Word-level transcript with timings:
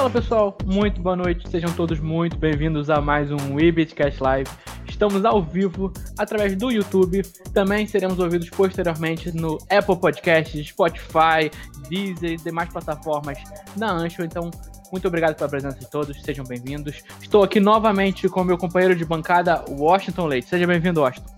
Fala 0.00 0.08
pessoal, 0.08 0.56
muito 0.64 0.98
boa 0.98 1.14
noite, 1.14 1.46
sejam 1.50 1.70
todos 1.74 2.00
muito 2.00 2.34
bem-vindos 2.38 2.88
a 2.88 3.02
mais 3.02 3.30
um 3.30 3.56
Webitcast 3.56 4.22
Live. 4.22 4.50
Estamos 4.88 5.26
ao 5.26 5.42
vivo 5.42 5.92
através 6.16 6.56
do 6.56 6.70
YouTube, 6.70 7.20
também 7.52 7.86
seremos 7.86 8.18
ouvidos 8.18 8.48
posteriormente 8.48 9.30
no 9.30 9.58
Apple 9.68 10.00
Podcasts, 10.00 10.68
Spotify, 10.68 11.50
Deezer 11.90 12.30
e 12.30 12.36
demais 12.36 12.70
plataformas 12.70 13.36
da 13.76 13.92
Ancho. 13.92 14.22
Então, 14.22 14.50
muito 14.90 15.06
obrigado 15.06 15.36
pela 15.36 15.50
presença 15.50 15.78
de 15.78 15.90
todos, 15.90 16.18
sejam 16.22 16.46
bem-vindos. 16.46 17.02
Estou 17.20 17.42
aqui 17.42 17.60
novamente 17.60 18.26
com 18.26 18.42
meu 18.42 18.56
companheiro 18.56 18.96
de 18.96 19.04
bancada, 19.04 19.62
Washington 19.68 20.28
Leite. 20.28 20.48
Seja 20.48 20.66
bem-vindo, 20.66 21.02
Washington. 21.02 21.30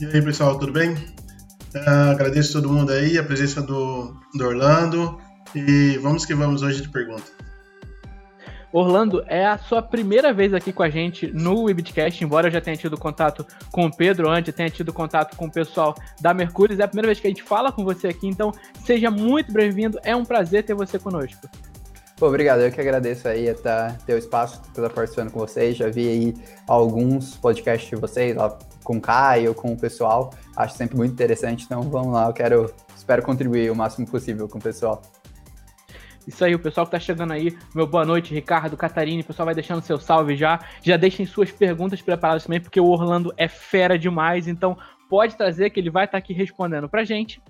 E 0.00 0.06
aí, 0.06 0.22
pessoal, 0.22 0.58
tudo 0.58 0.72
bem? 0.72 0.94
Uh, 0.94 2.10
agradeço 2.12 2.54
todo 2.54 2.72
mundo 2.72 2.90
aí, 2.90 3.18
a 3.18 3.22
presença 3.22 3.60
do, 3.60 4.16
do 4.34 4.46
Orlando. 4.46 5.18
E 5.54 5.98
vamos 5.98 6.24
que 6.24 6.34
vamos 6.34 6.62
hoje 6.62 6.80
de 6.80 6.88
pergunta. 6.88 7.37
Orlando, 8.72 9.24
é 9.26 9.46
a 9.46 9.56
sua 9.56 9.80
primeira 9.80 10.32
vez 10.32 10.52
aqui 10.52 10.72
com 10.72 10.82
a 10.82 10.90
gente 10.90 11.26
no 11.32 11.64
Webcast, 11.64 12.22
embora 12.22 12.48
eu 12.48 12.50
já 12.50 12.60
tenha 12.60 12.76
tido 12.76 12.98
contato 12.98 13.46
com 13.72 13.86
o 13.86 13.90
Pedro 13.94 14.28
antes, 14.28 14.54
tenha 14.54 14.68
tido 14.68 14.92
contato 14.92 15.36
com 15.36 15.46
o 15.46 15.50
pessoal 15.50 15.94
da 16.20 16.34
Mercúrio, 16.34 16.78
é 16.78 16.84
a 16.84 16.88
primeira 16.88 17.08
vez 17.08 17.18
que 17.18 17.26
a 17.26 17.30
gente 17.30 17.42
fala 17.42 17.72
com 17.72 17.82
você 17.82 18.08
aqui, 18.08 18.26
então 18.26 18.52
seja 18.84 19.10
muito 19.10 19.52
bem-vindo, 19.52 19.98
é 20.02 20.14
um 20.14 20.24
prazer 20.24 20.64
ter 20.64 20.74
você 20.74 20.98
conosco. 20.98 21.48
Pô, 22.18 22.26
obrigado, 22.26 22.60
eu 22.60 22.70
que 22.70 22.80
agradeço 22.80 23.26
aí 23.28 23.52
tá, 23.54 23.96
ter 24.04 24.14
o 24.14 24.18
espaço, 24.18 24.60
estar 24.68 24.90
participando 24.90 25.30
com 25.30 25.38
vocês, 25.38 25.76
já 25.76 25.88
vi 25.88 26.08
aí 26.08 26.34
alguns 26.66 27.36
podcasts 27.36 27.88
de 27.88 27.96
vocês, 27.96 28.36
lá 28.36 28.58
com 28.84 28.96
o 28.96 29.00
Caio, 29.00 29.54
com 29.54 29.72
o 29.72 29.76
pessoal, 29.78 30.34
acho 30.56 30.76
sempre 30.76 30.96
muito 30.96 31.12
interessante, 31.12 31.64
então 31.64 31.80
vamos 31.82 32.12
lá, 32.12 32.26
eu 32.26 32.32
quero, 32.34 32.74
espero 32.94 33.22
contribuir 33.22 33.70
o 33.70 33.76
máximo 33.76 34.06
possível 34.06 34.46
com 34.46 34.58
o 34.58 34.62
pessoal. 34.62 35.00
Isso 36.28 36.44
aí, 36.44 36.54
o 36.54 36.58
pessoal 36.58 36.84
que 36.84 36.92
tá 36.92 37.00
chegando 37.00 37.32
aí, 37.32 37.56
meu 37.74 37.86
boa 37.86 38.04
noite, 38.04 38.34
Ricardo, 38.34 38.76
Catarine, 38.76 39.22
o 39.22 39.24
pessoal 39.24 39.46
vai 39.46 39.54
deixando 39.54 39.80
seu 39.80 39.98
salve 39.98 40.36
já. 40.36 40.60
Já 40.82 40.98
deixem 40.98 41.24
suas 41.24 41.50
perguntas 41.50 42.02
preparadas 42.02 42.44
também, 42.44 42.60
porque 42.60 42.78
o 42.78 42.84
Orlando 42.84 43.32
é 43.34 43.48
fera 43.48 43.98
demais, 43.98 44.46
então 44.46 44.76
pode 45.08 45.38
trazer 45.38 45.70
que 45.70 45.80
ele 45.80 45.88
vai 45.88 46.04
estar 46.04 46.12
tá 46.12 46.18
aqui 46.18 46.34
respondendo 46.34 46.86
pra 46.86 47.02
gente. 47.02 47.40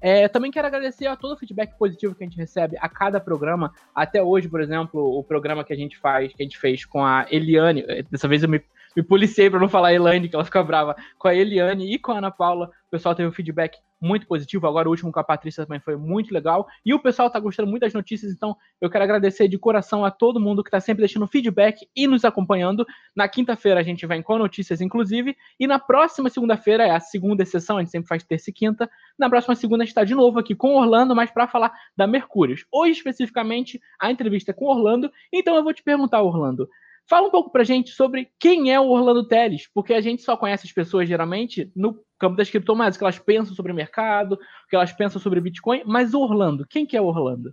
É, 0.00 0.28
também 0.28 0.52
quero 0.52 0.68
agradecer 0.68 1.08
a 1.08 1.16
todo 1.16 1.32
o 1.32 1.36
feedback 1.36 1.76
positivo 1.76 2.14
que 2.14 2.22
a 2.22 2.26
gente 2.28 2.38
recebe 2.38 2.76
a 2.80 2.88
cada 2.88 3.18
programa. 3.18 3.72
Até 3.92 4.22
hoje, 4.22 4.48
por 4.48 4.60
exemplo, 4.60 5.00
o 5.18 5.24
programa 5.24 5.64
que 5.64 5.72
a 5.72 5.76
gente 5.76 5.98
faz, 5.98 6.32
que 6.32 6.40
a 6.40 6.44
gente 6.44 6.56
fez 6.56 6.84
com 6.84 7.04
a 7.04 7.26
Eliane, 7.32 7.84
dessa 8.08 8.28
vez 8.28 8.44
eu 8.44 8.48
me 8.48 8.62
me 8.96 9.02
policiei 9.02 9.48
para 9.48 9.60
não 9.60 9.68
falar 9.68 9.94
Elaine, 9.94 10.28
que 10.28 10.34
ela 10.34 10.44
fica 10.44 10.62
brava, 10.62 10.96
com 11.18 11.28
a 11.28 11.34
Eliane 11.34 11.94
e 11.94 11.98
com 11.98 12.12
a 12.12 12.18
Ana 12.18 12.30
Paula. 12.30 12.70
O 12.88 12.90
pessoal 12.90 13.14
teve 13.14 13.28
um 13.28 13.32
feedback 13.32 13.78
muito 14.00 14.26
positivo. 14.26 14.66
Agora 14.66 14.88
o 14.88 14.90
último 14.90 15.12
com 15.12 15.20
a 15.20 15.24
Patrícia 15.24 15.64
também 15.64 15.78
foi 15.78 15.94
muito 15.96 16.32
legal. 16.32 16.66
E 16.84 16.94
o 16.94 16.98
pessoal 16.98 17.30
tá 17.30 17.38
gostando 17.38 17.68
muito 17.68 17.82
das 17.82 17.92
notícias, 17.92 18.32
então 18.32 18.56
eu 18.80 18.88
quero 18.88 19.04
agradecer 19.04 19.46
de 19.46 19.58
coração 19.58 20.04
a 20.04 20.10
todo 20.10 20.40
mundo 20.40 20.64
que 20.64 20.70
tá 20.70 20.80
sempre 20.80 21.02
deixando 21.02 21.26
feedback 21.26 21.86
e 21.94 22.06
nos 22.06 22.24
acompanhando. 22.24 22.86
Na 23.14 23.28
quinta-feira 23.28 23.78
a 23.78 23.82
gente 23.82 24.06
vem 24.06 24.22
com 24.22 24.38
notícias, 24.38 24.80
inclusive. 24.80 25.36
E 25.58 25.66
na 25.66 25.78
próxima 25.78 26.30
segunda-feira, 26.30 26.84
é 26.84 26.90
a 26.90 27.00
segunda 27.00 27.44
sessão, 27.44 27.76
a 27.76 27.80
gente 27.80 27.90
sempre 27.90 28.08
faz 28.08 28.24
terça 28.24 28.50
e 28.50 28.52
quinta. 28.52 28.90
Na 29.18 29.28
próxima 29.28 29.54
segunda 29.54 29.84
a 29.84 29.86
gente 29.86 29.94
tá 29.94 30.04
de 30.04 30.14
novo 30.14 30.38
aqui 30.38 30.54
com 30.54 30.74
Orlando, 30.74 31.14
mas 31.14 31.30
para 31.30 31.46
falar 31.46 31.72
da 31.96 32.06
Mercúrios. 32.06 32.64
Hoje, 32.72 32.92
especificamente, 32.92 33.80
a 34.00 34.10
entrevista 34.10 34.50
é 34.50 34.54
com 34.54 34.66
Orlando. 34.66 35.10
Então 35.32 35.54
eu 35.54 35.62
vou 35.62 35.74
te 35.74 35.82
perguntar, 35.82 36.22
Orlando. 36.22 36.68
Fala 37.10 37.26
um 37.26 37.30
pouco 37.30 37.50
pra 37.50 37.64
gente 37.64 37.90
sobre 37.90 38.30
quem 38.38 38.72
é 38.72 38.78
o 38.78 38.86
Orlando 38.86 39.26
Teles, 39.26 39.68
porque 39.74 39.92
a 39.92 40.00
gente 40.00 40.22
só 40.22 40.36
conhece 40.36 40.64
as 40.64 40.72
pessoas 40.72 41.08
geralmente 41.08 41.68
no 41.74 42.00
campo 42.16 42.36
das 42.36 42.48
criptomoedas, 42.48 42.96
que 42.96 43.02
elas 43.02 43.18
pensam 43.18 43.52
sobre 43.52 43.72
o 43.72 43.74
mercado, 43.74 44.38
que 44.68 44.76
elas 44.76 44.92
pensam 44.92 45.20
sobre 45.20 45.40
Bitcoin, 45.40 45.82
mas 45.84 46.14
o 46.14 46.20
Orlando, 46.20 46.64
quem 46.64 46.86
que 46.86 46.96
é 46.96 47.00
o 47.00 47.06
Orlando? 47.06 47.52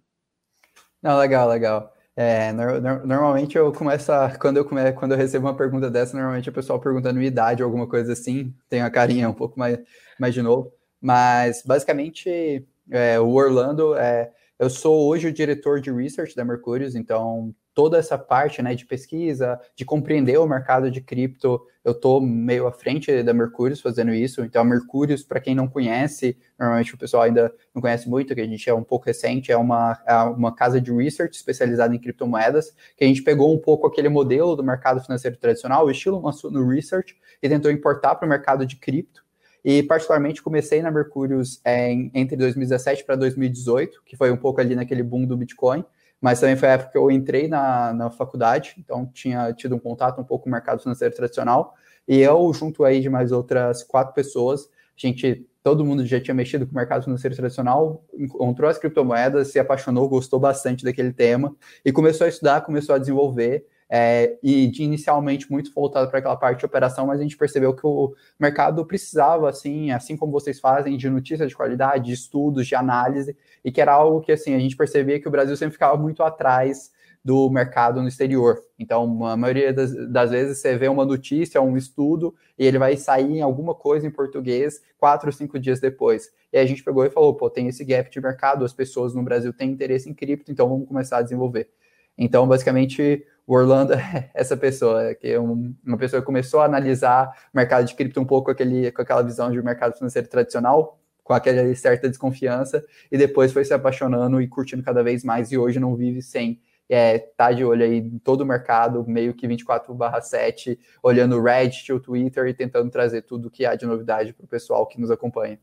Não, 1.02 1.18
legal, 1.18 1.50
legal. 1.50 1.92
É, 2.16 2.52
no, 2.52 2.80
no, 2.80 3.08
normalmente 3.08 3.58
eu 3.58 3.72
começo 3.72 4.12
a, 4.12 4.30
quando 4.38 4.58
eu 4.58 4.66
come, 4.66 4.92
quando 4.92 5.14
eu 5.14 5.18
recebo 5.18 5.48
uma 5.48 5.58
pergunta 5.58 5.90
dessa, 5.90 6.16
normalmente 6.16 6.50
o 6.50 6.54
pessoal 6.54 6.80
perguntando 6.80 7.16
minha 7.16 7.28
idade 7.28 7.64
ou 7.64 7.68
alguma 7.68 7.88
coisa 7.88 8.14
assim, 8.14 8.54
tem 8.70 8.84
a 8.84 8.92
carinha 8.92 9.28
um 9.28 9.34
pouco 9.34 9.58
mais, 9.58 9.80
mais 10.20 10.36
de 10.36 10.44
novo, 10.44 10.72
mas 11.02 11.64
basicamente 11.66 12.64
é, 12.92 13.20
o 13.20 13.30
Orlando 13.30 13.96
é, 13.96 14.32
eu 14.60 14.70
sou 14.70 15.08
hoje 15.08 15.28
o 15.28 15.34
diretor 15.34 15.82
de 15.82 15.92
research 15.92 16.36
da 16.36 16.46
Mercúrios, 16.46 16.94
então 16.94 17.56
toda 17.78 18.00
essa 18.00 18.18
parte 18.18 18.60
né, 18.60 18.74
de 18.74 18.88
pesquisa, 18.88 19.62
de 19.76 19.86
compreender 19.86 20.40
o 20.40 20.48
mercado 20.48 20.90
de 20.90 21.00
cripto, 21.00 21.62
eu 21.86 21.92
estou 21.92 22.20
meio 22.20 22.66
à 22.66 22.72
frente 22.72 23.22
da 23.22 23.36
Mercúrios 23.36 23.80
fazendo 23.80 24.12
isso. 24.16 24.44
Então, 24.44 24.64
a 24.64 24.66
Mercúrios, 24.66 25.22
para 25.22 25.40
quem 25.40 25.54
não 25.54 25.68
conhece, 25.68 26.36
normalmente 26.58 26.96
o 26.96 26.98
pessoal 26.98 27.22
ainda 27.22 27.54
não 27.76 27.80
conhece 27.80 28.10
muito, 28.10 28.34
que 28.34 28.42
a 28.42 28.48
gente 28.48 28.68
é 28.68 28.74
um 28.74 28.84
pouco 28.84 29.06
recente, 29.06 29.52
é 29.52 29.58
uma, 29.58 29.96
é 30.08 30.16
uma 30.24 30.56
casa 30.56 30.82
de 30.82 30.92
research 30.92 31.38
especializada 31.38 31.94
em 31.94 32.00
criptomoedas, 32.00 32.74
que 32.98 33.04
a 33.04 33.08
gente 33.08 33.22
pegou 33.22 33.54
um 33.54 33.60
pouco 33.60 33.86
aquele 33.86 34.10
modelo 34.10 34.56
do 34.56 34.64
mercado 34.64 35.00
financeiro 35.00 35.38
tradicional, 35.38 35.86
o 35.86 35.92
estilo 35.92 36.20
no 36.50 36.68
research, 36.68 37.16
e 37.44 37.48
tentou 37.48 37.70
importar 37.70 38.16
para 38.16 38.26
o 38.26 38.30
mercado 38.30 38.66
de 38.66 38.76
cripto. 38.78 39.24
E, 39.64 39.84
particularmente, 39.84 40.42
comecei 40.42 40.82
na 40.82 40.90
Mercúrios 40.90 41.62
é, 41.64 41.92
entre 41.92 42.36
2017 42.38 43.04
para 43.06 43.16
2018, 43.16 44.02
que 44.04 44.18
foi 44.18 44.32
um 44.32 44.38
pouco 44.38 44.60
ali 44.60 44.74
naquele 44.74 45.04
boom 45.04 45.28
do 45.28 45.38
Bitcoin 45.38 45.86
mas 46.22 46.40
também 46.40 46.56
foi 46.56 46.70
a 46.70 46.74
época 46.74 46.92
que 46.92 46.98
eu 46.98 47.12
entrei 47.12 47.48
na, 47.48 47.94
na 47.94 48.10
faculdade, 48.10 48.76
então 48.78 49.06
tinha 49.14 49.54
tido 49.54 49.76
um 49.76 49.80
contato 49.80 50.20
um 50.20 50.24
pouco 50.24 50.44
com 50.44 50.50
o 50.50 50.54
mercado 50.54 50.82
financeiro 50.82 51.16
tradicional, 51.16 51.76
e 52.08 52.20
eu, 52.20 52.52
junto 52.54 52.84
aí 52.84 53.02
de 53.02 53.10
mais 53.10 53.32
outras 53.32 53.84
quatro 53.84 54.14
pessoas, 54.14 54.62
a 54.66 55.08
gente, 55.08 55.46
todo 55.62 55.86
mundo 55.86 56.06
já 56.06 56.20
tinha 56.20 56.34
mexido 56.34 56.66
com 56.66 56.72
o 56.72 56.76
mercado 56.76 57.04
financeiro 57.04 57.36
tradicional, 57.36 58.04
encontrou 58.18 58.70
as 58.70 58.78
criptomoedas, 58.78 59.50
se 59.50 59.60
apaixonou, 59.60 60.10
gostou 60.10 60.40
bastante 60.40 60.84
daquele 60.84 61.14
tema, 61.14 61.56
e 61.86 61.92
começou 61.92 62.26
a 62.26 62.30
estudar, 62.30 62.62
começou 62.62 62.96
a 62.96 62.98
desenvolver, 62.98 63.66
é, 63.90 64.38
e 64.44 64.68
de 64.68 64.84
inicialmente 64.84 65.50
muito 65.52 65.74
voltado 65.74 66.10
para 66.10 66.20
aquela 66.20 66.36
parte 66.36 66.60
de 66.60 66.66
operação, 66.66 67.08
mas 67.08 67.20
a 67.20 67.24
gente 67.24 67.38
percebeu 67.38 67.74
que 67.74 67.86
o 67.86 68.14
mercado 68.40 68.86
precisava, 68.86 69.50
assim, 69.50 69.92
assim 69.92 70.18
como 70.18 70.32
vocês 70.32 70.60
fazem, 70.60 70.98
de 70.98 71.10
notícias 71.10 71.50
de 71.50 71.56
qualidade, 71.56 72.06
de 72.06 72.14
estudos, 72.14 72.68
de 72.68 72.76
análise, 72.76 73.36
e 73.64 73.72
que 73.72 73.80
era 73.80 73.94
algo 73.94 74.22
que 74.22 74.32
assim 74.32 74.54
a 74.54 74.60
gente 74.60 74.76
percebia 74.76 75.20
que 75.20 75.28
o 75.28 75.32
Brasil 75.32 75.56
sempre 75.56 75.74
ficava 75.74 75.98
muito 75.98 76.22
atrás 76.24 76.92
do 77.24 77.50
mercado 77.50 78.02
no 78.02 78.08
exterior. 78.08 78.62
Então, 78.80 79.26
a 79.26 79.36
maioria 79.36 79.74
das, 79.74 79.94
das, 80.10 80.32
vezes 80.32 80.60
você 80.60 80.78
vê 80.78 80.88
uma 80.88 81.04
notícia, 81.04 81.62
um 81.62 81.76
estudo, 81.76 82.34
e 82.58 82.66
ele 82.66 82.78
vai 82.80 82.96
sair 82.96 83.40
em 83.40 83.42
alguma 83.42 83.76
coisa 83.76 84.08
em 84.08 84.12
português 84.12 84.82
quatro 84.98 85.28
ou 85.28 85.34
cinco 85.34 85.60
dias 85.60 85.82
depois. 85.82 86.32
E 86.54 86.58
a 86.58 86.66
gente 86.66 86.82
pegou 86.82 87.06
e 87.06 87.10
falou, 87.10 87.36
pô, 87.36 87.50
tem 87.50 87.68
esse 87.68 87.84
gap 87.84 88.10
de 88.10 88.22
mercado, 88.22 88.64
as 88.64 88.72
pessoas 88.72 89.14
no 89.14 89.24
Brasil 89.24 89.52
têm 89.52 89.72
interesse 89.72 90.10
em 90.10 90.14
cripto, 90.14 90.54
então 90.54 90.70
vamos 90.70 90.88
começar 90.88 91.18
a 91.18 91.22
desenvolver. 91.22 91.70
Então, 92.18 92.48
basicamente, 92.48 93.26
o 93.48 93.56
Orlando 93.56 93.94
é 93.94 94.30
essa 94.36 94.58
pessoa, 94.58 95.16
que 95.16 95.30
é 95.30 95.40
uma 95.40 95.98
pessoa 95.98 96.22
que 96.22 96.26
começou 96.26 96.60
a 96.60 96.66
analisar 96.66 97.30
o 97.54 97.58
mercado 97.58 97.86
de 97.86 97.96
cripto 97.96 98.20
um 98.20 98.26
pouco 98.26 98.52
aquele, 98.52 98.92
com 98.92 99.02
aquela 99.02 99.24
visão 99.24 99.50
de 99.50 99.62
mercado 99.64 99.98
financeiro 99.98 100.28
tradicional, 100.28 101.00
com 101.24 101.34
aquela 101.34 101.74
certa 101.74 102.10
desconfiança, 102.10 102.84
e 103.12 103.18
depois 103.18 103.52
foi 103.54 103.64
se 103.64 103.74
apaixonando 103.74 104.42
e 104.42 104.48
curtindo 104.48 104.84
cada 104.84 105.02
vez 105.02 105.24
mais, 105.24 105.52
e 105.52 105.58
hoje 105.58 105.80
não 105.80 105.96
vive 105.96 106.22
sem 106.22 106.62
é, 106.90 107.20
tá 107.20 107.52
de 107.52 107.66
olho 107.66 107.84
aí 107.84 107.98
em 107.98 108.20
todo 108.20 108.42
o 108.42 108.46
mercado, 108.46 109.06
meio 109.08 109.34
que 109.34 109.48
24/7, 109.48 110.80
olhando 111.04 111.38
o 111.38 111.44
Reddit, 111.44 111.92
o 111.92 112.00
Twitter 112.00 112.48
e 112.48 112.54
tentando 112.54 112.90
trazer 112.90 113.24
tudo 113.24 113.52
que 113.52 113.66
há 113.66 113.76
de 113.76 113.86
novidade 113.86 114.34
para 114.34 114.46
o 114.46 114.48
pessoal 114.48 114.88
que 114.88 115.00
nos 115.00 115.12
acompanha. 115.12 115.60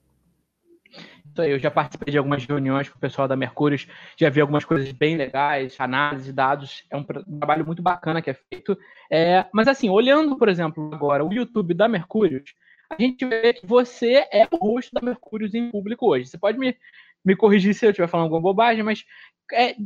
Eu 1.38 1.58
já 1.58 1.70
participei 1.70 2.12
de 2.12 2.18
algumas 2.18 2.44
reuniões 2.44 2.88
com 2.88 2.96
o 2.96 3.00
pessoal 3.00 3.26
da 3.26 3.36
Mercúrio, 3.36 3.78
já 4.16 4.28
vi 4.30 4.40
algumas 4.40 4.64
coisas 4.64 4.90
bem 4.92 5.16
legais, 5.16 5.76
análise 5.78 6.26
de 6.26 6.32
dados, 6.32 6.84
é 6.90 6.96
um 6.96 7.04
trabalho 7.04 7.66
muito 7.66 7.82
bacana 7.82 8.22
que 8.22 8.30
é 8.30 8.34
feito. 8.34 8.76
É, 9.10 9.44
mas 9.52 9.68
assim, 9.68 9.88
olhando, 9.88 10.36
por 10.36 10.48
exemplo, 10.48 10.90
agora 10.92 11.24
o 11.24 11.32
YouTube 11.32 11.74
da 11.74 11.88
Mercúrio, 11.88 12.42
a 12.90 13.00
gente 13.00 13.24
vê 13.24 13.52
que 13.52 13.66
você 13.66 14.26
é 14.32 14.46
o 14.50 14.56
rosto 14.56 14.92
da 14.94 15.00
Mercúrio 15.00 15.48
em 15.52 15.70
público 15.70 16.06
hoje. 16.06 16.26
Você 16.26 16.38
pode 16.38 16.58
me, 16.58 16.76
me 17.24 17.34
corrigir 17.34 17.74
se 17.74 17.86
eu 17.86 17.90
estiver 17.90 18.08
falando 18.08 18.24
alguma 18.24 18.42
bobagem, 18.42 18.82
mas 18.82 19.04
é, 19.52 19.76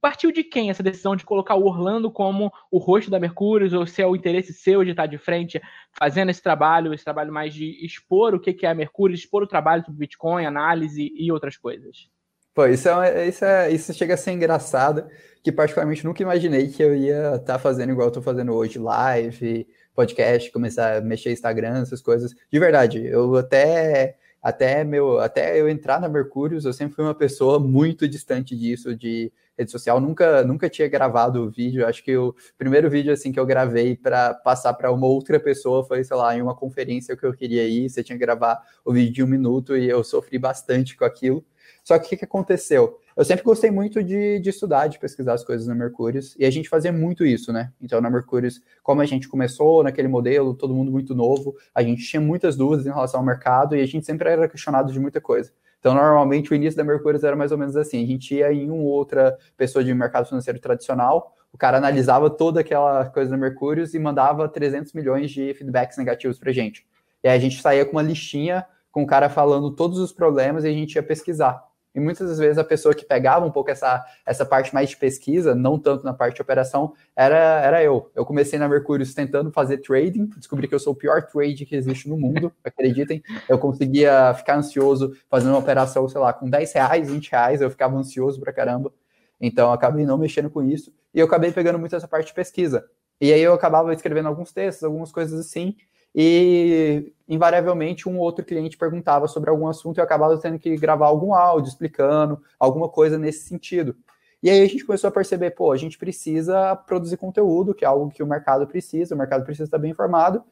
partiu 0.00 0.32
de 0.32 0.42
quem 0.42 0.70
essa 0.70 0.82
decisão 0.82 1.14
de 1.14 1.24
colocar 1.24 1.54
o 1.54 1.64
Orlando 1.64 2.10
como 2.10 2.52
o 2.70 2.78
rosto 2.78 3.10
da 3.10 3.20
Mercúrio, 3.20 3.78
ou 3.78 3.86
se 3.86 4.02
é 4.02 4.06
o 4.06 4.16
interesse 4.16 4.52
seu 4.52 4.84
de 4.84 4.90
estar 4.90 5.06
de 5.06 5.18
frente 5.18 5.60
fazendo 5.92 6.30
esse 6.30 6.42
trabalho, 6.42 6.92
esse 6.92 7.04
trabalho 7.04 7.32
mais 7.32 7.54
de 7.54 7.84
expor 7.84 8.34
o 8.34 8.40
que 8.40 8.66
é 8.66 8.68
a 8.68 8.74
Mercúrio, 8.74 9.14
expor 9.14 9.42
o 9.42 9.46
trabalho 9.48 9.84
sobre 9.84 10.00
Bitcoin, 10.00 10.44
análise 10.44 11.12
e 11.16 11.30
outras 11.30 11.56
coisas? 11.56 12.08
Pô, 12.54 12.66
isso, 12.66 12.88
é, 12.88 13.28
isso, 13.28 13.44
é, 13.44 13.70
isso 13.70 13.92
chega 13.92 14.14
a 14.14 14.16
ser 14.16 14.32
engraçado, 14.32 15.06
que 15.42 15.52
particularmente 15.52 16.04
nunca 16.04 16.22
imaginei 16.22 16.68
que 16.68 16.82
eu 16.82 16.96
ia 16.96 17.36
estar 17.36 17.58
fazendo 17.58 17.92
igual 17.92 18.10
eu 18.10 18.22
fazendo 18.22 18.54
hoje, 18.54 18.78
live, 18.78 19.66
podcast, 19.94 20.50
começar 20.50 20.96
a 20.96 21.00
mexer 21.02 21.32
Instagram, 21.32 21.82
essas 21.82 22.00
coisas. 22.00 22.34
De 22.50 22.58
verdade, 22.58 23.04
eu 23.06 23.36
até 23.36 24.16
até 24.46 24.84
meu, 24.84 25.18
até 25.18 25.60
eu 25.60 25.68
entrar 25.68 26.00
na 26.00 26.08
Mercúrios, 26.08 26.64
eu 26.64 26.72
sempre 26.72 26.94
fui 26.94 27.04
uma 27.04 27.16
pessoa 27.16 27.58
muito 27.58 28.06
distante 28.06 28.56
disso 28.56 28.94
de 28.94 29.32
rede 29.58 29.72
social. 29.72 30.00
Nunca, 30.00 30.44
nunca 30.44 30.70
tinha 30.70 30.86
gravado 30.86 31.42
o 31.42 31.50
vídeo. 31.50 31.84
Acho 31.84 32.00
que 32.04 32.16
o 32.16 32.32
primeiro 32.56 32.88
vídeo 32.88 33.12
assim 33.12 33.32
que 33.32 33.40
eu 33.40 33.44
gravei 33.44 33.96
para 33.96 34.34
passar 34.34 34.72
para 34.74 34.92
uma 34.92 35.08
outra 35.08 35.40
pessoa 35.40 35.84
foi, 35.84 36.04
sei 36.04 36.16
lá, 36.16 36.36
em 36.36 36.42
uma 36.42 36.54
conferência 36.54 37.16
que 37.16 37.26
eu 37.26 37.34
queria 37.34 37.66
ir. 37.66 37.90
Você 37.90 38.04
tinha 38.04 38.16
que 38.16 38.24
gravar 38.24 38.62
o 38.84 38.92
vídeo 38.92 39.14
de 39.14 39.24
um 39.24 39.26
minuto 39.26 39.76
e 39.76 39.88
eu 39.88 40.04
sofri 40.04 40.38
bastante 40.38 40.96
com 40.96 41.04
aquilo. 41.04 41.44
Só 41.82 41.98
que 41.98 42.06
o 42.06 42.08
que, 42.10 42.16
que 42.18 42.24
aconteceu? 42.24 43.00
Eu 43.16 43.24
sempre 43.24 43.44
gostei 43.44 43.70
muito 43.70 44.02
de, 44.04 44.38
de 44.40 44.50
estudar, 44.50 44.88
de 44.88 44.98
pesquisar 44.98 45.32
as 45.32 45.42
coisas 45.42 45.66
na 45.66 45.74
Mercúrios, 45.74 46.36
e 46.38 46.44
a 46.44 46.50
gente 46.50 46.68
fazia 46.68 46.92
muito 46.92 47.24
isso, 47.24 47.52
né? 47.52 47.72
Então, 47.80 48.00
na 48.00 48.10
Mercúrios, 48.10 48.60
como 48.82 49.00
a 49.00 49.06
gente 49.06 49.26
começou 49.26 49.82
naquele 49.82 50.06
modelo, 50.06 50.54
todo 50.54 50.74
mundo 50.74 50.92
muito 50.92 51.14
novo, 51.14 51.56
a 51.74 51.82
gente 51.82 52.04
tinha 52.04 52.20
muitas 52.20 52.56
dúvidas 52.56 52.84
em 52.84 52.90
relação 52.90 53.20
ao 53.20 53.26
mercado 53.26 53.74
e 53.74 53.80
a 53.80 53.86
gente 53.86 54.04
sempre 54.04 54.28
era 54.28 54.46
questionado 54.46 54.92
de 54.92 55.00
muita 55.00 55.20
coisa. 55.20 55.50
Então, 55.80 55.94
normalmente, 55.94 56.52
o 56.52 56.54
início 56.54 56.76
da 56.76 56.84
Mercúrios 56.84 57.24
era 57.24 57.34
mais 57.34 57.52
ou 57.52 57.58
menos 57.58 57.74
assim: 57.76 58.02
a 58.02 58.06
gente 58.06 58.34
ia 58.34 58.52
em 58.52 58.70
uma 58.70 58.82
outra 58.82 59.38
pessoa 59.56 59.82
de 59.82 59.94
mercado 59.94 60.26
financeiro 60.26 60.58
tradicional, 60.58 61.34
o 61.52 61.56
cara 61.56 61.78
analisava 61.78 62.28
toda 62.28 62.60
aquela 62.60 63.06
coisa 63.06 63.30
da 63.30 63.36
Mercúrios 63.38 63.94
e 63.94 63.98
mandava 63.98 64.46
300 64.46 64.92
milhões 64.92 65.30
de 65.30 65.54
feedbacks 65.54 65.96
negativos 65.96 66.38
para 66.38 66.52
gente. 66.52 66.86
E 67.24 67.28
aí 67.28 67.36
a 67.36 67.40
gente 67.40 67.62
saía 67.62 67.86
com 67.86 67.92
uma 67.92 68.02
listinha 68.02 68.66
com 68.92 69.02
o 69.02 69.06
cara 69.06 69.30
falando 69.30 69.70
todos 69.70 69.98
os 69.98 70.12
problemas 70.12 70.64
e 70.64 70.68
a 70.68 70.72
gente 70.72 70.96
ia 70.96 71.02
pesquisar. 71.02 71.62
E 71.96 72.00
muitas 72.00 72.28
das 72.28 72.38
vezes 72.38 72.58
a 72.58 72.64
pessoa 72.64 72.94
que 72.94 73.06
pegava 73.06 73.46
um 73.46 73.50
pouco 73.50 73.70
essa, 73.70 74.04
essa 74.26 74.44
parte 74.44 74.74
mais 74.74 74.90
de 74.90 74.98
pesquisa, 74.98 75.54
não 75.54 75.78
tanto 75.78 76.04
na 76.04 76.12
parte 76.12 76.36
de 76.36 76.42
operação, 76.42 76.92
era, 77.16 77.38
era 77.64 77.82
eu. 77.82 78.10
Eu 78.14 78.26
comecei 78.26 78.58
na 78.58 78.68
Mercúrio 78.68 79.06
tentando 79.14 79.50
fazer 79.50 79.78
trading, 79.78 80.26
descobri 80.36 80.68
que 80.68 80.74
eu 80.74 80.78
sou 80.78 80.92
o 80.92 80.96
pior 80.96 81.22
trade 81.22 81.64
que 81.64 81.74
existe 81.74 82.06
no 82.06 82.18
mundo, 82.18 82.52
acreditem. 82.62 83.22
Eu 83.48 83.58
conseguia 83.58 84.34
ficar 84.34 84.58
ansioso 84.58 85.16
fazendo 85.30 85.52
uma 85.52 85.58
operação, 85.58 86.06
sei 86.06 86.20
lá, 86.20 86.34
com 86.34 86.50
10 86.50 86.70
reais, 86.74 87.10
20 87.10 87.30
reais, 87.30 87.62
eu 87.62 87.70
ficava 87.70 87.96
ansioso 87.96 88.38
pra 88.40 88.52
caramba. 88.52 88.92
Então 89.40 89.68
eu 89.68 89.72
acabei 89.72 90.04
não 90.04 90.18
mexendo 90.18 90.50
com 90.50 90.62
isso. 90.62 90.92
E 91.14 91.20
eu 91.20 91.24
acabei 91.24 91.50
pegando 91.50 91.78
muito 91.78 91.96
essa 91.96 92.06
parte 92.06 92.26
de 92.26 92.34
pesquisa. 92.34 92.84
E 93.18 93.32
aí 93.32 93.40
eu 93.40 93.54
acabava 93.54 93.94
escrevendo 93.94 94.28
alguns 94.28 94.52
textos, 94.52 94.84
algumas 94.84 95.10
coisas 95.10 95.40
assim, 95.40 95.74
e 96.16 97.12
invariavelmente 97.28 98.08
um 98.08 98.18
outro 98.18 98.42
cliente 98.42 98.78
perguntava 98.78 99.28
sobre 99.28 99.50
algum 99.50 99.68
assunto 99.68 99.98
e 99.98 100.00
eu 100.00 100.04
acabava 100.04 100.38
tendo 100.38 100.58
que 100.58 100.74
gravar 100.76 101.06
algum 101.06 101.34
áudio 101.34 101.68
explicando 101.68 102.42
alguma 102.58 102.88
coisa 102.88 103.18
nesse 103.18 103.46
sentido. 103.46 103.94
E 104.42 104.48
aí 104.48 104.62
a 104.62 104.66
gente 104.66 104.84
começou 104.84 105.08
a 105.08 105.10
perceber, 105.10 105.50
pô, 105.50 105.72
a 105.72 105.76
gente 105.76 105.98
precisa 105.98 106.74
produzir 106.74 107.18
conteúdo, 107.18 107.74
que 107.74 107.84
é 107.84 107.88
algo 107.88 108.10
que 108.10 108.22
o 108.22 108.26
mercado 108.26 108.66
precisa, 108.66 109.14
o 109.14 109.18
mercado 109.18 109.44
precisa 109.44 109.64
estar 109.64 109.78
bem 109.78 109.90
informado, 109.90 110.42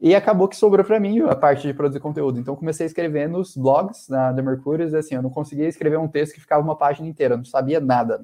e 0.00 0.14
acabou 0.14 0.46
que 0.46 0.56
sobrou 0.56 0.84
para 0.84 1.00
mim 1.00 1.20
a 1.20 1.34
parte 1.34 1.66
de 1.66 1.74
produzir 1.74 1.98
conteúdo. 1.98 2.38
Então 2.38 2.54
comecei 2.54 2.84
a 2.84 2.88
escrever 2.88 3.28
nos 3.28 3.56
blogs 3.56 4.08
da, 4.08 4.30
da 4.30 4.42
Mercúrio, 4.42 4.96
assim, 4.96 5.16
eu 5.16 5.22
não 5.22 5.30
conseguia 5.30 5.66
escrever 5.66 5.98
um 5.98 6.06
texto 6.06 6.34
que 6.34 6.40
ficava 6.40 6.62
uma 6.62 6.76
página 6.76 7.08
inteira, 7.08 7.34
eu 7.34 7.38
não 7.38 7.44
sabia 7.44 7.80
nada, 7.80 8.22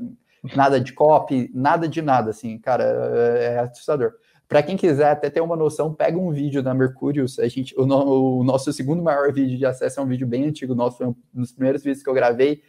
nada 0.54 0.80
de 0.80 0.92
copy, 0.92 1.50
nada 1.52 1.88
de 1.88 2.02
nada, 2.02 2.30
assim, 2.30 2.58
cara, 2.58 2.84
é, 2.84 3.54
é 3.54 3.58
assustador. 3.60 4.12
Para 4.48 4.62
quem 4.62 4.76
quiser 4.76 5.10
até 5.10 5.30
ter 5.30 5.40
uma 5.40 5.56
noção, 5.56 5.94
pega 5.94 6.18
um 6.18 6.30
vídeo 6.30 6.62
da 6.62 6.74
Mercurius. 6.74 7.38
A 7.38 7.48
gente, 7.48 7.74
o, 7.78 7.86
no, 7.86 8.40
o, 8.40 8.44
nosso 8.44 8.72
segundo 8.72 9.02
maior 9.02 9.32
vídeo 9.32 9.56
de 9.56 9.64
acesso 9.64 10.00
é 10.00 10.02
um 10.02 10.06
vídeo 10.06 10.26
bem 10.26 10.44
antigo 10.44 10.74
nosso, 10.74 10.98
foi 10.98 11.06
um 11.06 11.14
dos 11.32 11.52
primeiros 11.52 11.82
vídeos 11.82 12.02
que 12.02 12.10
eu 12.10 12.14
gravei, 12.14 12.62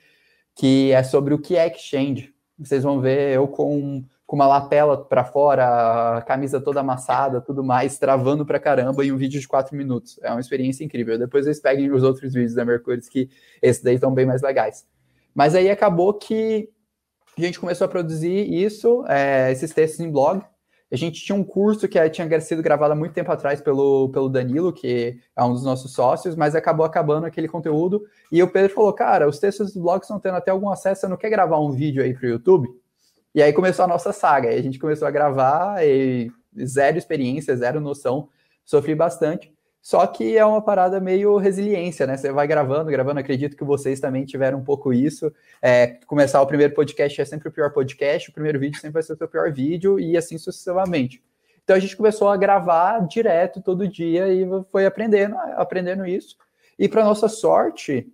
que 0.55 0.91
é 0.91 1.03
sobre 1.03 1.33
o 1.33 1.39
que 1.39 1.57
é 1.57 1.67
exchange. 1.67 2.33
Vocês 2.57 2.83
vão 2.83 3.01
ver 3.01 3.35
eu 3.35 3.47
com, 3.47 4.05
com 4.25 4.35
uma 4.37 4.47
lapela 4.47 5.03
para 5.03 5.25
fora, 5.25 6.17
a 6.17 6.21
camisa 6.21 6.61
toda 6.61 6.79
amassada, 6.79 7.41
tudo 7.41 7.61
mais, 7.61 7.99
travando 7.99 8.45
para 8.45 8.59
caramba 8.59 9.05
em 9.05 9.11
um 9.11 9.17
vídeo 9.17 9.41
de 9.41 9.47
quatro 9.47 9.75
minutos. 9.75 10.17
É 10.23 10.31
uma 10.31 10.39
experiência 10.39 10.85
incrível. 10.85 11.19
Depois 11.19 11.43
vocês 11.43 11.59
peguem 11.59 11.91
os 11.91 12.03
outros 12.03 12.33
vídeos 12.33 12.53
da 12.53 12.63
Mercurius, 12.63 13.09
que 13.09 13.29
esses 13.61 13.83
daí 13.83 13.95
estão 13.95 14.13
bem 14.13 14.25
mais 14.25 14.41
legais. 14.41 14.87
Mas 15.33 15.53
aí 15.53 15.69
acabou 15.69 16.13
que 16.13 16.69
a 17.37 17.41
gente 17.41 17.59
começou 17.59 17.83
a 17.83 17.89
produzir 17.89 18.49
isso, 18.49 19.03
é, 19.09 19.51
esses 19.51 19.73
textos 19.73 19.99
em 19.99 20.09
blog, 20.09 20.41
a 20.95 20.97
gente 20.97 21.21
tinha 21.21 21.35
um 21.35 21.43
curso 21.43 21.87
que 21.87 22.09
tinha 22.09 22.39
sido 22.39 22.63
gravado 22.63 22.93
há 22.93 22.95
muito 22.95 23.13
tempo 23.13 23.29
atrás 23.29 23.59
pelo, 23.59 24.09
pelo 24.09 24.29
Danilo, 24.29 24.71
que 24.71 25.19
é 25.35 25.43
um 25.43 25.51
dos 25.51 25.63
nossos 25.63 25.93
sócios, 25.93 26.35
mas 26.35 26.55
acabou 26.55 26.85
acabando 26.85 27.25
aquele 27.25 27.47
conteúdo. 27.49 28.05
E 28.31 28.41
o 28.41 28.49
Pedro 28.49 28.73
falou: 28.73 28.93
Cara, 28.93 29.27
os 29.27 29.37
textos 29.37 29.73
dos 29.73 29.81
blogs 29.81 30.05
estão 30.05 30.19
tendo 30.19 30.35
até 30.35 30.51
algum 30.51 30.69
acesso, 30.69 31.01
você 31.01 31.07
não 31.07 31.17
quer 31.17 31.29
gravar 31.29 31.59
um 31.59 31.71
vídeo 31.71 32.01
aí 32.01 32.13
para 32.13 32.25
o 32.25 32.29
YouTube? 32.29 32.69
E 33.33 33.43
aí 33.43 33.51
começou 33.51 33.83
a 33.83 33.87
nossa 33.87 34.13
saga. 34.13 34.49
Aí 34.49 34.57
a 34.57 34.63
gente 34.63 34.79
começou 34.79 35.07
a 35.07 35.11
gravar 35.11 35.85
e 35.85 36.31
zero 36.65 36.97
experiência, 36.97 37.55
zero 37.55 37.81
noção, 37.81 38.29
sofri 38.63 38.95
bastante. 38.95 39.54
Só 39.85 40.07
que 40.07 40.35
é 40.35 40.43
uma 40.43 40.63
parada 40.63 40.99
meio 40.99 41.37
resiliência, 41.37 42.07
né? 42.07 42.17
Você 42.17 42.31
vai 42.31 42.47
gravando, 42.47 42.89
gravando. 42.89 43.19
Acredito 43.19 43.55
que 43.55 43.63
vocês 43.63 43.99
também 43.99 44.25
tiveram 44.25 44.57
um 44.57 44.63
pouco 44.63 44.91
isso. 44.91 45.31
É, 45.61 45.99
começar 46.07 46.41
o 46.41 46.47
primeiro 46.47 46.73
podcast 46.73 47.21
é 47.21 47.23
sempre 47.23 47.49
o 47.49 47.51
pior 47.51 47.71
podcast, 47.71 48.31
o 48.31 48.33
primeiro 48.33 48.59
vídeo 48.59 48.79
sempre 48.79 48.93
vai 48.93 49.03
ser 49.03 49.13
o 49.13 49.15
seu 49.15 49.27
pior 49.27 49.53
vídeo 49.53 49.99
e 49.99 50.17
assim 50.17 50.39
sucessivamente. 50.39 51.23
Então 51.63 51.75
a 51.75 51.79
gente 51.79 51.95
começou 51.95 52.29
a 52.29 52.35
gravar 52.35 53.05
direto 53.07 53.61
todo 53.61 53.87
dia 53.87 54.27
e 54.33 54.43
foi 54.71 54.87
aprendendo, 54.87 55.37
aprendendo 55.55 56.03
isso. 56.03 56.35
E 56.79 56.89
para 56.89 57.03
nossa 57.03 57.27
sorte, 57.27 58.11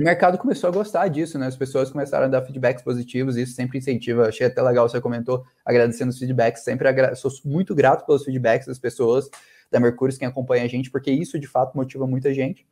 o 0.00 0.04
mercado 0.04 0.38
começou 0.38 0.68
a 0.68 0.72
gostar 0.72 1.08
disso, 1.08 1.38
né? 1.38 1.46
As 1.46 1.56
pessoas 1.56 1.90
começaram 1.90 2.24
a 2.24 2.28
dar 2.28 2.42
feedbacks 2.42 2.82
positivos, 2.82 3.36
isso 3.36 3.52
sempre 3.52 3.78
incentiva. 3.78 4.28
Achei 4.28 4.46
até 4.46 4.62
legal 4.62 4.88
você 4.88 5.00
comentou, 5.00 5.44
agradecendo 5.64 6.10
os 6.10 6.18
feedbacks. 6.18 6.62
Sempre 6.64 6.88
agra... 6.88 7.14
sou 7.14 7.30
muito 7.44 7.74
grato 7.74 8.06
pelos 8.06 8.24
feedbacks 8.24 8.66
das 8.66 8.78
pessoas 8.78 9.28
da 9.70 9.78
Mercúrio, 9.78 10.16
quem 10.18 10.26
acompanha 10.26 10.64
a 10.64 10.68
gente, 10.68 10.90
porque 10.90 11.10
isso 11.10 11.38
de 11.38 11.46
fato 11.46 11.76
motiva 11.76 12.06
muita 12.06 12.32
gente. 12.32 12.66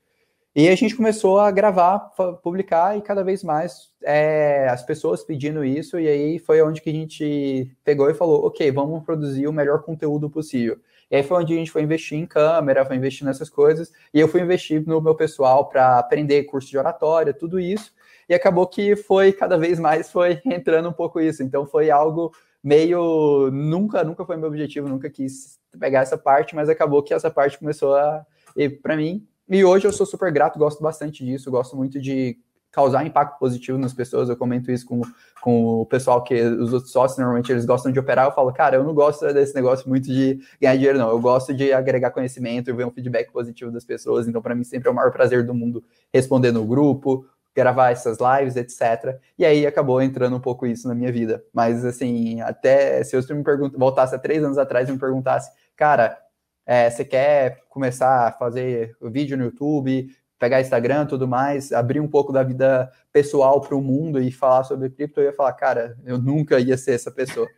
E 0.57 0.69
a 0.69 0.75
gente 0.75 0.97
começou 0.97 1.39
a 1.39 1.51
gravar, 1.51 1.99
publicar 2.43 2.97
e 2.97 3.03
cada 3.03 3.23
vez 3.23 3.45
mais 3.45 3.91
é, 4.03 4.67
as 4.69 4.83
pessoas 4.83 5.23
pedindo 5.23 5.65
isso, 5.65 6.01
e 6.01 6.09
aí 6.09 6.39
foi 6.39 6.63
onde 6.63 6.81
que 6.81 6.89
a 6.89 6.93
gente 6.93 7.71
pegou 7.85 8.11
e 8.11 8.15
falou: 8.15 8.47
ok, 8.47 8.73
vamos 8.73 9.05
produzir 9.05 9.47
o 9.47 9.53
melhor 9.53 9.83
conteúdo 9.83 10.31
possível. 10.31 10.79
E 11.11 11.17
aí 11.17 11.23
foi 11.23 11.39
onde 11.39 11.55
a 11.55 11.57
gente 11.57 11.71
foi 11.71 11.83
investir 11.83 12.19
em 12.19 12.27
câmera, 12.27 12.85
foi 12.85 12.97
investir 12.97 13.27
nessas 13.27 13.49
coisas, 13.49 13.93
e 14.13 14.21
eu 14.21 14.29
fui 14.29 14.41
investir 14.41 14.87
no 14.87 15.01
meu 15.01 15.15
pessoal 15.15 15.69
para 15.69 15.99
aprender 15.99 16.45
curso 16.45 16.69
de 16.69 16.77
oratória, 16.77 17.33
tudo 17.33 17.59
isso, 17.59 17.93
e 18.29 18.35
acabou 18.35 18.67
que 18.67 18.95
foi 18.95 19.33
cada 19.33 19.57
vez 19.57 19.79
mais 19.79 20.13
foi 20.13 20.41
entrando 20.45 20.89
um 20.89 20.93
pouco 20.93 21.21
isso. 21.21 21.43
Então 21.43 21.67
foi 21.67 21.91
algo 21.91 22.33
meio 22.63 23.51
nunca 23.51 24.05
nunca 24.05 24.25
foi 24.25 24.37
meu 24.37 24.49
objetivo, 24.49 24.89
nunca 24.89 25.09
quis 25.09 25.59
pegar 25.79 26.01
essa 26.01 26.19
parte, 26.19 26.55
mas 26.55 26.69
acabou 26.69 27.03
que 27.03 27.15
essa 27.15 27.31
parte 27.31 27.59
começou 27.59 27.95
a 27.95 28.25
ir 28.57 28.81
para 28.83 28.97
mim. 28.97 29.27
E 29.49 29.65
hoje 29.65 29.87
eu 29.87 29.93
sou 29.93 30.05
super 30.05 30.31
grato, 30.31 30.59
gosto 30.59 30.83
bastante 30.83 31.25
disso, 31.25 31.51
gosto 31.51 31.77
muito 31.77 31.99
de 31.99 32.39
causar 32.71 33.07
impacto 33.07 33.39
positivo 33.39 33.79
nas 33.79 33.93
pessoas. 33.93 34.29
Eu 34.29 34.37
comento 34.37 34.71
isso 34.71 34.87
com, 34.87 35.01
com 35.41 35.81
o 35.81 35.87
pessoal 35.87 36.23
que 36.23 36.35
os 36.41 36.73
outros 36.73 36.93
sócios 36.93 37.19
normalmente 37.19 37.51
eles 37.51 37.65
gostam 37.65 37.91
de 37.91 37.99
operar. 37.99 38.27
Eu 38.27 38.33
falo, 38.33 38.53
cara, 38.53 38.77
eu 38.77 38.85
não 38.85 38.95
gosto 38.95 39.33
desse 39.33 39.55
negócio 39.55 39.89
muito 39.89 40.07
de 40.07 40.39
ganhar 40.61 40.77
dinheiro, 40.77 40.99
não. 40.99 41.09
Eu 41.09 41.21
gosto 41.21 41.55
de 41.55 41.73
agregar 41.73 42.11
conhecimento 42.11 42.71
e 42.71 42.73
ver 42.73 42.87
um 42.87 42.91
feedback 42.91 43.33
positivo 43.33 43.71
das 43.71 43.85
pessoas. 43.85 44.29
Então, 44.29 44.43
para 44.43 44.55
mim, 44.55 44.65
sempre 44.65 44.89
é 44.89 44.91
o 44.91 44.95
maior 44.95 45.11
prazer 45.11 45.45
do 45.45 45.55
mundo 45.55 45.83
responder 46.13 46.53
no 46.53 46.65
grupo, 46.65 47.27
gravar 47.55 47.91
essas 47.91 48.19
lives, 48.19 48.55
etc. 48.55 49.19
E 49.37 49.45
aí 49.45 49.67
acabou 49.67 50.01
entrando 50.01 50.37
um 50.37 50.41
pouco 50.41 50.67
isso 50.67 50.87
na 50.87 50.95
minha 50.95 51.11
vida. 51.11 51.45
Mas 51.53 51.85
assim, 51.85 52.41
até 52.41 53.03
se 53.03 53.17
eu 53.17 53.23
me 53.35 53.43
voltasse 53.77 54.15
há 54.15 54.19
três 54.19 54.45
anos 54.45 54.59
atrás 54.59 54.89
e 54.89 54.93
me 54.93 54.99
perguntasse, 54.99 55.51
cara, 55.77 56.17
é, 56.65 56.89
você 56.89 57.05
quer 57.05 57.63
começar 57.69 58.29
a 58.29 58.33
fazer 58.33 58.97
vídeo 59.03 59.37
no 59.37 59.45
YouTube, 59.45 60.09
pegar 60.39 60.61
Instagram 60.61 61.07
tudo 61.07 61.27
mais, 61.27 61.73
abrir 61.73 62.01
um 62.01 62.09
pouco 62.09 62.33
da 62.33 62.43
vida 62.43 62.93
pessoal 63.13 63.61
para 63.61 63.75
o 63.75 63.83
mundo 63.83 64.21
e 64.23 64.31
falar 64.31 64.65
sobre 64.65 64.91
cripto, 64.91 65.21
eu 65.21 65.25
ia 65.25 65.33
falar, 65.33 65.53
cara, 65.55 65.99
eu 66.05 66.19
nunca 66.19 66.61
ia 66.61 66.77
ser 66.77 66.93
essa 66.93 67.11
pessoa. 67.11 67.49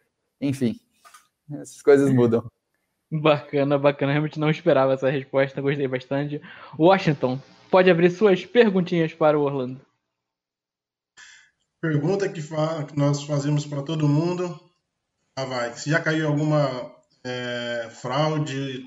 Enfim, 0.41 0.81
essas 1.53 1.83
coisas 1.83 2.11
mudam. 2.13 2.45
Bacana, 3.11 3.77
bacana. 3.77 4.13
Realmente 4.13 4.39
não 4.39 4.49
esperava 4.49 4.95
essa 4.95 5.11
resposta, 5.11 5.61
gostei 5.61 5.89
bastante. 5.89 6.41
Washington, 6.79 7.41
pode 7.71 7.91
abrir 7.91 8.11
suas 8.11 8.47
perguntinhas 8.47 9.13
para 9.13 9.39
o 9.39 9.43
Orlando. 9.43 9.81
Pergunta 11.81 12.29
que, 12.29 12.41
fa 12.41 12.85
que 12.85 12.97
nós 12.97 13.25
fazemos 13.25 13.67
para 13.67 13.83
todo 13.83 14.09
mundo. 14.09 14.59
Ah, 15.37 15.45
vai. 15.45 15.73
Se 15.75 15.91
já 15.91 16.01
caiu 16.01 16.29
alguma 16.29 16.95
é, 17.25 17.89
fraude, 17.91 18.87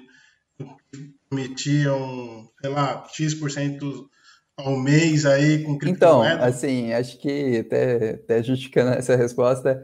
cometiam, 1.34 2.48
sei 2.62 2.70
lá, 2.70 3.04
X% 3.12 4.08
ao 4.56 4.78
mês 4.78 5.26
aí 5.26 5.64
com? 5.64 5.78
Então, 5.86 6.22
assim, 6.22 6.94
acho 6.94 7.20
que 7.20 7.60
até, 7.60 8.12
até 8.12 8.44
justificando 8.44 8.92
essa 8.92 9.16
resposta, 9.16 9.84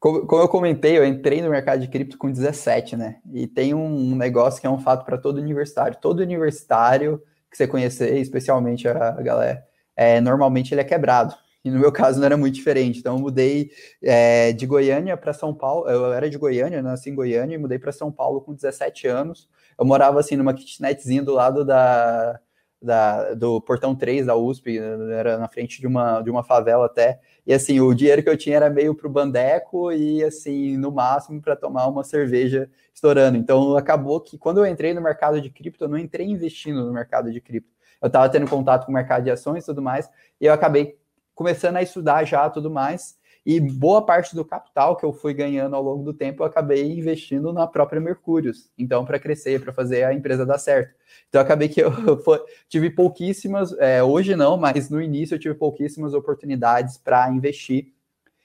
como, 0.00 0.26
como, 0.26 0.42
eu 0.42 0.48
comentei, 0.48 0.96
eu 0.96 1.04
entrei 1.04 1.42
no 1.42 1.50
mercado 1.50 1.80
de 1.80 1.88
cripto 1.88 2.16
com 2.16 2.32
17, 2.32 2.96
né? 2.96 3.16
E 3.32 3.46
tem 3.46 3.74
um 3.74 4.16
negócio 4.16 4.60
que 4.60 4.66
é 4.66 4.70
um 4.70 4.78
fato 4.78 5.04
para 5.04 5.18
todo 5.18 5.38
universitário. 5.38 5.98
Todo 6.00 6.20
universitário 6.20 7.22
que 7.50 7.56
você 7.56 7.66
conhecer, 7.66 8.16
especialmente 8.16 8.88
a, 8.88 9.10
a 9.10 9.22
galera, 9.22 9.62
é, 9.94 10.20
normalmente 10.20 10.72
ele 10.72 10.80
é 10.80 10.84
quebrado. 10.84 11.34
E 11.62 11.70
no 11.70 11.80
meu 11.80 11.90
caso 11.90 12.20
não 12.20 12.26
era 12.26 12.36
muito 12.36 12.54
diferente. 12.54 13.00
Então 13.00 13.16
eu 13.16 13.20
mudei 13.20 13.70
é, 14.02 14.52
de 14.52 14.64
Goiânia 14.66 15.16
para 15.16 15.32
São 15.32 15.52
Paulo. 15.52 15.88
Eu 15.88 16.12
era 16.12 16.30
de 16.30 16.38
Goiânia, 16.38 16.80
nasci 16.80 17.10
em 17.10 17.14
Goiânia 17.14 17.56
e 17.56 17.58
mudei 17.58 17.78
para 17.78 17.92
São 17.92 18.10
Paulo 18.12 18.40
com 18.40 18.54
17 18.54 19.08
anos. 19.08 19.48
Eu 19.78 19.84
morava 19.84 20.20
assim 20.20 20.36
numa 20.36 20.54
kitnetzinha 20.54 21.22
do 21.22 21.32
lado 21.32 21.64
da, 21.64 22.40
da, 22.80 23.34
do 23.34 23.60
portão 23.60 23.94
3 23.94 24.26
da 24.26 24.36
USP, 24.36 24.78
era 24.78 25.38
na 25.38 25.48
frente 25.48 25.80
de 25.80 25.86
uma, 25.86 26.20
de 26.22 26.30
uma 26.30 26.42
favela 26.42 26.86
até. 26.86 27.20
E 27.46 27.52
assim, 27.52 27.80
o 27.80 27.94
dinheiro 27.94 28.22
que 28.22 28.28
eu 28.28 28.36
tinha 28.36 28.56
era 28.56 28.70
meio 28.70 28.94
pro 28.94 29.08
bandeco 29.08 29.92
e 29.92 30.22
assim, 30.24 30.76
no 30.76 30.90
máximo 30.90 31.40
para 31.40 31.56
tomar 31.56 31.86
uma 31.88 32.04
cerveja 32.04 32.70
estourando. 32.94 33.36
Então 33.36 33.76
acabou 33.76 34.20
que 34.20 34.38
quando 34.38 34.58
eu 34.58 34.66
entrei 34.66 34.94
no 34.94 35.00
mercado 35.00 35.40
de 35.40 35.50
cripto, 35.50 35.84
eu 35.84 35.88
não 35.88 35.98
entrei 35.98 36.26
investindo 36.26 36.84
no 36.84 36.92
mercado 36.92 37.30
de 37.30 37.40
cripto. 37.40 37.74
Eu 38.00 38.08
estava 38.08 38.28
tendo 38.28 38.48
contato 38.48 38.86
com 38.86 38.92
o 38.92 38.94
mercado 38.94 39.24
de 39.24 39.30
ações 39.30 39.64
e 39.64 39.66
tudo 39.66 39.82
mais, 39.82 40.10
e 40.40 40.46
eu 40.46 40.52
acabei 40.52 40.98
começando 41.34 41.76
a 41.76 41.82
estudar 41.82 42.24
já 42.24 42.48
tudo 42.48 42.70
mais. 42.70 43.16
E 43.46 43.60
boa 43.60 44.04
parte 44.04 44.34
do 44.34 44.44
capital 44.44 44.96
que 44.96 45.04
eu 45.04 45.12
fui 45.12 45.32
ganhando 45.32 45.76
ao 45.76 45.82
longo 45.82 46.02
do 46.02 46.12
tempo, 46.12 46.42
eu 46.42 46.46
acabei 46.46 46.98
investindo 46.98 47.52
na 47.52 47.64
própria 47.64 48.00
Mercúrios. 48.00 48.68
Então, 48.76 49.04
para 49.04 49.20
crescer, 49.20 49.62
para 49.62 49.72
fazer 49.72 50.02
a 50.02 50.12
empresa 50.12 50.44
dar 50.44 50.58
certo. 50.58 50.96
Então, 51.28 51.40
acabei 51.40 51.68
que 51.68 51.80
eu 51.80 51.92
tive 52.68 52.90
pouquíssimas, 52.90 53.72
é, 53.78 54.02
hoje 54.02 54.34
não, 54.34 54.56
mas 54.56 54.90
no 54.90 55.00
início 55.00 55.36
eu 55.36 55.38
tive 55.38 55.54
pouquíssimas 55.54 56.12
oportunidades 56.12 56.98
para 56.98 57.30
investir. 57.30 57.92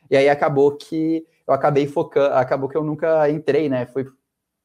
E 0.08 0.16
aí 0.16 0.30
acabou 0.30 0.78
que 0.78 1.26
eu 1.48 1.54
acabei 1.56 1.88
focando, 1.88 2.36
acabou 2.36 2.70
que 2.70 2.78
eu 2.78 2.84
nunca 2.84 3.28
entrei, 3.28 3.68
né? 3.68 3.88
Fui 3.88 4.06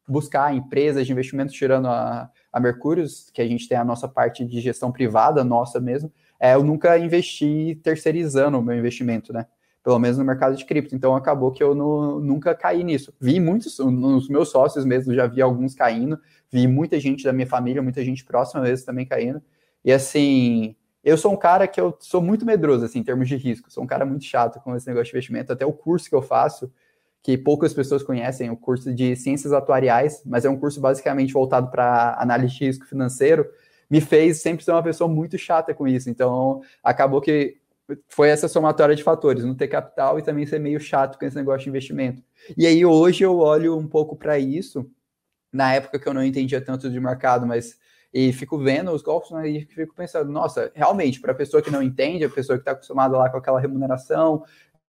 buscar 0.07 0.55
empresas 0.55 1.07
de 1.07 1.13
investimento, 1.13 1.51
tirando 1.51 1.89
a, 1.89 2.31
a 2.53 2.61
Mercúrios, 2.61 3.31
que 3.33 3.41
a 3.41 3.49
gente 3.49 3.67
tem 3.67 3.79
a 3.79 3.85
nossa 3.85 4.07
parte 4.07 4.45
de 4.45 4.61
gestão 4.61 4.93
privada, 4.93 5.43
nossa 5.43 5.81
mesmo. 5.81 6.13
É, 6.39 6.55
eu 6.55 6.63
nunca 6.63 6.99
investi 6.99 7.81
terceirizando 7.83 8.59
o 8.59 8.63
meu 8.63 8.77
investimento, 8.77 9.33
né? 9.33 9.47
Pelo 9.87 10.01
menos 10.01 10.19
no 10.19 10.25
mercado 10.25 10.57
de 10.57 10.65
cripto. 10.65 10.97
Então 10.97 11.15
acabou 11.15 11.53
que 11.53 11.63
eu 11.63 11.73
não, 11.73 12.19
nunca 12.19 12.57
caí 12.57 12.83
nisso. 12.83 13.15
Vi 13.21 13.39
muitos, 13.39 13.79
nos 13.79 14.29
meus 14.29 14.49
sócios 14.49 14.85
mesmo, 14.85 15.15
já 15.15 15.29
vi 15.29 15.41
alguns 15.41 15.77
caindo, 15.77 16.19
vi 16.51 16.67
muita 16.67 16.99
gente 16.99 17.23
da 17.23 17.33
minha 17.33 17.47
família, 17.47 17.81
muita 17.81 18.03
gente 18.03 18.25
próxima 18.25 18.63
vezes 18.63 18.85
também 18.85 19.07
caindo. 19.07 19.41
E 19.85 19.93
assim, 19.93 20.75
eu 21.05 21.17
sou 21.17 21.33
um 21.33 21.37
cara 21.37 21.69
que 21.69 21.81
eu 21.81 21.97
sou 22.01 22.21
muito 22.21 22.45
medroso 22.45 22.85
assim, 22.85 22.99
em 22.99 23.05
termos 23.05 23.29
de 23.29 23.37
risco. 23.37 23.71
Sou 23.71 23.85
um 23.85 23.87
cara 23.87 24.05
muito 24.05 24.25
chato 24.25 24.59
com 24.59 24.75
esse 24.75 24.89
negócio 24.89 25.05
de 25.05 25.11
investimento. 25.13 25.53
Até 25.53 25.65
o 25.65 25.73
curso 25.73 26.09
que 26.09 26.17
eu 26.17 26.23
faço, 26.23 26.69
que 27.23 27.39
poucas 27.39 27.73
pessoas 27.73 28.03
conhecem, 28.03 28.51
o 28.51 28.57
curso 28.57 28.93
de 28.93 29.15
ciências 29.15 29.53
atuariais, 29.53 30.21
mas 30.27 30.45
é 30.45 30.51
um 30.51 30.59
curso 30.59 30.81
basicamente 30.81 31.33
voltado 31.33 31.71
para 31.71 32.17
análise 32.19 32.57
de 32.57 32.65
risco 32.65 32.87
financeiro, 32.87 33.49
me 33.89 34.01
fez 34.01 34.43
sempre 34.43 34.65
ser 34.65 34.73
uma 34.73 34.83
pessoa 34.83 35.07
muito 35.07 35.39
chata 35.39 35.73
com 35.73 35.87
isso. 35.87 36.11
Então, 36.11 36.61
acabou 36.83 37.21
que 37.21 37.59
foi 38.09 38.29
essa 38.29 38.49
somatória 38.49 38.97
de 38.97 39.03
fatores, 39.03 39.45
não 39.45 39.55
ter 39.55 39.69
capital 39.69 40.19
e 40.19 40.23
também 40.23 40.47
ser 40.47 40.59
meio 40.59 40.81
chato 40.81 41.19
com 41.19 41.25
esse 41.25 41.37
negócio 41.37 41.65
de 41.65 41.69
investimento. 41.69 42.23
E 42.57 42.67
aí 42.67 42.85
hoje 42.85 43.25
eu 43.25 43.39
olho 43.39 43.77
um 43.77 43.87
pouco 43.87 44.17
para 44.17 44.39
isso, 44.39 44.91
na 45.53 45.75
época 45.75 45.99
que 45.99 46.09
eu 46.09 46.15
não 46.15 46.25
entendia 46.25 46.61
tanto 46.61 46.91
de 46.91 47.01
mercado, 47.01 47.47
mas 47.47 47.79
e 48.13 48.33
fico 48.33 48.59
vendo 48.59 48.93
os 48.93 49.03
golpes 49.03 49.31
né, 49.31 49.49
e 49.49 49.67
fico 49.67 49.95
pensando, 49.95 50.31
nossa, 50.33 50.73
realmente, 50.75 51.21
para 51.21 51.33
a 51.33 51.35
pessoa 51.35 51.63
que 51.63 51.71
não 51.71 51.83
entende, 51.83 52.25
a 52.25 52.31
pessoa 52.31 52.57
que 52.57 52.63
está 52.63 52.73
acostumada 52.73 53.17
lá 53.17 53.29
com 53.29 53.37
aquela 53.37 53.61
remuneração, 53.61 54.43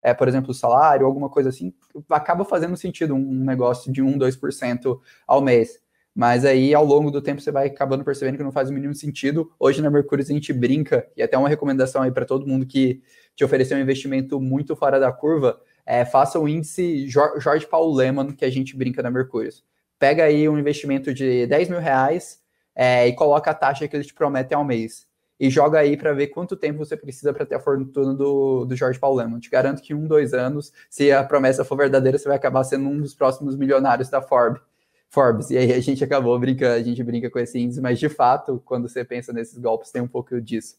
é, 0.03 0.15
por 0.15 0.27
exemplo, 0.27 0.55
salário, 0.55 1.05
alguma 1.05 1.29
coisa 1.29 1.51
assim, 1.51 1.75
acaba 2.09 2.45
fazendo 2.45 2.77
sentido 2.77 3.15
um 3.15 3.45
negócio 3.45 3.93
de 3.93 4.01
1, 4.01 4.19
2% 4.19 4.99
ao 5.27 5.43
mês. 5.43 5.79
Mas 6.15 6.45
aí, 6.45 6.75
ao 6.75 6.85
longo 6.85 7.11
do 7.11 7.23
tempo, 7.23 7.41
você 7.41 7.51
vai 7.51 7.69
acabando 7.69 8.05
percebendo 8.05 8.37
que 8.37 8.43
não 8.43 8.53
faz 8.53 8.69
o 8.69 8.73
mínimo 8.73 8.95
sentido. 8.95 9.51
Hoje, 9.59 9.81
na 9.81 9.91
Mercúrio, 9.91 10.25
a 10.25 10.27
gente 10.27 10.53
brinca, 10.53 11.07
e 11.17 11.23
até 11.23 11.39
uma 11.39 11.49
recomendação 11.49 12.03
aí 12.03 12.11
para 12.11 12.25
todo 12.25 12.47
mundo 12.47 12.67
que 12.67 13.01
te 13.37 13.45
oferecer 13.45 13.75
um 13.75 13.81
investimento 13.81 14.41
muito 14.41 14.75
fora 14.75 14.99
da 14.99 15.13
curva, 15.13 15.61
é, 15.87 16.05
faça 16.05 16.39
o 16.39 16.49
índice 16.49 17.09
Jorge 17.09 17.67
Paulo 17.67 17.95
Lehmann, 17.95 18.33
que 18.33 18.45
a 18.45 18.51
gente 18.51 18.77
brinca 18.77 19.03
na 19.03 19.11
Mercúrio. 19.11 19.51
Pega 19.99 20.25
aí 20.25 20.49
um 20.49 20.59
investimento 20.59 21.13
de 21.15 21.47
10 21.47 21.69
mil 21.69 21.81
reais 21.81 22.41
é, 22.75 23.07
e 23.07 23.13
coloca 23.15 23.51
a 23.51 23.55
taxa 23.55 23.87
que 23.87 23.97
eles 23.97 24.07
te 24.07 24.15
prometem 24.15 24.57
ao 24.57 24.65
mês. 24.65 25.09
E 25.39 25.49
joga 25.49 25.79
aí 25.79 25.97
para 25.97 26.13
ver 26.13 26.27
quanto 26.27 26.55
tempo 26.55 26.79
você 26.79 26.97
precisa 26.97 27.33
para 27.33 27.47
ter 27.47 27.55
a 27.55 27.61
fortuna 27.61 28.15
do, 28.15 28.67
do 28.67 28.77
Jorge 28.77 28.99
Paulo 28.99 29.17
Lehmann. 29.17 29.41
Te 29.41 29.49
garanto 29.49 29.81
que 29.81 29.95
um, 29.95 30.07
dois 30.07 30.35
anos, 30.35 30.71
se 30.91 31.11
a 31.11 31.25
promessa 31.25 31.65
for 31.65 31.77
verdadeira, 31.77 32.19
você 32.19 32.29
vai 32.29 32.37
acabar 32.37 32.63
sendo 32.63 32.89
um 32.89 33.01
dos 33.01 33.15
próximos 33.15 33.57
milionários 33.57 34.11
da 34.11 34.21
Forbes. 34.21 34.61
Forbes. 35.11 35.51
E 35.51 35.59
aí 35.59 35.73
a 35.73 35.81
gente 35.81 36.03
acabou 36.03 36.39
brincando, 36.39 36.75
a 36.75 36.83
gente 36.83 37.03
brinca 37.03 37.29
com 37.29 37.39
esse 37.39 37.59
índice, 37.59 37.81
mas 37.81 37.99
de 37.99 38.09
fato, 38.09 38.63
quando 38.65 38.89
você 38.89 39.05
pensa 39.05 39.33
nesses 39.33 39.59
golpes, 39.59 39.91
tem 39.91 40.01
um 40.01 40.09
pouco 40.09 40.41
disso. 40.41 40.77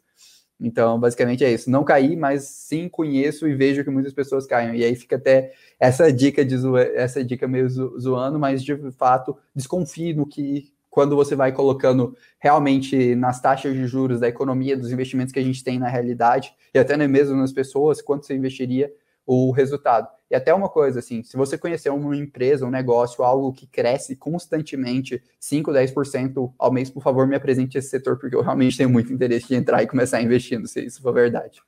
Então, 0.60 1.00
basicamente 1.00 1.44
é 1.44 1.52
isso. 1.52 1.70
Não 1.70 1.84
caí, 1.84 2.16
mas 2.16 2.44
sim 2.44 2.88
conheço 2.88 3.48
e 3.48 3.56
vejo 3.56 3.84
que 3.84 3.90
muitas 3.90 4.14
pessoas 4.14 4.46
caem. 4.46 4.78
E 4.78 4.84
aí 4.84 4.96
fica 4.96 5.18
até 5.18 5.54
essa 5.80 6.14
dica 6.14 6.46
de 6.46 6.56
zo... 6.56 6.78
essa 6.78 7.24
dica 7.24 7.48
meio 7.48 7.68
zoando, 7.70 8.40
mas 8.40 8.64
de 8.64 8.76
fato 8.92 9.36
desconfie 9.54 10.14
no 10.14 10.26
que 10.26 10.72
quando 10.90 11.16
você 11.16 11.36
vai 11.36 11.52
colocando 11.52 12.16
realmente 12.40 13.16
nas 13.16 13.42
taxas 13.42 13.74
de 13.74 13.88
juros 13.88 14.20
da 14.20 14.28
economia, 14.28 14.78
dos 14.78 14.92
investimentos 14.92 15.34
que 15.34 15.40
a 15.40 15.44
gente 15.44 15.64
tem 15.64 15.80
na 15.80 15.88
realidade, 15.88 16.54
e 16.74 16.80
até 16.80 16.96
mesmo 17.08 17.36
nas 17.36 17.52
pessoas, 17.52 18.02
quanto 18.02 18.26
você 18.26 18.36
investiria, 18.36 18.94
o 19.26 19.52
resultado. 19.52 20.08
E 20.32 20.36
até 20.36 20.54
uma 20.54 20.70
coisa, 20.70 21.00
assim, 21.00 21.22
se 21.24 21.36
você 21.36 21.58
conhecer 21.58 21.90
uma 21.90 22.16
empresa, 22.16 22.66
um 22.66 22.72
negócio, 22.72 23.22
algo 23.22 23.52
que 23.52 23.68
cresce 23.68 24.16
constantemente 24.16 25.22
5, 25.38 25.70
10% 25.74 26.54
ao 26.58 26.72
mês, 26.72 26.90
por 26.90 27.04
favor, 27.04 27.28
me 27.28 27.36
apresente 27.36 27.78
esse 27.78 27.90
setor, 27.90 28.18
porque 28.18 28.34
eu 28.34 28.42
realmente 28.42 28.78
tenho 28.78 28.90
muito 28.90 29.12
interesse 29.12 29.50
de 29.50 29.56
entrar 29.56 29.84
e 29.84 29.88
começar 29.88 30.20
a 30.20 30.22
investir, 30.22 30.66
se 30.68 30.86
isso 30.86 31.02
for 31.02 31.14
verdade. 31.14 31.62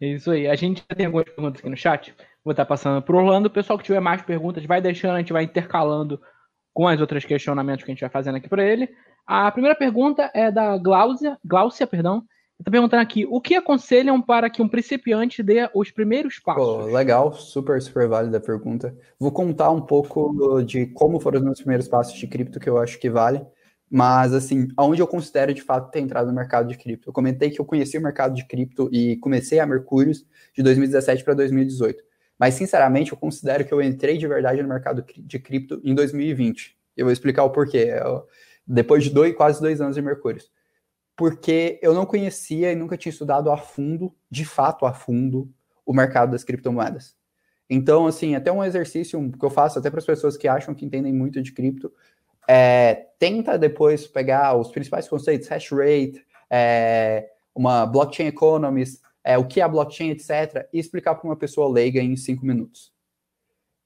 É 0.00 0.06
isso 0.06 0.32
aí. 0.32 0.48
A 0.48 0.56
gente 0.56 0.84
tem 0.88 1.06
algumas 1.06 1.26
perguntas 1.26 1.60
aqui 1.60 1.70
no 1.70 1.76
chat. 1.76 2.12
Vou 2.44 2.50
estar 2.50 2.66
passando 2.66 3.00
para 3.00 3.14
o 3.14 3.18
Orlando. 3.20 3.46
O 3.46 3.52
pessoal 3.52 3.78
que 3.78 3.84
tiver 3.84 4.00
mais 4.00 4.22
perguntas, 4.22 4.64
vai 4.64 4.80
deixando, 4.80 5.14
a 5.14 5.18
gente 5.18 5.32
vai 5.32 5.44
intercalando 5.44 6.20
com 6.74 6.88
as 6.88 7.00
outras 7.00 7.24
questionamentos 7.24 7.84
que 7.84 7.92
a 7.92 7.94
gente 7.94 8.00
vai 8.00 8.10
fazendo 8.10 8.38
aqui 8.38 8.48
para 8.48 8.64
ele. 8.64 8.92
A 9.24 9.52
primeira 9.52 9.78
pergunta 9.78 10.32
é 10.34 10.50
da 10.50 10.76
Glaucia, 10.78 11.38
Glaucia, 11.44 11.86
perdão. 11.86 12.26
Está 12.62 12.70
perguntando 12.70 13.02
aqui, 13.02 13.26
o 13.28 13.40
que 13.40 13.56
aconselham 13.56 14.22
para 14.22 14.48
que 14.48 14.62
um 14.62 14.68
principiante 14.68 15.42
dê 15.42 15.68
os 15.74 15.90
primeiros 15.90 16.38
passos? 16.38 16.62
Pô, 16.62 16.84
legal, 16.84 17.32
super, 17.32 17.82
super 17.82 18.06
válida 18.06 18.38
a 18.38 18.40
pergunta. 18.40 18.96
Vou 19.18 19.32
contar 19.32 19.72
um 19.72 19.80
pouco 19.80 20.62
de 20.62 20.86
como 20.86 21.18
foram 21.18 21.40
os 21.40 21.44
meus 21.44 21.58
primeiros 21.58 21.88
passos 21.88 22.16
de 22.16 22.24
cripto, 22.24 22.60
que 22.60 22.70
eu 22.70 22.78
acho 22.78 23.00
que 23.00 23.10
vale. 23.10 23.44
Mas, 23.90 24.32
assim, 24.32 24.68
aonde 24.76 25.02
eu 25.02 25.08
considero 25.08 25.52
de 25.52 25.60
fato 25.60 25.90
ter 25.90 25.98
entrado 25.98 26.28
no 26.28 26.32
mercado 26.32 26.68
de 26.68 26.78
cripto? 26.78 27.08
Eu 27.08 27.12
comentei 27.12 27.50
que 27.50 27.60
eu 27.60 27.64
conheci 27.64 27.98
o 27.98 28.00
mercado 28.00 28.32
de 28.32 28.46
cripto 28.46 28.88
e 28.92 29.16
comecei 29.16 29.58
a 29.58 29.66
Mercúrios 29.66 30.24
de 30.54 30.62
2017 30.62 31.24
para 31.24 31.34
2018. 31.34 32.00
Mas, 32.38 32.54
sinceramente, 32.54 33.10
eu 33.10 33.18
considero 33.18 33.64
que 33.64 33.74
eu 33.74 33.82
entrei 33.82 34.16
de 34.16 34.28
verdade 34.28 34.62
no 34.62 34.68
mercado 34.68 35.04
de 35.04 35.38
cripto 35.40 35.80
em 35.82 35.96
2020. 35.96 36.76
Eu 36.96 37.06
vou 37.06 37.12
explicar 37.12 37.42
o 37.42 37.50
porquê. 37.50 37.92
Eu, 38.00 38.24
depois 38.64 39.02
de 39.02 39.10
dois, 39.10 39.34
quase 39.34 39.60
dois 39.60 39.80
anos 39.80 39.96
de 39.96 40.02
Mercúrios 40.02 40.48
porque 41.16 41.78
eu 41.82 41.94
não 41.94 42.06
conhecia 42.06 42.72
e 42.72 42.76
nunca 42.76 42.96
tinha 42.96 43.10
estudado 43.10 43.50
a 43.50 43.56
fundo, 43.56 44.14
de 44.30 44.44
fato 44.44 44.86
a 44.86 44.92
fundo, 44.92 45.52
o 45.84 45.92
mercado 45.92 46.32
das 46.32 46.44
criptomoedas. 46.44 47.16
Então, 47.68 48.06
assim, 48.06 48.34
até 48.34 48.50
um 48.52 48.62
exercício 48.62 49.30
que 49.30 49.44
eu 49.44 49.50
faço 49.50 49.78
até 49.78 49.88
para 49.88 49.98
as 49.98 50.06
pessoas 50.06 50.36
que 50.36 50.48
acham 50.48 50.74
que 50.74 50.84
entendem 50.84 51.12
muito 51.12 51.40
de 51.40 51.52
cripto, 51.52 51.92
é, 52.48 53.06
tenta 53.18 53.58
depois 53.58 54.06
pegar 54.06 54.56
os 54.58 54.70
principais 54.70 55.08
conceitos, 55.08 55.48
hash 55.48 55.70
rate, 55.70 56.24
é, 56.50 57.30
uma 57.54 57.86
blockchain 57.86 58.26
economist, 58.26 59.00
é, 59.24 59.38
o 59.38 59.46
que 59.46 59.60
é 59.60 59.64
a 59.64 59.68
blockchain, 59.68 60.10
etc., 60.10 60.68
e 60.72 60.78
explicar 60.78 61.14
para 61.14 61.28
uma 61.28 61.36
pessoa 61.36 61.72
leiga 61.72 62.00
em 62.00 62.16
cinco 62.16 62.44
minutos. 62.44 62.92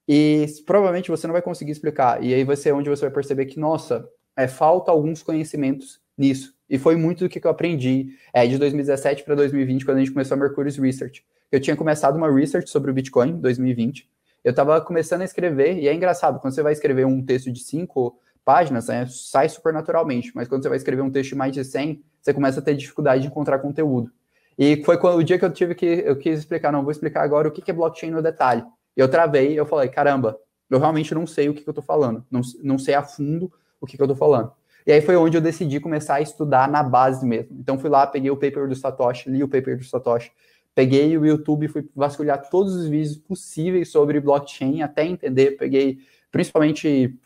E 0.08 0.46
provavelmente 0.64 1.10
você 1.10 1.26
não 1.26 1.32
vai 1.32 1.42
conseguir 1.42 1.72
explicar. 1.72 2.22
E 2.22 2.32
aí 2.32 2.44
vai 2.44 2.56
ser 2.56 2.72
onde 2.72 2.88
você 2.88 3.02
vai 3.02 3.10
perceber 3.10 3.46
que, 3.46 3.58
nossa, 3.58 4.08
é, 4.36 4.48
falta 4.48 4.90
alguns 4.90 5.22
conhecimentos 5.22 6.00
nisso. 6.16 6.55
E 6.68 6.78
foi 6.78 6.96
muito 6.96 7.24
do 7.24 7.28
que 7.28 7.44
eu 7.44 7.50
aprendi 7.50 8.16
é, 8.32 8.46
de 8.46 8.58
2017 8.58 9.24
para 9.24 9.34
2020, 9.34 9.84
quando 9.84 9.98
a 9.98 10.00
gente 10.00 10.12
começou 10.12 10.36
a 10.36 10.38
Mercurius 10.38 10.76
Research. 10.76 11.24
Eu 11.50 11.60
tinha 11.60 11.76
começado 11.76 12.16
uma 12.16 12.32
research 12.32 12.68
sobre 12.70 12.90
o 12.90 12.94
Bitcoin 12.94 13.30
em 13.30 13.40
2020. 13.40 14.08
Eu 14.42 14.50
estava 14.50 14.80
começando 14.80 15.22
a 15.22 15.24
escrever, 15.24 15.78
e 15.78 15.88
é 15.88 15.94
engraçado, 15.94 16.40
quando 16.40 16.54
você 16.54 16.62
vai 16.62 16.72
escrever 16.72 17.06
um 17.06 17.24
texto 17.24 17.52
de 17.52 17.60
cinco 17.60 18.18
páginas, 18.44 18.88
né, 18.88 19.06
sai 19.08 19.48
super 19.48 19.72
naturalmente, 19.72 20.30
mas 20.34 20.46
quando 20.46 20.62
você 20.62 20.68
vai 20.68 20.78
escrever 20.78 21.02
um 21.02 21.10
texto 21.10 21.30
de 21.30 21.34
mais 21.34 21.52
de 21.52 21.64
100, 21.64 22.00
você 22.20 22.32
começa 22.32 22.60
a 22.60 22.62
ter 22.62 22.76
dificuldade 22.76 23.22
de 23.22 23.28
encontrar 23.28 23.58
conteúdo. 23.58 24.10
E 24.58 24.82
foi 24.84 24.96
quando, 24.98 25.18
o 25.18 25.24
dia 25.24 25.38
que 25.38 25.44
eu 25.44 25.52
tive 25.52 25.74
que, 25.74 25.84
eu 25.84 26.16
quis 26.16 26.38
explicar, 26.38 26.72
não, 26.72 26.82
vou 26.82 26.90
explicar 26.90 27.22
agora 27.22 27.48
o 27.48 27.50
que 27.50 27.68
é 27.70 27.74
blockchain 27.74 28.10
no 28.10 28.22
detalhe. 28.22 28.64
Eu 28.96 29.08
travei, 29.08 29.58
eu 29.58 29.66
falei, 29.66 29.88
caramba, 29.88 30.38
eu 30.70 30.78
realmente 30.78 31.14
não 31.14 31.26
sei 31.26 31.48
o 31.48 31.54
que, 31.54 31.62
que 31.62 31.68
eu 31.68 31.72
estou 31.72 31.84
falando, 31.84 32.24
não, 32.30 32.40
não 32.62 32.78
sei 32.78 32.94
a 32.94 33.02
fundo 33.02 33.52
o 33.80 33.86
que, 33.86 33.96
que 33.96 34.02
eu 34.02 34.06
estou 34.06 34.16
falando. 34.16 34.52
E 34.86 34.92
aí 34.92 35.00
foi 35.00 35.16
onde 35.16 35.36
eu 35.36 35.40
decidi 35.40 35.80
começar 35.80 36.14
a 36.14 36.20
estudar 36.20 36.70
na 36.70 36.82
base 36.82 37.26
mesmo. 37.26 37.56
Então 37.58 37.78
fui 37.78 37.90
lá, 37.90 38.06
peguei 38.06 38.30
o 38.30 38.36
paper 38.36 38.68
do 38.68 38.76
Satoshi, 38.76 39.28
li 39.28 39.42
o 39.42 39.48
paper 39.48 39.76
do 39.76 39.84
Satoshi, 39.84 40.30
peguei 40.74 41.16
o 41.18 41.26
YouTube 41.26 41.66
fui 41.68 41.88
vasculhar 41.94 42.48
todos 42.48 42.74
os 42.74 42.86
vídeos 42.86 43.16
possíveis 43.16 43.90
sobre 43.90 44.20
blockchain 44.20 44.82
até 44.82 45.04
entender. 45.04 45.56
Peguei 45.56 45.98
principalmente 46.30 47.18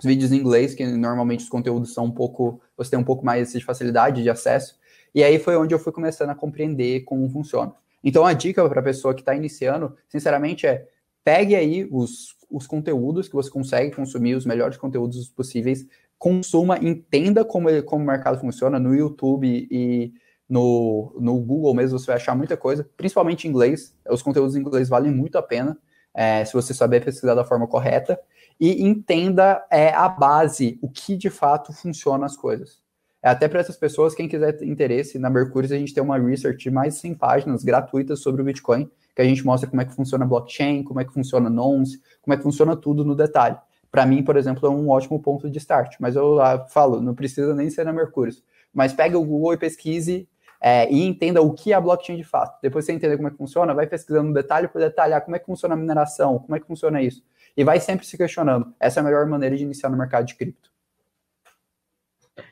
os 0.00 0.04
vídeos 0.04 0.32
em 0.32 0.36
inglês, 0.36 0.74
que 0.74 0.84
normalmente 0.84 1.44
os 1.44 1.48
conteúdos 1.48 1.94
são 1.94 2.06
um 2.06 2.10
pouco, 2.10 2.60
você 2.76 2.90
tem 2.90 2.98
um 2.98 3.04
pouco 3.04 3.24
mais 3.24 3.52
de 3.52 3.64
facilidade 3.64 4.22
de 4.22 4.28
acesso. 4.28 4.76
E 5.14 5.22
aí 5.22 5.38
foi 5.38 5.56
onde 5.56 5.72
eu 5.72 5.78
fui 5.78 5.92
começando 5.92 6.30
a 6.30 6.34
compreender 6.34 7.04
como 7.04 7.28
funciona. 7.28 7.72
Então 8.02 8.26
a 8.26 8.32
dica 8.32 8.68
para 8.68 8.80
a 8.80 8.84
pessoa 8.84 9.14
que 9.14 9.20
está 9.20 9.34
iniciando, 9.34 9.96
sinceramente, 10.08 10.66
é 10.66 10.88
pegue 11.24 11.54
aí 11.54 11.88
os, 11.90 12.36
os 12.50 12.66
conteúdos 12.66 13.28
que 13.28 13.34
você 13.34 13.50
consegue 13.50 13.94
consumir, 13.94 14.34
os 14.34 14.46
melhores 14.46 14.76
conteúdos 14.76 15.28
possíveis, 15.28 15.86
consuma, 16.18 16.78
entenda 16.78 17.44
como, 17.44 17.68
como 17.84 18.02
o 18.02 18.06
mercado 18.06 18.40
funciona 18.40 18.78
no 18.78 18.94
YouTube 18.94 19.68
e 19.70 20.12
no, 20.48 21.14
no 21.18 21.38
Google 21.40 21.74
mesmo, 21.74 21.98
você 21.98 22.06
vai 22.06 22.16
achar 22.16 22.34
muita 22.34 22.56
coisa, 22.56 22.88
principalmente 22.96 23.46
em 23.46 23.50
inglês. 23.50 23.96
Os 24.08 24.22
conteúdos 24.22 24.54
em 24.54 24.60
inglês 24.60 24.88
valem 24.88 25.12
muito 25.12 25.36
a 25.36 25.42
pena, 25.42 25.76
é, 26.14 26.44
se 26.44 26.52
você 26.52 26.72
saber 26.72 27.04
pesquisar 27.04 27.34
da 27.34 27.44
forma 27.44 27.66
correta. 27.66 28.18
E 28.58 28.82
entenda 28.82 29.64
é, 29.70 29.92
a 29.92 30.08
base, 30.08 30.78
o 30.80 30.88
que 30.88 31.16
de 31.16 31.28
fato 31.28 31.72
funciona 31.72 32.24
as 32.24 32.36
coisas. 32.36 32.80
É 33.22 33.28
até 33.28 33.48
para 33.48 33.60
essas 33.60 33.76
pessoas, 33.76 34.14
quem 34.14 34.28
quiser 34.28 34.52
ter 34.52 34.66
interesse, 34.66 35.18
na 35.18 35.28
Mercúrio 35.28 35.74
a 35.74 35.78
gente 35.78 35.92
tem 35.92 36.02
uma 36.02 36.18
research 36.18 36.62
de 36.62 36.70
mais 36.70 36.94
de 36.94 37.00
100 37.00 37.14
páginas 37.14 37.64
gratuitas 37.64 38.20
sobre 38.20 38.40
o 38.40 38.44
Bitcoin, 38.44 38.88
que 39.14 39.20
a 39.20 39.24
gente 39.24 39.44
mostra 39.44 39.68
como 39.68 39.82
é 39.82 39.84
que 39.84 39.94
funciona 39.94 40.24
blockchain, 40.24 40.84
como 40.84 41.00
é 41.00 41.04
que 41.04 41.12
funciona 41.12 41.50
nonce, 41.50 42.00
como 42.22 42.34
é 42.34 42.36
que 42.36 42.42
funciona 42.42 42.76
tudo 42.76 43.04
no 43.04 43.16
detalhe. 43.16 43.58
Para 43.90 44.06
mim, 44.06 44.22
por 44.22 44.36
exemplo, 44.36 44.66
é 44.66 44.70
um 44.70 44.88
ótimo 44.88 45.20
ponto 45.20 45.48
de 45.48 45.58
start, 45.58 45.96
mas 46.00 46.16
eu 46.16 46.40
ah, 46.40 46.66
falo, 46.68 47.00
não 47.00 47.14
precisa 47.14 47.54
nem 47.54 47.70
ser 47.70 47.84
na 47.84 47.92
Mercúrio. 47.92 48.34
Mas 48.72 48.92
pega 48.92 49.18
o 49.18 49.24
Google 49.24 49.54
e 49.54 49.56
pesquise 49.56 50.28
é, 50.60 50.90
e 50.90 51.02
entenda 51.04 51.40
o 51.40 51.52
que 51.52 51.72
é 51.72 51.76
a 51.76 51.80
blockchain 51.80 52.16
de 52.16 52.24
fato. 52.24 52.60
Depois 52.62 52.84
você 52.84 52.92
entender 52.92 53.16
como 53.16 53.28
é 53.28 53.30
que 53.30 53.36
funciona, 53.36 53.74
vai 53.74 53.86
pesquisando 53.86 54.32
detalhe 54.32 54.68
por 54.68 54.80
detalhe, 54.80 55.14
ah, 55.14 55.20
como 55.20 55.36
é 55.36 55.38
que 55.38 55.46
funciona 55.46 55.74
a 55.74 55.78
mineração, 55.78 56.38
como 56.38 56.56
é 56.56 56.60
que 56.60 56.66
funciona 56.66 57.00
isso. 57.00 57.24
E 57.56 57.64
vai 57.64 57.80
sempre 57.80 58.06
se 58.06 58.16
questionando. 58.16 58.74
Essa 58.78 58.98
é 58.98 59.02
a 59.02 59.04
melhor 59.04 59.26
maneira 59.26 59.56
de 59.56 59.62
iniciar 59.62 59.88
no 59.88 59.96
mercado 59.96 60.26
de 60.26 60.34
cripto. 60.34 60.70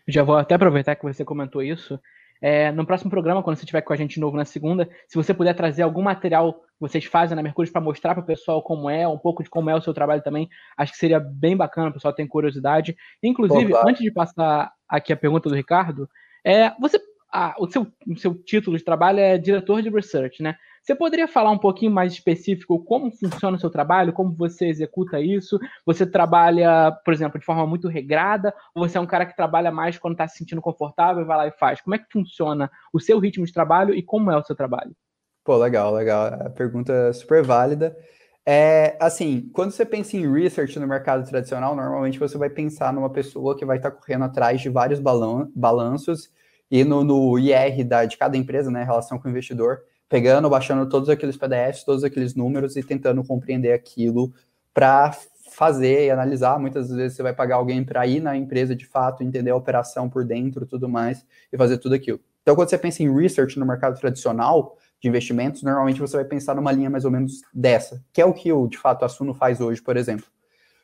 Já 0.09 0.23
vou 0.23 0.37
até 0.37 0.55
aproveitar 0.55 0.97
que 0.97 1.03
você 1.03 1.25
comentou 1.25 1.63
isso. 1.63 2.01
É, 2.47 2.71
no 2.71 2.85
próximo 2.85 3.11
programa, 3.11 3.43
quando 3.43 3.57
você 3.57 3.63
estiver 3.63 3.81
com 3.81 3.95
a 3.95 3.97
gente 3.97 4.21
novo 4.21 4.37
na 4.37 4.45
segunda, 4.45 4.87
se 5.09 5.17
você 5.17 5.33
puder 5.33 5.55
trazer 5.55 5.81
algum 5.81 6.03
material 6.03 6.53
que 6.53 6.61
vocês 6.79 7.07
fazem 7.07 7.35
na 7.35 7.43
Mercúrio 7.43 7.73
para 7.73 7.81
mostrar 7.81 8.15
para 8.15 8.23
o 8.23 8.27
pessoal 8.27 8.63
como 8.63 8.91
é, 8.91 9.09
um 9.09 9.17
pouco 9.17 9.43
de 9.43 9.49
como 9.49 9.71
é 9.71 9.75
o 9.75 9.81
seu 9.81 9.95
trabalho 9.95 10.21
também, 10.21 10.47
acho 10.77 10.93
que 10.93 10.99
seria 10.99 11.19
bem 11.19 11.57
bacana, 11.57 11.89
o 11.89 11.93
pessoal 11.95 12.13
tem 12.13 12.29
curiosidade. 12.29 12.95
Inclusive, 13.23 13.65
Pô, 13.65 13.71
claro. 13.71 13.89
antes 13.89 14.03
de 14.03 14.11
passar 14.11 14.71
aqui 14.87 15.11
a 15.11 15.17
pergunta 15.17 15.49
do 15.49 15.55
Ricardo, 15.55 16.07
é, 16.45 16.71
você, 16.79 17.01
ah, 17.33 17.55
o, 17.59 17.67
seu, 17.67 17.87
o 18.07 18.17
seu 18.19 18.35
título 18.35 18.77
de 18.77 18.85
trabalho 18.85 19.21
é 19.21 19.39
diretor 19.39 19.81
de 19.81 19.89
research, 19.89 20.43
né? 20.43 20.55
Você 20.85 20.95
poderia 20.95 21.27
falar 21.27 21.51
um 21.51 21.57
pouquinho 21.57 21.91
mais 21.91 22.13
específico 22.13 22.79
como 22.85 23.11
funciona 23.11 23.57
o 23.57 23.61
seu 23.61 23.71
trabalho, 23.71 24.13
como 24.13 24.35
você 24.35 24.67
executa 24.67 25.19
isso? 25.19 25.59
Você 25.87 26.05
trabalha, 26.05 26.93
por 27.03 27.15
exemplo, 27.15 27.41
de 27.41 27.47
forma 27.47 27.67
muito 27.67 27.89
regrada, 27.89 28.55
ou 28.75 28.87
você 28.87 28.99
é 28.99 29.01
um 29.01 29.07
cara 29.07 29.25
que 29.25 29.35
trabalha 29.35 29.71
mais 29.71 29.97
quando 29.97 30.13
está 30.13 30.29
se 30.29 30.37
sentindo 30.37 30.61
confortável 30.61 31.23
e 31.23 31.27
vai 31.27 31.39
lá 31.39 31.47
e 31.47 31.53
faz? 31.53 31.81
Como 31.81 31.95
é 31.95 31.99
que 31.99 32.13
funciona 32.13 32.71
o 32.93 33.01
seu 33.01 33.19
ritmo 33.19 33.47
de 33.47 33.53
trabalho 33.53 33.95
e 33.95 34.03
como 34.03 34.31
é 34.31 34.37
o 34.37 34.43
seu 34.43 34.55
trabalho? 34.55 34.95
Pô, 35.43 35.57
legal, 35.57 35.91
legal. 35.91 36.27
A 36.27 36.51
pergunta 36.51 36.93
é 36.93 37.13
super 37.15 37.43
válida. 37.43 37.97
É, 38.45 38.95
assim, 39.01 39.49
quando 39.55 39.71
você 39.71 39.87
pensa 39.87 40.19
em 40.19 40.31
research 40.31 40.79
no 40.79 40.87
mercado 40.87 41.27
tradicional, 41.27 41.75
normalmente 41.75 42.19
você 42.19 42.37
vai 42.37 42.51
pensar 42.51 42.93
numa 42.93 43.09
pessoa 43.09 43.57
que 43.57 43.65
vai 43.65 43.79
estar 43.79 43.91
tá 43.91 43.97
correndo 43.97 44.25
atrás 44.27 44.61
de 44.61 44.69
vários 44.69 45.01
balan 45.01 45.51
balanços 45.57 46.31
e 46.71 46.85
no, 46.85 47.03
no 47.03 47.39
IR 47.39 47.85
da, 47.85 48.05
de 48.05 48.19
cada 48.19 48.37
empresa, 48.37 48.71
né, 48.71 48.85
relação 48.85 49.19
com 49.19 49.29
o 49.29 49.31
investidor, 49.31 49.81
pegando, 50.09 50.49
baixando 50.49 50.89
todos 50.89 51.09
aqueles 51.09 51.37
PDFs, 51.37 51.85
todos 51.85 52.05
aqueles 52.05 52.35
números 52.35 52.77
e 52.77 52.83
tentando 52.83 53.25
compreender 53.25 53.73
aquilo 53.73 54.33
para 54.73 55.17
fazer 55.51 56.07
e 56.07 56.11
analisar. 56.11 56.59
Muitas 56.59 56.91
vezes 56.91 57.17
você 57.17 57.23
vai 57.23 57.33
pagar 57.33 57.57
alguém 57.57 57.85
para 57.85 58.07
ir 58.07 58.21
na 58.21 58.37
empresa 58.37 58.75
de 58.75 58.87
fato, 58.87 59.23
entender 59.23 59.51
a 59.51 59.57
operação 59.57 60.09
por 60.09 60.25
dentro, 60.25 60.67
tudo 60.67 60.89
mais 60.89 61.25
e 61.53 61.57
fazer 61.57 61.79
tudo 61.79 61.95
aquilo. 61.95 62.21
Então, 62.43 62.55
quando 62.55 62.69
você 62.69 62.77
pensa 62.77 63.03
em 63.03 63.15
research 63.15 63.59
no 63.59 63.65
mercado 63.65 63.99
tradicional 63.99 64.77
de 65.01 65.09
investimentos, 65.09 65.63
normalmente 65.63 66.01
você 66.01 66.17
vai 66.17 66.25
pensar 66.25 66.55
numa 66.55 66.73
linha 66.73 66.91
mais 66.91 67.05
ou 67.05 67.11
menos 67.11 67.43
dessa, 67.53 68.05
que 68.13 68.21
é 68.21 68.25
o 68.25 68.35
que 68.35 68.53
o 68.53 68.67
de 68.67 68.77
fato 68.77 69.05
a 69.05 69.09
Suno 69.09 69.33
faz 69.33 69.61
hoje, 69.61 69.81
por 69.81 69.97
exemplo. 69.97 70.27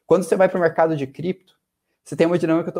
Quando 0.06 0.22
você 0.22 0.36
vai 0.36 0.48
para 0.48 0.58
o 0.58 0.60
mercado 0.60 0.96
de 0.96 1.06
cripto, 1.06 1.59
você 2.04 2.16
tem 2.16 2.26
uma 2.26 2.38
dinâmica 2.38 2.72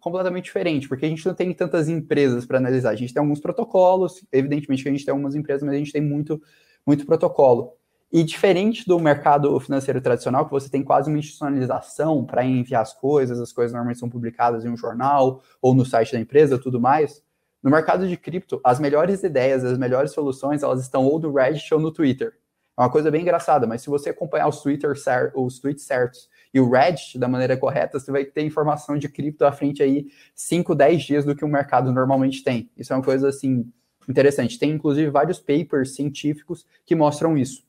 completamente 0.00 0.44
diferente, 0.44 0.88
porque 0.88 1.06
a 1.06 1.08
gente 1.08 1.26
não 1.26 1.34
tem 1.34 1.52
tantas 1.52 1.88
empresas 1.88 2.46
para 2.46 2.58
analisar. 2.58 2.90
A 2.90 2.96
gente 2.96 3.12
tem 3.12 3.20
alguns 3.20 3.40
protocolos, 3.40 4.24
evidentemente 4.30 4.82
que 4.82 4.88
a 4.88 4.92
gente 4.92 5.04
tem 5.04 5.12
algumas 5.12 5.34
empresas, 5.34 5.62
mas 5.62 5.74
a 5.74 5.78
gente 5.78 5.92
tem 5.92 6.02
muito, 6.02 6.40
muito 6.86 7.04
protocolo. 7.06 7.74
E 8.12 8.24
diferente 8.24 8.86
do 8.86 8.98
mercado 8.98 9.58
financeiro 9.60 10.00
tradicional, 10.00 10.44
que 10.44 10.50
você 10.50 10.68
tem 10.68 10.82
quase 10.82 11.08
uma 11.08 11.18
institucionalização 11.18 12.24
para 12.24 12.44
enviar 12.44 12.82
as 12.82 12.92
coisas, 12.92 13.40
as 13.40 13.52
coisas 13.52 13.72
normalmente 13.72 14.00
são 14.00 14.08
publicadas 14.08 14.64
em 14.64 14.68
um 14.68 14.76
jornal 14.76 15.42
ou 15.62 15.74
no 15.74 15.84
site 15.84 16.12
da 16.12 16.20
empresa, 16.20 16.58
tudo 16.58 16.80
mais. 16.80 17.22
No 17.62 17.70
mercado 17.70 18.08
de 18.08 18.16
cripto, 18.16 18.60
as 18.64 18.80
melhores 18.80 19.22
ideias, 19.22 19.64
as 19.64 19.78
melhores 19.78 20.12
soluções, 20.12 20.62
elas 20.62 20.80
estão 20.80 21.04
ou 21.06 21.18
no 21.18 21.32
Reddit 21.32 21.72
ou 21.74 21.78
no 21.78 21.92
Twitter. 21.92 22.34
É 22.78 22.82
uma 22.82 22.90
coisa 22.90 23.10
bem 23.10 23.20
engraçada, 23.20 23.66
mas 23.66 23.82
se 23.82 23.90
você 23.90 24.10
acompanhar 24.10 24.48
os, 24.48 24.62
Twitter, 24.62 24.94
os 25.34 25.58
tweets 25.58 25.84
certos 25.84 26.29
e 26.52 26.60
o 26.60 26.68
Reddit 26.68 27.18
da 27.18 27.28
maneira 27.28 27.56
correta, 27.56 27.98
você 27.98 28.10
vai 28.10 28.24
ter 28.24 28.42
informação 28.42 28.98
de 28.98 29.08
cripto 29.08 29.44
à 29.44 29.52
frente 29.52 29.82
aí 29.82 30.08
5, 30.34 30.74
10 30.74 31.02
dias 31.02 31.24
do 31.24 31.34
que 31.34 31.44
o 31.44 31.48
mercado 31.48 31.92
normalmente 31.92 32.42
tem. 32.42 32.70
Isso 32.76 32.92
é 32.92 32.96
uma 32.96 33.04
coisa 33.04 33.28
assim 33.28 33.70
interessante. 34.08 34.58
Tem 34.58 34.70
inclusive 34.70 35.10
vários 35.10 35.38
papers 35.38 35.94
científicos 35.94 36.66
que 36.84 36.96
mostram 36.96 37.38
isso. 37.38 37.64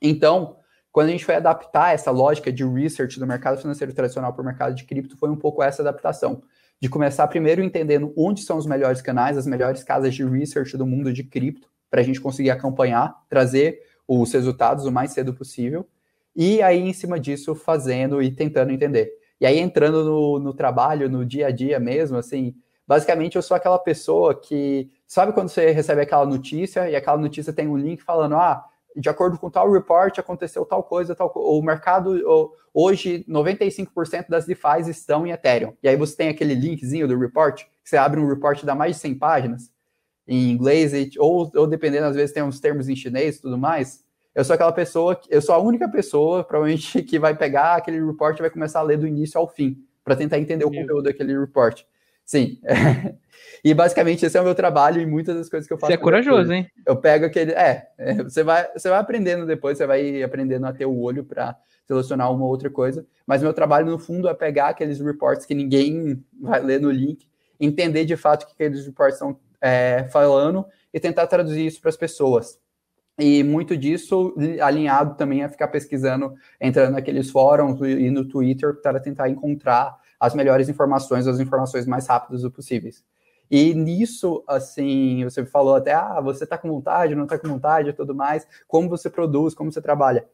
Então, 0.00 0.56
quando 0.92 1.08
a 1.08 1.10
gente 1.10 1.24
foi 1.24 1.34
adaptar 1.34 1.92
essa 1.92 2.10
lógica 2.10 2.52
de 2.52 2.64
research 2.64 3.18
do 3.18 3.26
mercado 3.26 3.60
financeiro 3.60 3.92
tradicional 3.92 4.32
para 4.32 4.42
o 4.42 4.44
mercado 4.44 4.74
de 4.74 4.84
cripto, 4.84 5.16
foi 5.16 5.28
um 5.28 5.36
pouco 5.36 5.62
essa 5.62 5.82
adaptação. 5.82 6.42
De 6.80 6.88
começar 6.88 7.26
primeiro 7.26 7.62
entendendo 7.62 8.12
onde 8.16 8.42
são 8.42 8.58
os 8.58 8.66
melhores 8.66 9.00
canais, 9.00 9.36
as 9.36 9.46
melhores 9.46 9.82
casas 9.82 10.14
de 10.14 10.24
research 10.24 10.76
do 10.76 10.86
mundo 10.86 11.12
de 11.12 11.24
cripto, 11.24 11.68
para 11.90 12.00
a 12.00 12.04
gente 12.04 12.20
conseguir 12.20 12.50
acompanhar, 12.50 13.24
trazer 13.28 13.80
os 14.06 14.32
resultados 14.32 14.84
o 14.84 14.92
mais 14.92 15.12
cedo 15.12 15.32
possível 15.34 15.88
e 16.34 16.62
aí 16.62 16.80
em 16.80 16.92
cima 16.92 17.18
disso 17.18 17.54
fazendo 17.54 18.22
e 18.22 18.30
tentando 18.30 18.72
entender. 18.72 19.12
E 19.40 19.46
aí 19.46 19.58
entrando 19.58 20.04
no, 20.04 20.38
no 20.38 20.54
trabalho, 20.54 21.08
no 21.08 21.24
dia 21.24 21.48
a 21.48 21.50
dia 21.50 21.78
mesmo, 21.78 22.16
assim, 22.16 22.54
basicamente 22.86 23.36
eu 23.36 23.42
sou 23.42 23.56
aquela 23.56 23.78
pessoa 23.78 24.34
que 24.34 24.90
sabe 25.06 25.32
quando 25.32 25.48
você 25.48 25.70
recebe 25.70 26.02
aquela 26.02 26.26
notícia 26.26 26.88
e 26.88 26.96
aquela 26.96 27.18
notícia 27.18 27.52
tem 27.52 27.68
um 27.68 27.76
link 27.76 28.02
falando, 28.02 28.36
ah, 28.36 28.64
de 28.96 29.08
acordo 29.08 29.38
com 29.38 29.50
tal 29.50 29.70
report 29.72 30.18
aconteceu 30.18 30.64
tal 30.64 30.82
coisa, 30.82 31.14
tal 31.14 31.32
o 31.34 31.60
mercado 31.62 32.20
hoje 32.72 33.24
95% 33.28 34.28
das 34.28 34.46
DeFi 34.46 34.88
estão 34.88 35.26
em 35.26 35.30
Ethereum. 35.30 35.74
E 35.82 35.88
aí 35.88 35.96
você 35.96 36.16
tem 36.16 36.28
aquele 36.28 36.54
linkzinho 36.54 37.08
do 37.08 37.18
report, 37.18 37.64
que 37.64 37.90
você 37.90 37.96
abre 37.96 38.20
um 38.20 38.28
report 38.28 38.64
dá 38.64 38.74
mais 38.74 38.96
de 38.96 39.02
100 39.02 39.18
páginas 39.18 39.74
em 40.26 40.50
inglês 40.50 40.92
ou, 41.18 41.50
ou 41.54 41.66
dependendo 41.66 42.06
às 42.06 42.16
vezes 42.16 42.32
tem 42.32 42.42
uns 42.42 42.60
termos 42.60 42.88
em 42.88 42.96
chinês 42.96 43.40
tudo 43.40 43.58
mais 43.58 44.03
eu 44.34 44.44
sou 44.44 44.54
aquela 44.54 44.72
pessoa, 44.72 45.18
eu 45.30 45.40
sou 45.40 45.54
a 45.54 45.58
única 45.58 45.88
pessoa, 45.88 46.42
provavelmente, 46.42 47.00
que 47.04 47.18
vai 47.18 47.36
pegar 47.36 47.76
aquele 47.76 48.04
report 48.04 48.38
e 48.38 48.42
vai 48.42 48.50
começar 48.50 48.80
a 48.80 48.82
ler 48.82 48.98
do 48.98 49.06
início 49.06 49.38
ao 49.38 49.46
fim, 49.46 49.78
para 50.02 50.16
tentar 50.16 50.38
entender 50.38 50.64
o 50.64 50.70
conteúdo 50.70 51.04
daquele 51.04 51.38
report. 51.38 51.82
Sim. 52.24 52.58
e 53.62 53.74
basicamente 53.74 54.24
esse 54.24 54.36
é 54.36 54.40
o 54.40 54.44
meu 54.44 54.54
trabalho 54.54 55.00
e 55.00 55.06
muitas 55.06 55.36
das 55.36 55.48
coisas 55.48 55.66
que 55.66 55.72
eu 55.72 55.78
faço. 55.78 55.90
Você 55.92 55.94
é 55.94 56.00
corajoso, 56.00 56.52
hein? 56.52 56.66
Eu 56.86 56.96
pego 56.96 57.26
aquele. 57.26 57.52
É, 57.52 57.88
é, 57.98 58.14
você, 58.22 58.42
vai, 58.42 58.66
você 58.72 58.88
vai 58.88 58.98
aprendendo 58.98 59.46
depois, 59.46 59.76
você 59.76 59.86
vai 59.86 60.22
aprendendo 60.22 60.66
a 60.66 60.72
ter 60.72 60.86
o 60.86 60.98
olho 60.98 61.22
para 61.22 61.56
selecionar 61.86 62.32
uma 62.32 62.46
outra 62.46 62.70
coisa. 62.70 63.06
Mas 63.26 63.42
meu 63.42 63.52
trabalho, 63.52 63.86
no 63.86 63.98
fundo, 63.98 64.28
é 64.28 64.34
pegar 64.34 64.68
aqueles 64.68 65.00
reports 65.00 65.44
que 65.44 65.54
ninguém 65.54 66.24
vai 66.40 66.60
ler 66.60 66.80
no 66.80 66.90
link, 66.90 67.28
entender 67.60 68.06
de 68.06 68.16
fato 68.16 68.44
o 68.44 68.46
que 68.46 68.52
aqueles 68.54 68.86
reports 68.86 69.16
estão 69.16 69.38
é, 69.60 70.04
falando 70.04 70.64
e 70.92 70.98
tentar 70.98 71.26
traduzir 71.26 71.66
isso 71.66 71.80
para 71.80 71.90
as 71.90 71.96
pessoas. 71.96 72.58
E 73.18 73.44
muito 73.44 73.76
disso 73.76 74.34
alinhado 74.60 75.14
também 75.16 75.44
a 75.44 75.48
ficar 75.48 75.68
pesquisando, 75.68 76.34
entrando 76.60 76.94
naqueles 76.94 77.30
fóruns 77.30 77.80
e 77.80 78.10
no 78.10 78.26
Twitter 78.26 78.74
para 78.80 78.98
tentar 78.98 79.28
encontrar 79.28 79.96
as 80.18 80.34
melhores 80.34 80.68
informações, 80.68 81.26
as 81.26 81.38
informações 81.38 81.86
mais 81.86 82.06
rápidas 82.06 82.42
possíveis. 82.50 83.04
E 83.50 83.74
nisso, 83.74 84.42
assim, 84.48 85.22
você 85.24 85.44
falou 85.44 85.76
até, 85.76 85.92
ah, 85.92 86.20
você 86.20 86.44
está 86.44 86.58
com 86.58 86.68
vontade, 86.68 87.14
não 87.14 87.24
está 87.24 87.38
com 87.38 87.46
vontade 87.48 87.90
e 87.90 87.92
tudo 87.92 88.14
mais, 88.14 88.46
como 88.66 88.88
você 88.88 89.08
produz, 89.10 89.54
como 89.54 89.70
você 89.70 89.80
trabalha. 89.80 90.26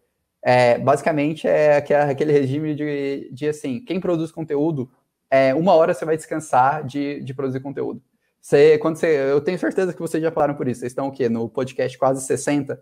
É, 0.42 0.78
basicamente 0.78 1.46
é 1.46 1.76
aquele 1.76 2.32
regime 2.32 2.74
de, 2.74 3.28
de, 3.30 3.48
assim, 3.48 3.80
quem 3.84 4.00
produz 4.00 4.32
conteúdo, 4.32 4.90
é, 5.30 5.54
uma 5.54 5.74
hora 5.74 5.92
você 5.92 6.04
vai 6.04 6.16
descansar 6.16 6.82
de, 6.84 7.20
de 7.22 7.34
produzir 7.34 7.60
conteúdo. 7.60 8.02
Você, 8.40 8.78
quando 8.78 8.96
você, 8.96 9.06
eu 9.06 9.40
tenho 9.40 9.58
certeza 9.58 9.92
que 9.92 10.00
vocês 10.00 10.22
já 10.22 10.30
falaram 10.30 10.54
por 10.54 10.66
isso. 10.66 10.80
Vocês 10.80 10.92
estão 10.92 11.08
o 11.08 11.12
quê? 11.12 11.28
No 11.28 11.48
podcast 11.48 11.96
quase 11.98 12.24
60. 12.24 12.80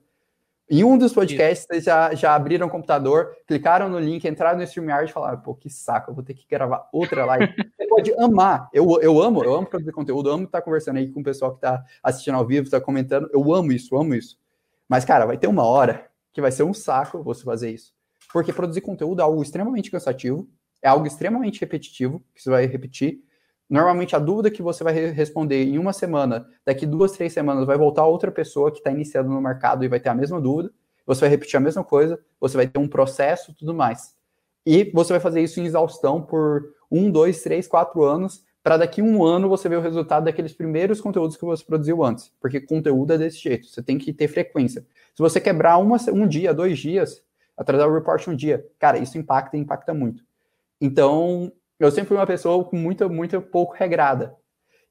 Em 0.71 0.85
um 0.85 0.99
dos 0.99 1.14
podcasts, 1.14 1.66
vocês 1.66 1.85
já, 1.85 2.14
já 2.14 2.35
abriram 2.35 2.66
o 2.66 2.71
computador, 2.71 3.35
clicaram 3.47 3.88
no 3.88 3.99
link, 3.99 4.29
entraram 4.29 4.59
no 4.59 4.64
StreamYard 4.64 5.11
e 5.11 5.14
falaram, 5.14 5.40
pô, 5.40 5.55
que 5.55 5.71
saco, 5.71 6.11
eu 6.11 6.14
vou 6.14 6.23
ter 6.23 6.35
que 6.35 6.47
gravar 6.47 6.87
outra 6.92 7.25
live. 7.25 7.47
Você 7.75 7.87
pode 7.88 8.12
amar. 8.14 8.68
Eu, 8.71 9.01
eu 9.01 9.21
amo, 9.23 9.42
eu 9.42 9.55
amo 9.55 9.66
produzir 9.66 9.92
conteúdo, 9.92 10.29
eu 10.29 10.35
amo 10.35 10.44
estar 10.44 10.61
conversando 10.61 10.99
aí 10.99 11.11
com 11.11 11.21
o 11.21 11.25
pessoal 11.25 11.53
que 11.53 11.57
está 11.57 11.83
assistindo 12.03 12.35
ao 12.35 12.47
vivo, 12.47 12.64
está 12.64 12.79
comentando. 12.79 13.31
Eu 13.33 13.53
amo 13.55 13.73
isso, 13.73 13.94
eu 13.94 14.01
amo 14.01 14.14
isso. 14.14 14.38
Mas, 14.87 15.07
cara, 15.07 15.25
vai 15.25 15.38
ter 15.38 15.47
uma 15.47 15.64
hora 15.64 16.07
que 16.35 16.40
vai 16.40 16.53
ser 16.53 16.64
um 16.64 16.75
saco 16.75 17.23
você 17.23 17.44
fazer 17.44 17.71
isso. 17.71 17.94
Porque 18.31 18.53
produzir 18.53 18.83
conteúdo 18.83 19.21
é 19.21 19.25
algo 19.25 19.42
extremamente 19.42 19.90
cansativo, 19.90 20.47
é 20.83 20.88
algo 20.88 21.07
extremamente 21.07 21.61
repetitivo, 21.61 22.23
que 22.35 22.42
você 22.42 22.51
vai 22.51 22.66
repetir. 22.66 23.23
Normalmente 23.68 24.16
a 24.16 24.18
dúvida 24.18 24.50
que 24.50 24.62
você 24.62 24.83
vai 24.83 24.94
responder 25.11 25.64
em 25.64 25.78
uma 25.78 25.92
semana, 25.92 26.48
daqui 26.64 26.87
duas, 26.87 27.12
três 27.12 27.33
semanas, 27.33 27.66
vai 27.66 27.76
voltar 27.76 28.07
outra 28.07 28.31
pessoa 28.31 28.70
que 28.70 28.78
está 28.78 28.90
iniciando 28.90 29.28
no 29.28 29.40
mercado 29.40 29.85
e 29.85 29.88
vai 29.88 30.00
ter 30.00 30.09
a 30.09 30.14
mesma 30.14 30.40
dúvida. 30.40 30.72
Você 31.07 31.20
vai 31.20 31.31
repetir 31.31 31.57
a 31.57 31.61
mesma 31.61 31.85
coisa, 31.85 32.18
você 32.40 32.57
vai 32.57 32.66
ter 32.66 32.78
um 32.78 32.88
processo 32.88 33.54
tudo 33.54 33.74
mais. 33.74 34.16
E 34.64 34.90
você 34.92 35.12
vai 35.12 35.20
fazer 35.20 35.40
isso 35.42 35.61
em 35.61 35.64
exaustão 35.64 36.20
por 36.22 36.62
um, 36.90 37.11
dois, 37.11 37.42
três, 37.42 37.66
quatro 37.66 38.02
anos, 38.02 38.42
para 38.62 38.76
daqui 38.76 39.00
um 39.00 39.24
ano 39.24 39.48
você 39.48 39.68
ver 39.68 39.76
o 39.76 39.81
resultado 39.81 40.24
daqueles 40.24 40.52
primeiros 40.52 41.00
conteúdos 41.00 41.37
que 41.37 41.44
você 41.44 41.64
produziu 41.64 42.04
antes. 42.04 42.31
Porque 42.40 42.61
conteúdo 42.61 43.12
é 43.12 43.18
desse 43.18 43.38
jeito, 43.38 43.66
você 43.66 43.83
tem 43.83 43.98
que 43.98 44.12
ter 44.12 44.28
frequência. 44.28 44.87
Se 45.14 45.22
você 45.22 45.40
quebrar 45.40 45.78
uma, 45.78 45.96
um 46.12 46.26
dia, 46.26 46.52
dois 46.52 46.78
dias, 46.78 47.22
atrasar 47.57 47.88
o 47.88 47.94
report 47.94 48.28
um 48.28 48.37
dia, 48.37 48.66
cara, 48.78 48.98
isso 48.98 49.16
impacta 49.16 49.57
e 49.57 49.61
impacta 49.61 49.94
muito. 49.94 50.22
Então, 50.81 51.50
eu 51.78 51.90
sempre 51.90 52.08
fui 52.08 52.16
uma 52.16 52.26
pessoa 52.26 52.64
com 52.64 52.76
muita, 52.76 53.08
muito 53.08 53.40
pouco 53.40 53.74
regrada. 53.74 54.34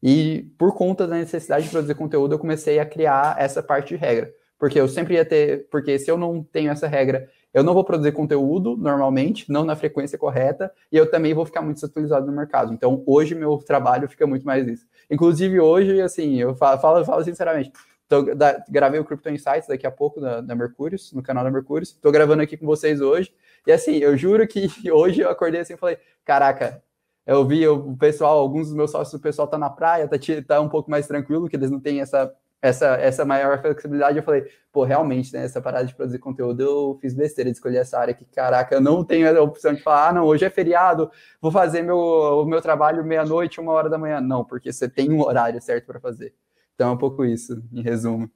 E 0.01 0.51
por 0.57 0.75
conta 0.75 1.07
da 1.07 1.15
necessidade 1.15 1.65
de 1.65 1.71
produzir 1.71 1.95
conteúdo, 1.95 2.35
eu 2.35 2.39
comecei 2.39 2.79
a 2.79 2.85
criar 2.85 3.35
essa 3.39 3.63
parte 3.63 3.89
de 3.89 3.95
regra. 3.95 4.31
Porque 4.59 4.79
eu 4.79 4.87
sempre 4.87 5.15
ia 5.15 5.25
ter. 5.25 5.67
Porque 5.69 5.97
se 5.99 6.09
eu 6.09 6.17
não 6.17 6.43
tenho 6.43 6.71
essa 6.71 6.87
regra, 6.87 7.29
eu 7.53 7.63
não 7.63 7.73
vou 7.73 7.83
produzir 7.83 8.11
conteúdo 8.11 8.75
normalmente, 8.77 9.51
não 9.51 9.65
na 9.65 9.75
frequência 9.75 10.17
correta, 10.17 10.71
e 10.91 10.97
eu 10.97 11.09
também 11.09 11.33
vou 11.33 11.45
ficar 11.45 11.61
muito 11.61 11.75
desatualizado 11.75 12.25
no 12.25 12.31
mercado. 12.31 12.73
Então, 12.73 13.03
hoje, 13.05 13.35
meu 13.35 13.57
trabalho 13.57 14.07
fica 14.07 14.25
muito 14.25 14.45
mais 14.45 14.67
isso. 14.67 14.85
Inclusive, 15.09 15.59
hoje, 15.59 16.01
assim, 16.01 16.35
eu 16.35 16.55
falo, 16.55 16.79
falo, 16.79 17.05
falo 17.05 17.23
sinceramente, 17.23 17.71
Tô, 18.07 18.21
da, 18.21 18.63
gravei 18.69 18.99
o 18.99 19.03
Crypto 19.03 19.29
Insights 19.29 19.67
daqui 19.67 19.85
a 19.85 19.91
pouco 19.91 20.21
da, 20.21 20.39
da 20.39 20.55
Mercúrios, 20.55 21.11
no 21.11 21.21
canal 21.21 21.43
da 21.43 21.51
Mercúrios. 21.51 21.89
Estou 21.89 22.11
gravando 22.11 22.41
aqui 22.41 22.55
com 22.55 22.65
vocês 22.65 23.01
hoje. 23.01 23.33
E 23.67 23.71
assim, 23.73 23.97
eu 23.97 24.15
juro 24.15 24.47
que 24.47 24.69
hoje 24.89 25.19
eu 25.19 25.29
acordei 25.29 25.59
assim 25.59 25.73
e 25.73 25.77
falei: 25.77 25.97
caraca, 26.23 26.81
eu 27.25 27.45
vi 27.45 27.67
o 27.67 27.97
pessoal, 27.97 28.39
alguns 28.39 28.67
dos 28.67 28.75
meus 28.75 28.89
sócios, 28.89 29.13
o 29.13 29.21
pessoal 29.21 29.45
tá 29.45 29.57
na 29.57 29.69
praia, 29.69 30.07
tá, 30.07 30.15
tá 30.47 30.61
um 30.61 30.69
pouco 30.69 30.89
mais 30.89 31.05
tranquilo, 31.05 31.49
que 31.49 31.57
eles 31.57 31.69
não 31.69 31.81
têm 31.81 31.99
essa, 31.99 32.33
essa, 32.61 32.95
essa 32.95 33.25
maior 33.25 33.61
flexibilidade. 33.61 34.17
Eu 34.17 34.23
falei, 34.23 34.45
pô, 34.71 34.85
realmente, 34.85 35.33
né, 35.33 35.43
essa 35.43 35.61
parada 35.61 35.85
de 35.85 35.93
produzir 35.93 36.19
conteúdo, 36.19 36.61
eu 36.61 36.97
fiz 37.01 37.13
besteira 37.13 37.51
de 37.51 37.57
escolher 37.57 37.79
essa 37.79 37.99
área 37.99 38.13
que, 38.13 38.23
caraca, 38.23 38.73
eu 38.73 38.79
não 38.79 39.03
tenho 39.03 39.37
a 39.37 39.41
opção 39.41 39.73
de 39.73 39.83
falar, 39.83 40.07
ah, 40.07 40.13
não, 40.13 40.25
hoje 40.25 40.45
é 40.45 40.49
feriado, 40.49 41.11
vou 41.41 41.51
fazer 41.51 41.81
meu, 41.81 41.97
o 41.97 42.45
meu 42.45 42.61
trabalho 42.61 43.03
meia-noite, 43.03 43.59
uma 43.59 43.73
hora 43.73 43.89
da 43.89 43.97
manhã. 43.97 44.21
Não, 44.21 44.45
porque 44.45 44.71
você 44.71 44.87
tem 44.87 45.11
um 45.11 45.21
horário 45.21 45.61
certo 45.61 45.87
para 45.87 45.99
fazer. 45.99 46.33
Então 46.73 46.91
é 46.91 46.91
um 46.93 46.97
pouco 46.97 47.25
isso, 47.25 47.61
em 47.73 47.81
resumo. 47.81 48.31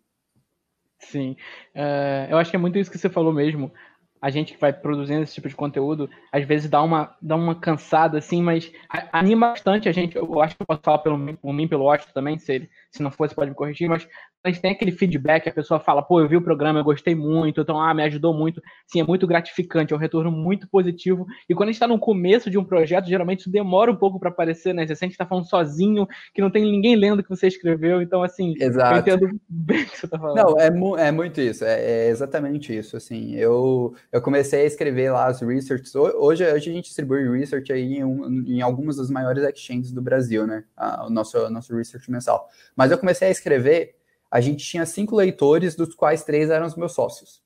Sim, 1.00 1.36
uh, 1.76 2.30
eu 2.30 2.38
acho 2.38 2.52
que 2.52 2.58
é 2.58 2.60
muito 2.60 2.78
isso 2.78 2.92
que 2.92 2.98
você 2.98 3.10
falou 3.10 3.34
mesmo 3.34 3.72
a 4.22 4.30
gente 4.30 4.54
que 4.54 4.62
vai 4.62 4.72
produzindo 4.72 5.24
esse 5.24 5.34
tipo 5.34 5.50
de 5.50 5.56
conteúdo, 5.56 6.10
às 6.32 6.46
vezes 6.46 6.70
dá 6.70 6.82
uma, 6.84 7.16
dá 7.20 7.36
uma 7.36 7.56
cansada, 7.56 8.20
assim, 8.20 8.42
mas 8.42 8.72
anima 9.12 9.50
bastante 9.50 9.90
a 9.90 9.92
gente. 9.92 10.16
Eu 10.16 10.42
acho 10.42 10.56
que 10.56 10.62
eu 10.62 10.68
posso 10.68 10.82
falar 10.84 11.00
pelo, 11.00 11.36
por 11.38 11.54
mim, 11.54 11.68
pelo 11.68 11.86
Washington 11.86 12.14
também, 12.14 12.38
se, 12.38 12.54
ele, 12.54 12.70
se 12.92 13.02
não 13.02 13.10
fosse, 13.10 13.34
pode 13.34 13.50
me 13.50 13.56
corrigir, 13.56 13.90
mas 13.90 14.08
gente 14.50 14.62
tem 14.62 14.72
aquele 14.72 14.92
feedback, 14.92 15.48
a 15.48 15.54
pessoa 15.54 15.80
fala, 15.80 16.02
pô, 16.02 16.20
eu 16.20 16.28
vi 16.28 16.38
o 16.38 16.42
programa, 16.42 16.80
eu 16.80 16.84
gostei 16.84 17.16
muito, 17.16 17.62
então, 17.62 17.80
ah, 17.80 17.94
me 17.94 18.04
ajudou 18.04 18.34
muito. 18.34 18.62
Sim, 18.88 19.02
é 19.02 19.04
muito 19.04 19.28
gratificante, 19.28 19.94
é 19.94 19.96
um 19.96 20.00
retorno 20.00 20.32
muito 20.32 20.68
positivo. 20.68 21.26
E 21.48 21.54
quando 21.54 21.70
a 21.70 21.72
gente 21.72 21.76
está 21.76 21.88
no 21.88 22.00
começo 22.00 22.50
de 22.50 22.58
um 22.58 22.64
projeto, 22.64 23.08
geralmente 23.08 23.42
isso 23.42 23.52
demora 23.52 23.92
um 23.92 23.96
pouco 23.96 24.20
para 24.20 24.30
aparecer, 24.30 24.74
né? 24.74 24.86
Você 24.88 24.96
sente 24.96 25.10
que 25.10 25.16
está 25.16 25.26
falando 25.26 25.48
sozinho, 25.48 26.08
que 26.34 26.42
não 26.42 26.50
tem 26.50 26.64
ninguém 26.64 26.96
lendo 26.96 27.20
o 27.20 27.24
que 27.24 27.30
você 27.30 27.48
escreveu, 27.48 28.02
então, 28.02 28.24
assim, 28.24 28.54
Exato. 28.60 28.96
eu 28.96 29.00
entendo 29.00 29.40
bem 29.48 29.84
o 29.84 29.86
que 29.90 29.98
você 29.98 30.06
está 30.06 30.18
falando. 30.18 30.38
Não, 30.38 30.60
é, 30.98 31.08
é 31.08 31.12
muito 31.12 31.40
isso, 31.40 31.64
é, 31.64 31.82
é 31.82 32.10
exatamente 32.10 32.76
isso, 32.76 32.98
assim, 32.98 33.36
eu 33.36 33.94
eu 34.12 34.22
comecei 34.22 34.62
a 34.62 34.66
escrever 34.66 35.12
lá 35.12 35.28
as 35.28 35.42
researches. 35.42 35.96
Hoje, 35.96 36.16
hoje 36.16 36.46
a 36.46 36.58
gente 36.58 36.86
distribui 36.86 37.30
research 37.30 37.72
aí 37.72 37.98
em, 37.98 38.04
um, 38.04 38.44
em 38.48 38.62
algumas 38.62 38.98
das 38.98 39.10
maiores 39.10 39.44
exchanges 39.44 39.92
do 39.92 40.02
Brasil, 40.02 40.46
né? 40.46 40.64
o 41.06 41.10
nosso, 41.10 41.50
nosso 41.50 41.76
research 41.76 42.10
mensal. 42.10 42.50
Mas 42.76 42.92
eu 42.92 42.98
comecei 42.98 43.28
a 43.28 43.32
escrever, 43.32 43.96
a 44.32 44.42
gente 44.42 44.66
tinha 44.66 44.86
cinco 44.86 45.16
leitores, 45.16 45.76
dos 45.76 45.94
quais 45.94 46.24
três 46.24 46.50
eram 46.50 46.66
os 46.66 46.76
meus 46.76 46.94
sócios. 46.94 47.42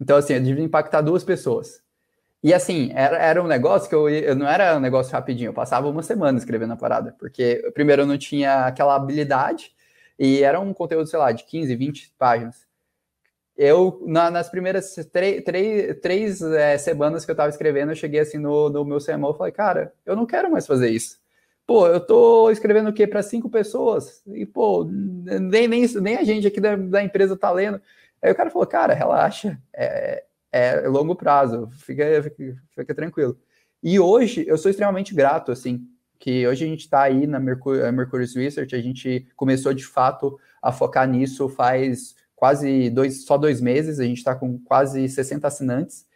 Então, 0.00 0.16
assim, 0.16 0.34
eu 0.34 0.42
devia 0.42 0.64
impactar 0.64 1.00
duas 1.00 1.24
pessoas. 1.24 1.82
E 2.42 2.52
assim, 2.52 2.90
era, 2.94 3.18
era 3.18 3.42
um 3.42 3.46
negócio 3.46 3.88
que 3.88 3.94
eu, 3.94 4.08
eu 4.08 4.36
não 4.36 4.46
era 4.48 4.76
um 4.76 4.80
negócio 4.80 5.12
rapidinho, 5.12 5.50
eu 5.50 5.54
passava 5.54 5.88
uma 5.88 6.02
semana 6.02 6.38
escrevendo 6.38 6.72
a 6.72 6.76
parada, 6.76 7.14
porque 7.18 7.70
primeiro 7.72 8.02
eu 8.02 8.06
não 8.06 8.18
tinha 8.18 8.66
aquela 8.66 8.96
habilidade, 8.96 9.72
e 10.18 10.42
era 10.42 10.60
um 10.60 10.74
conteúdo, 10.74 11.06
sei 11.08 11.18
lá, 11.18 11.32
de 11.32 11.44
15, 11.44 11.74
20 11.76 12.14
páginas 12.18 12.66
eu, 13.56 14.02
na, 14.06 14.30
nas 14.30 14.48
primeiras 14.48 14.94
três, 16.02 16.42
é, 16.42 16.78
semanas 16.78 17.24
que 17.24 17.30
eu 17.30 17.34
estava 17.34 17.50
escrevendo, 17.50 17.92
eu 17.92 17.96
cheguei 17.96 18.20
assim 18.20 18.38
no, 18.38 18.68
no 18.70 18.84
meu 18.84 18.98
CMO 18.98 19.30
e 19.30 19.36
falei, 19.38 19.52
cara, 19.52 19.94
eu 20.04 20.16
não 20.16 20.26
quero 20.26 20.50
mais 20.50 20.66
fazer 20.66 20.90
isso. 20.90 21.20
Pô, 21.66 21.86
eu 21.86 22.00
tô 22.00 22.50
escrevendo 22.50 22.90
o 22.90 22.92
quê 22.92 23.06
para 23.06 23.22
cinco 23.22 23.48
pessoas? 23.48 24.22
E, 24.26 24.44
pô, 24.44 24.84
nem, 24.84 25.68
nem, 25.68 25.86
nem 25.86 26.16
a 26.16 26.24
gente 26.24 26.46
aqui 26.46 26.60
da, 26.60 26.76
da 26.76 27.02
empresa 27.02 27.36
tá 27.36 27.50
lendo. 27.50 27.80
Aí 28.20 28.30
o 28.30 28.34
cara 28.34 28.50
falou, 28.50 28.66
cara, 28.66 28.94
relaxa, 28.94 29.60
é, 29.74 30.24
é 30.50 30.88
longo 30.88 31.14
prazo, 31.16 31.68
fica, 31.78 32.22
fica, 32.22 32.56
fica 32.74 32.94
tranquilo. 32.94 33.38
E 33.82 33.98
hoje 33.98 34.44
eu 34.46 34.56
sou 34.58 34.70
extremamente 34.70 35.14
grato, 35.14 35.50
assim, 35.50 35.86
que 36.18 36.46
hoje 36.46 36.64
a 36.64 36.68
gente 36.68 36.80
está 36.82 37.02
aí 37.02 37.26
na 37.26 37.40
Mercur 37.40 37.90
Mercurius 37.92 38.36
Research, 38.36 38.74
a 38.76 38.80
gente 38.80 39.26
começou 39.34 39.74
de 39.74 39.84
fato 39.84 40.38
a 40.60 40.70
focar 40.70 41.08
nisso 41.08 41.48
faz 41.48 42.14
quase 42.36 42.90
dois, 42.90 43.24
só 43.24 43.38
dois 43.38 43.60
meses, 43.60 43.98
a 43.98 44.04
gente 44.04 44.18
está 44.18 44.34
com 44.34 44.58
quase 44.58 45.08
60 45.08 45.46
assinantes. 45.46 46.06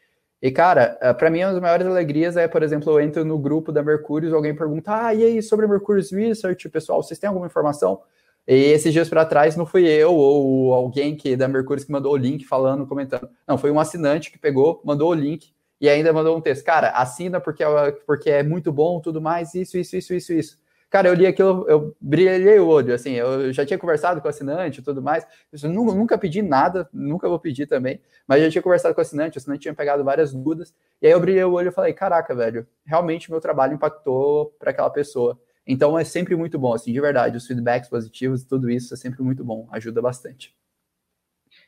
E, 0.42 0.50
cara, 0.50 0.98
eh, 1.00 1.12
para 1.14 1.30
mim, 1.30 1.42
uma 1.42 1.52
das 1.52 1.62
maiores 1.62 1.86
alegrias 1.86 2.36
é, 2.36 2.46
por 2.46 2.62
exemplo, 2.62 2.92
eu 2.92 3.00
entro 3.00 3.24
no 3.24 3.38
grupo 3.38 3.72
da 3.72 3.82
Mercúrio, 3.82 4.34
alguém 4.34 4.54
pergunta, 4.54 5.06
ah, 5.06 5.14
e 5.14 5.24
aí, 5.24 5.42
sobre 5.42 5.64
a 5.64 5.68
Mercúrios 5.68 6.12
Research, 6.12 6.68
pessoal, 6.68 7.02
vocês 7.02 7.18
têm 7.18 7.28
alguma 7.28 7.46
informação? 7.46 8.00
E 8.46 8.54
esses 8.54 8.92
dias 8.92 9.08
para 9.08 9.24
trás 9.24 9.56
não 9.56 9.66
fui 9.66 9.86
eu 9.88 10.14
ou 10.14 10.72
alguém 10.72 11.16
que 11.16 11.36
da 11.36 11.48
Mercúrio 11.48 11.84
que 11.84 11.90
mandou 11.90 12.12
o 12.12 12.16
link 12.16 12.44
falando, 12.44 12.86
comentando. 12.86 13.28
Não, 13.46 13.58
foi 13.58 13.72
um 13.72 13.80
assinante 13.80 14.30
que 14.30 14.38
pegou, 14.38 14.80
mandou 14.84 15.10
o 15.10 15.14
link 15.14 15.52
e 15.80 15.88
ainda 15.88 16.12
mandou 16.12 16.36
um 16.36 16.40
texto. 16.40 16.64
Cara, 16.64 16.90
assina 16.90 17.40
porque 17.40 17.64
é, 17.64 17.92
porque 18.06 18.30
é 18.30 18.42
muito 18.44 18.70
bom, 18.72 19.00
tudo 19.00 19.20
mais, 19.20 19.54
isso, 19.54 19.76
isso, 19.76 19.96
isso, 19.96 20.14
isso, 20.14 20.32
isso. 20.32 20.58
Cara, 20.88 21.08
eu 21.08 21.14
li 21.14 21.26
aquilo, 21.26 21.68
eu 21.68 21.96
brilhei 22.00 22.60
o 22.60 22.68
olho, 22.68 22.94
assim, 22.94 23.12
eu 23.12 23.52
já 23.52 23.66
tinha 23.66 23.78
conversado 23.78 24.20
com 24.20 24.28
o 24.28 24.30
assinante 24.30 24.80
e 24.80 24.82
tudo 24.82 25.02
mais, 25.02 25.26
eu 25.52 25.68
nunca, 25.68 25.94
nunca 25.94 26.18
pedi 26.18 26.42
nada, 26.42 26.88
nunca 26.92 27.28
vou 27.28 27.40
pedir 27.40 27.66
também, 27.66 28.00
mas 28.26 28.40
já 28.40 28.50
tinha 28.50 28.62
conversado 28.62 28.94
com 28.94 29.00
o 29.00 29.02
assinante, 29.02 29.36
o 29.36 29.40
assinante 29.40 29.62
tinha 29.62 29.74
pegado 29.74 30.04
várias 30.04 30.32
dúvidas, 30.32 30.72
e 31.02 31.06
aí 31.06 31.12
eu 31.12 31.20
brilhei 31.20 31.42
o 31.42 31.52
olho 31.52 31.68
e 31.68 31.72
falei, 31.72 31.92
caraca, 31.92 32.34
velho, 32.36 32.66
realmente 32.84 33.30
meu 33.30 33.40
trabalho 33.40 33.74
impactou 33.74 34.54
para 34.60 34.70
aquela 34.70 34.88
pessoa. 34.88 35.38
Então 35.66 35.98
é 35.98 36.04
sempre 36.04 36.36
muito 36.36 36.56
bom, 36.56 36.72
assim, 36.72 36.92
de 36.92 37.00
verdade, 37.00 37.36
os 37.36 37.46
feedbacks 37.46 37.90
positivos, 37.90 38.44
tudo 38.44 38.70
isso 38.70 38.94
é 38.94 38.96
sempre 38.96 39.22
muito 39.22 39.44
bom, 39.44 39.68
ajuda 39.72 40.00
bastante. 40.00 40.54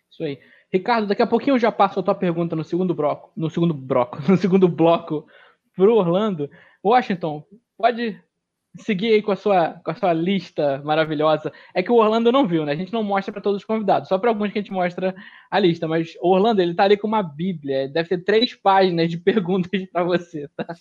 Isso 0.09 0.23
aí. 0.23 0.39
Ricardo, 0.73 1.09
daqui 1.09 1.23
a 1.23 1.27
pouquinho 1.27 1.55
eu 1.55 1.59
já 1.59 1.73
passo 1.73 1.99
a 1.99 2.03
tua 2.03 2.15
pergunta 2.15 2.55
no 2.55 2.63
segundo 2.63 2.95
bloco, 2.95 3.33
no 3.37 3.51
segundo 3.51 3.75
bloco, 3.75 4.19
no 4.31 4.37
segundo 4.37 4.69
bloco 4.69 5.27
pro 5.75 5.95
Orlando. 5.95 6.49
Washington, 6.85 7.45
pode 7.77 8.21
seguir 8.77 9.15
aí 9.15 9.23
com 9.23 9.33
a 9.33 9.37
sua, 9.37 9.81
com 9.85 9.91
a 9.91 9.95
sua 9.95 10.13
lista 10.13 10.81
maravilhosa. 10.85 11.53
É 11.75 11.83
que 11.83 11.91
o 11.91 11.97
Orlando 11.97 12.31
não 12.31 12.47
viu, 12.47 12.65
né? 12.65 12.73
A 12.73 12.77
gente 12.77 12.93
não 12.93 13.03
mostra 13.03 13.33
para 13.33 13.43
todos 13.43 13.63
os 13.63 13.65
convidados, 13.65 14.09
só 14.09 14.19
para 14.19 14.31
alguns 14.31 14.53
que 14.53 14.59
a 14.59 14.63
gente 14.63 14.73
mostra 14.73 15.15
a 15.51 15.59
lista. 15.59 15.89
Mas 15.89 16.15
o 16.21 16.31
Orlando, 16.31 16.61
ele 16.61 16.75
tá 16.75 16.85
ali 16.85 16.97
com 16.97 17.07
uma 17.07 17.23
bíblia. 17.23 17.89
Deve 17.89 18.09
ter 18.09 18.25
três 18.25 18.55
páginas 18.55 19.09
de 19.09 19.17
perguntas 19.19 19.85
para 19.93 20.05
você, 20.05 20.49
tá? 20.57 20.75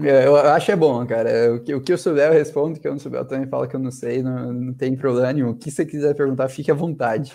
É, 0.00 0.26
eu 0.26 0.36
acho 0.36 0.70
é 0.70 0.76
bom, 0.76 1.04
cara. 1.06 1.54
O 1.54 1.60
que, 1.60 1.74
o 1.74 1.80
que 1.80 1.92
eu 1.92 1.98
souber, 1.98 2.28
eu 2.28 2.32
respondo. 2.32 2.78
O 2.78 2.80
que 2.80 2.86
eu 2.86 2.92
não 2.92 2.98
souber, 2.98 3.20
eu 3.20 3.26
também 3.26 3.48
falo 3.48 3.66
que 3.66 3.74
eu 3.74 3.80
não 3.80 3.90
sei. 3.90 4.22
Não, 4.22 4.52
não 4.52 4.74
tem 4.74 4.96
problema 4.96 5.32
nenhum. 5.32 5.50
O 5.50 5.56
que 5.56 5.70
você 5.70 5.84
quiser 5.84 6.14
perguntar, 6.14 6.48
fique 6.48 6.70
à 6.70 6.74
vontade. 6.74 7.34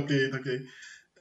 Ok, 0.00 0.30
ok. 0.34 0.56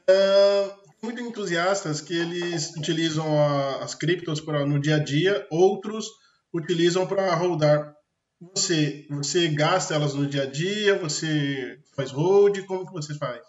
Uh, 0.10 0.82
muito 1.04 1.22
entusiastas 1.22 2.02
que 2.02 2.18
eles 2.18 2.76
utilizam 2.76 3.40
a, 3.40 3.84
as 3.84 3.94
criptos 3.94 4.42
pra, 4.42 4.66
no 4.66 4.80
dia 4.80 4.96
a 4.96 5.00
dia, 5.00 5.46
outros 5.50 6.08
utilizam 6.54 7.08
para 7.08 7.34
rodar. 7.36 7.96
Você, 8.56 9.06
você 9.10 9.48
gasta 9.50 9.94
elas 9.94 10.16
no 10.16 10.26
dia 10.26 10.44
a 10.44 10.46
dia? 10.46 10.98
Você 11.00 11.80
faz 11.96 12.12
hold? 12.12 12.60
Como 12.66 12.86
que 12.86 12.94
você 12.94 13.14
faz? 13.16 13.42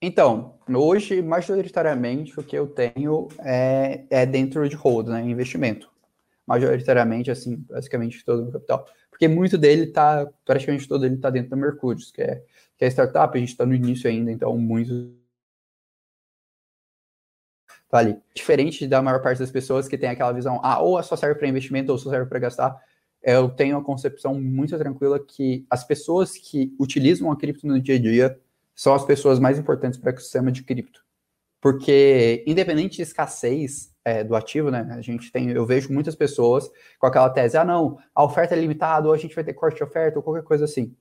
Então, 0.00 0.58
hoje, 0.68 1.20
majoritariamente, 1.22 2.38
o 2.38 2.42
que 2.42 2.56
eu 2.56 2.68
tenho 2.68 3.28
é, 3.40 4.04
é 4.10 4.26
dentro 4.26 4.68
de 4.68 4.76
hold, 4.76 5.08
né, 5.08 5.22
investimento. 5.22 5.90
Majoritariamente, 6.46 7.30
assim, 7.30 7.56
basicamente 7.68 8.24
todo 8.24 8.40
o 8.40 8.42
meu 8.44 8.52
capital. 8.52 8.86
Porque 9.10 9.26
muito 9.26 9.58
dele 9.58 9.84
está, 9.84 10.28
praticamente 10.44 10.86
todo 10.86 11.04
ele 11.04 11.16
está 11.16 11.30
dentro 11.30 11.50
da 11.50 11.56
Mercúrio, 11.56 12.00
que 12.14 12.22
é, 12.22 12.42
que 12.76 12.84
é 12.84 12.88
startup, 12.88 13.36
a 13.36 13.40
gente 13.40 13.50
está 13.50 13.66
no 13.66 13.74
início 13.74 14.08
ainda, 14.08 14.30
então 14.30 14.56
muito 14.56 15.12
tá 17.88 17.98
ali. 17.98 18.16
Diferente 18.34 18.86
da 18.86 19.00
maior 19.02 19.22
parte 19.22 19.38
das 19.38 19.50
pessoas 19.50 19.88
que 19.88 19.98
tem 19.98 20.10
aquela 20.10 20.32
visão, 20.32 20.60
ah, 20.62 20.80
ou 20.80 21.02
só 21.02 21.16
serve 21.16 21.38
para 21.38 21.48
investimento 21.48 21.92
ou 21.92 21.98
só 21.98 22.10
serve 22.10 22.26
para 22.26 22.38
gastar, 22.38 22.76
eu 23.22 23.48
tenho 23.48 23.76
uma 23.76 23.84
concepção 23.84 24.38
muito 24.40 24.76
tranquila 24.78 25.18
que 25.18 25.66
as 25.68 25.84
pessoas 25.84 26.36
que 26.36 26.74
utilizam 26.78 27.30
a 27.30 27.36
cripto 27.36 27.66
no 27.66 27.80
dia 27.80 27.96
a 27.96 27.98
dia 27.98 28.40
são 28.74 28.94
as 28.94 29.04
pessoas 29.04 29.38
mais 29.38 29.58
importantes 29.58 29.98
para 29.98 30.08
o 30.08 30.10
ecossistema 30.10 30.52
de 30.52 30.62
cripto. 30.62 31.04
Porque, 31.60 32.44
independente 32.46 32.96
de 32.96 33.02
escassez 33.02 33.92
é, 34.04 34.22
do 34.22 34.36
ativo, 34.36 34.70
né, 34.70 34.86
a 34.92 35.00
gente 35.00 35.32
tem, 35.32 35.50
eu 35.50 35.66
vejo 35.66 35.92
muitas 35.92 36.14
pessoas 36.14 36.70
com 37.00 37.06
aquela 37.06 37.28
tese, 37.28 37.56
ah, 37.56 37.64
não, 37.64 37.98
a 38.14 38.22
oferta 38.22 38.54
é 38.54 38.60
limitada, 38.60 39.08
ou 39.08 39.12
a 39.12 39.18
gente 39.18 39.34
vai 39.34 39.42
ter 39.42 39.54
corte 39.54 39.78
de 39.78 39.82
oferta, 39.82 40.18
ou 40.18 40.22
qualquer 40.22 40.44
coisa 40.44 40.64
assim. 40.64 40.94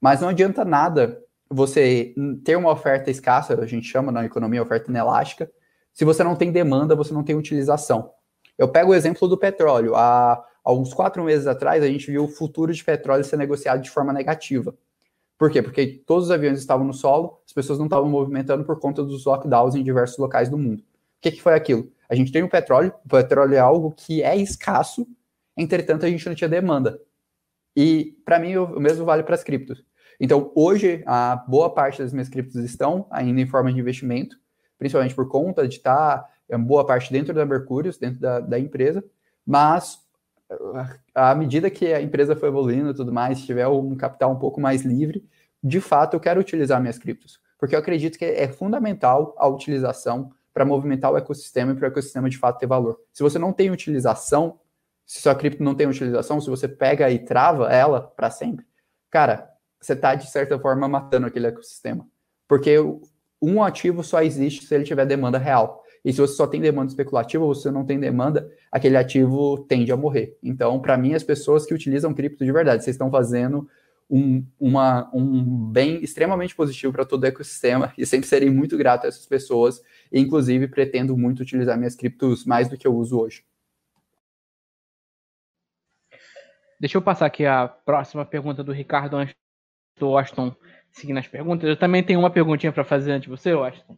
Mas 0.00 0.20
não 0.20 0.28
adianta 0.28 0.64
nada 0.64 1.22
você 1.48 2.12
ter 2.44 2.56
uma 2.56 2.72
oferta 2.72 3.10
escassa, 3.10 3.58
a 3.60 3.66
gente 3.66 3.86
chama 3.86 4.10
na 4.10 4.24
economia 4.24 4.62
oferta 4.62 4.90
inelástica, 4.90 5.48
se 5.94 6.04
você 6.04 6.24
não 6.24 6.34
tem 6.34 6.50
demanda, 6.50 6.96
você 6.96 7.14
não 7.14 7.22
tem 7.22 7.36
utilização. 7.36 8.10
Eu 8.58 8.68
pego 8.68 8.90
o 8.90 8.94
exemplo 8.94 9.28
do 9.28 9.38
petróleo. 9.38 9.94
Há, 9.94 10.44
há 10.64 10.72
uns 10.72 10.92
quatro 10.92 11.22
meses 11.22 11.46
atrás, 11.46 11.82
a 11.82 11.86
gente 11.86 12.10
viu 12.10 12.24
o 12.24 12.28
futuro 12.28 12.72
de 12.72 12.84
petróleo 12.84 13.24
ser 13.24 13.36
negociado 13.36 13.80
de 13.80 13.90
forma 13.90 14.12
negativa. 14.12 14.74
Por 15.38 15.50
quê? 15.50 15.62
Porque 15.62 16.02
todos 16.04 16.26
os 16.26 16.30
aviões 16.30 16.58
estavam 16.58 16.86
no 16.86 16.92
solo, 16.92 17.40
as 17.46 17.52
pessoas 17.52 17.78
não 17.78 17.86
estavam 17.86 18.08
movimentando 18.08 18.64
por 18.64 18.78
conta 18.78 19.02
dos 19.02 19.24
lockdowns 19.24 19.74
em 19.74 19.82
diversos 19.82 20.18
locais 20.18 20.48
do 20.48 20.58
mundo. 20.58 20.80
O 20.80 20.84
que, 21.20 21.32
que 21.32 21.42
foi 21.42 21.54
aquilo? 21.54 21.90
A 22.08 22.14
gente 22.14 22.32
tem 22.32 22.42
o 22.42 22.48
petróleo, 22.48 22.92
o 23.04 23.08
petróleo 23.08 23.54
é 23.54 23.58
algo 23.58 23.92
que 23.92 24.22
é 24.22 24.36
escasso, 24.36 25.06
entretanto, 25.56 26.06
a 26.06 26.10
gente 26.10 26.26
não 26.26 26.34
tinha 26.34 26.48
demanda. 26.48 27.00
E 27.76 28.16
para 28.24 28.38
mim 28.38 28.56
o 28.56 28.78
mesmo 28.80 29.04
vale 29.04 29.22
para 29.22 29.34
as 29.34 29.42
criptos. 29.42 29.84
Então, 30.20 30.52
hoje, 30.54 31.02
a 31.06 31.36
boa 31.48 31.70
parte 31.70 32.00
das 32.00 32.12
minhas 32.12 32.28
criptos 32.28 32.56
estão 32.56 33.06
ainda 33.10 33.40
em 33.40 33.46
forma 33.46 33.72
de 33.72 33.80
investimento, 33.80 34.36
principalmente 34.78 35.14
por 35.14 35.28
conta 35.28 35.66
de 35.66 35.76
estar 35.76 36.18
tá, 36.18 36.30
é, 36.48 36.58
boa 36.58 36.86
parte 36.86 37.12
dentro 37.12 37.32
da 37.32 37.44
Mercúrios, 37.46 37.98
dentro 37.98 38.20
da, 38.20 38.40
da 38.40 38.58
empresa, 38.58 39.04
mas 39.46 40.04
à 41.14 41.34
medida 41.34 41.70
que 41.70 41.92
a 41.92 42.00
empresa 42.00 42.36
for 42.36 42.46
evoluindo 42.46 42.90
e 42.90 42.94
tudo 42.94 43.12
mais, 43.12 43.44
tiver 43.44 43.66
um 43.66 43.94
capital 43.96 44.32
um 44.32 44.38
pouco 44.38 44.60
mais 44.60 44.82
livre, 44.82 45.24
de 45.62 45.80
fato 45.80 46.14
eu 46.14 46.20
quero 46.20 46.40
utilizar 46.40 46.80
minhas 46.80 46.98
criptos, 46.98 47.40
porque 47.58 47.74
eu 47.74 47.78
acredito 47.78 48.18
que 48.18 48.24
é 48.24 48.48
fundamental 48.48 49.34
a 49.38 49.46
utilização 49.48 50.30
para 50.52 50.64
movimentar 50.64 51.10
o 51.10 51.16
ecossistema 51.16 51.72
e 51.72 51.74
para 51.74 51.86
o 51.86 51.88
ecossistema 51.88 52.28
de 52.28 52.38
fato 52.38 52.58
ter 52.58 52.66
valor. 52.66 53.00
Se 53.12 53.22
você 53.22 53.38
não 53.38 53.52
tem 53.52 53.70
utilização, 53.70 54.60
se 55.04 55.20
sua 55.20 55.34
cripto 55.34 55.62
não 55.62 55.74
tem 55.74 55.86
utilização, 55.86 56.40
se 56.40 56.48
você 56.48 56.68
pega 56.68 57.10
e 57.10 57.18
trava 57.18 57.72
ela 57.72 58.00
para 58.00 58.30
sempre, 58.30 58.64
cara, 59.10 59.50
você 59.80 59.94
está, 59.94 60.14
de 60.14 60.30
certa 60.30 60.58
forma, 60.58 60.88
matando 60.88 61.26
aquele 61.26 61.48
ecossistema. 61.48 62.06
Porque 62.48 62.76
um 63.40 63.62
ativo 63.62 64.02
só 64.02 64.22
existe 64.22 64.64
se 64.64 64.74
ele 64.74 64.84
tiver 64.84 65.06
demanda 65.06 65.38
real. 65.38 65.84
E 66.04 66.12
se 66.12 66.20
você 66.20 66.34
só 66.34 66.46
tem 66.46 66.60
demanda 66.60 66.90
especulativa, 66.90 67.44
você 67.44 67.70
não 67.70 67.84
tem 67.84 67.98
demanda, 67.98 68.50
aquele 68.70 68.96
ativo 68.96 69.64
tende 69.66 69.90
a 69.90 69.96
morrer. 69.96 70.36
Então, 70.42 70.78
para 70.78 70.98
mim, 70.98 71.14
as 71.14 71.22
pessoas 71.22 71.64
que 71.64 71.72
utilizam 71.72 72.12
cripto 72.12 72.44
de 72.44 72.52
verdade, 72.52 72.84
vocês 72.84 72.94
estão 72.94 73.10
fazendo 73.10 73.66
um, 74.10 74.44
uma, 74.60 75.10
um 75.14 75.42
bem 75.72 76.04
extremamente 76.04 76.54
positivo 76.54 76.92
para 76.92 77.06
todo 77.06 77.24
o 77.24 77.26
ecossistema 77.26 77.92
e 77.96 78.04
sempre 78.04 78.28
serei 78.28 78.50
muito 78.50 78.76
grato 78.76 79.06
a 79.06 79.08
essas 79.08 79.24
pessoas. 79.24 79.82
E, 80.12 80.20
inclusive, 80.20 80.68
pretendo 80.68 81.16
muito 81.16 81.40
utilizar 81.40 81.78
minhas 81.78 81.94
criptos 81.94 82.44
mais 82.44 82.68
do 82.68 82.76
que 82.76 82.86
eu 82.86 82.94
uso 82.94 83.18
hoje. 83.18 83.42
Deixa 86.78 86.98
eu 86.98 87.02
passar 87.02 87.24
aqui 87.24 87.46
a 87.46 87.66
próxima 87.66 88.26
pergunta 88.26 88.62
do 88.62 88.72
Ricardo 88.72 89.16
Washington 90.02 90.54
seguindo 90.94 91.18
as 91.18 91.28
perguntas. 91.28 91.68
Eu 91.68 91.76
também 91.76 92.02
tenho 92.02 92.20
uma 92.20 92.30
perguntinha 92.30 92.72
para 92.72 92.84
fazer 92.84 93.12
antes 93.12 93.24
de 93.24 93.36
você, 93.36 93.52
Washington. 93.52 93.94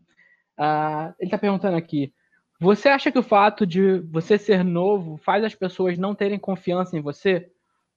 Uh, 0.59 1.15
ele 1.21 1.29
está 1.29 1.39
perguntando 1.39 1.77
aqui: 1.77 2.13
você 2.59 2.89
acha 2.89 3.13
que 3.13 3.19
o 3.19 3.23
fato 3.23 3.67
de 3.67 3.99
você 4.11 4.39
ser 4.39 4.65
novo 4.65 5.19
faz 5.19 5.45
as 5.45 5.55
pessoas 5.55 5.99
não 5.99 6.15
terem 6.15 6.39
confiança 6.39 6.97
em 6.97 7.03
você? 7.03 7.49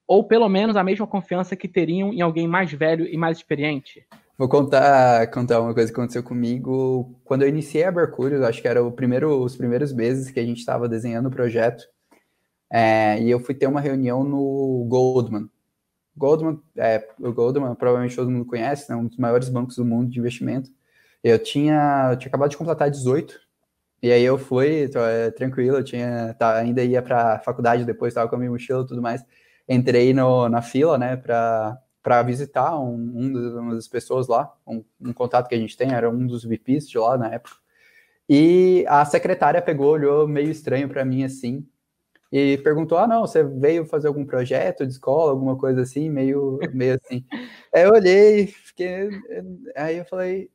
Ou 0.05 0.23
pelo 0.23 0.49
menos 0.49 0.75
a 0.75 0.83
mesma 0.83 1.07
confiança 1.07 1.55
que 1.55 1.67
teriam 1.67 2.11
em 2.11 2.21
alguém 2.21 2.47
mais 2.47 2.71
velho 2.73 3.05
e 3.05 3.15
mais 3.15 3.37
experiente? 3.37 4.05
Vou 4.37 4.49
contar, 4.49 5.29
contar 5.31 5.61
uma 5.61 5.73
coisa 5.73 5.91
que 5.91 5.99
aconteceu 5.99 6.23
comigo. 6.23 7.19
Quando 7.23 7.43
eu 7.43 7.49
iniciei 7.49 7.83
a 7.83 7.91
Mercúrio, 7.91 8.45
acho 8.45 8.61
que 8.61 8.67
era 8.67 8.83
primeiro, 8.91 9.41
os 9.43 9.55
primeiros 9.55 9.93
meses 9.93 10.31
que 10.31 10.39
a 10.39 10.45
gente 10.45 10.59
estava 10.59 10.89
desenhando 10.89 11.27
o 11.27 11.31
projeto, 11.31 11.83
é, 12.71 13.21
e 13.21 13.29
eu 13.29 13.39
fui 13.39 13.53
ter 13.53 13.67
uma 13.67 13.81
reunião 13.81 14.23
no 14.23 14.85
Goldman. 14.87 15.49
Goldman, 16.19 16.61
é, 16.77 17.07
o 17.19 17.31
Goldman 17.31 17.73
provavelmente 17.75 18.15
todo 18.15 18.29
mundo 18.29 18.45
conhece, 18.45 18.89
né, 18.89 18.95
um 18.95 19.07
dos 19.07 19.17
maiores 19.17 19.47
bancos 19.47 19.77
do 19.77 19.85
mundo 19.85 20.11
de 20.11 20.19
investimento. 20.19 20.69
Eu 21.23 21.39
tinha, 21.39 22.09
eu 22.11 22.17
tinha 22.17 22.29
acabado 22.29 22.49
de 22.51 22.57
completar 22.57 22.91
18, 22.91 23.39
e 24.01 24.11
aí 24.11 24.23
eu 24.23 24.37
fui, 24.37 24.87
tô, 24.89 24.99
é, 24.99 25.31
tranquilo, 25.31 25.77
eu 25.77 25.83
tinha, 25.83 26.35
tá, 26.37 26.57
ainda 26.57 26.83
ia 26.83 27.01
para 27.01 27.35
a 27.35 27.39
faculdade 27.39 27.85
depois, 27.85 28.11
estava 28.11 28.29
com 28.29 28.35
a 28.35 28.39
minha 28.39 28.51
mochila 28.51 28.83
e 28.83 28.87
tudo 28.87 29.01
mais. 29.01 29.23
Entrei 29.67 30.13
no, 30.13 30.49
na 30.49 30.61
fila, 30.61 30.97
né, 30.97 31.15
para 31.17 32.23
visitar 32.23 32.77
um, 32.79 32.95
um 32.95 33.59
uma 33.59 33.75
das 33.75 33.87
pessoas 33.87 34.27
lá, 34.27 34.53
um, 34.67 34.83
um, 35.01 35.13
contato 35.13 35.47
que 35.47 35.55
a 35.55 35.57
gente 35.57 35.77
tem, 35.77 35.93
era 35.93 36.09
um 36.09 36.27
dos 36.27 36.43
VPs 36.43 36.89
de 36.89 36.97
lá 36.97 37.17
na 37.17 37.33
época. 37.33 37.55
E 38.27 38.85
a 38.87 39.05
secretária 39.05 39.61
pegou, 39.61 39.93
olhou 39.93 40.27
meio 40.27 40.51
estranho 40.51 40.89
para 40.89 41.05
mim 41.05 41.23
assim, 41.23 41.65
e 42.31 42.57
perguntou: 42.59 42.97
Ah, 42.97 43.07
não, 43.07 43.21
você 43.21 43.43
veio 43.43 43.85
fazer 43.85 44.07
algum 44.07 44.25
projeto 44.25 44.85
de 44.85 44.93
escola, 44.93 45.31
alguma 45.31 45.57
coisa 45.57 45.81
assim, 45.81 46.09
meio, 46.09 46.59
meio 46.73 46.95
assim. 47.03 47.25
aí 47.73 47.83
eu 47.83 47.91
olhei, 47.91 48.47
fiquei. 48.47 49.09
Aí 49.75 49.97
eu 49.97 50.05
falei: 50.05 50.49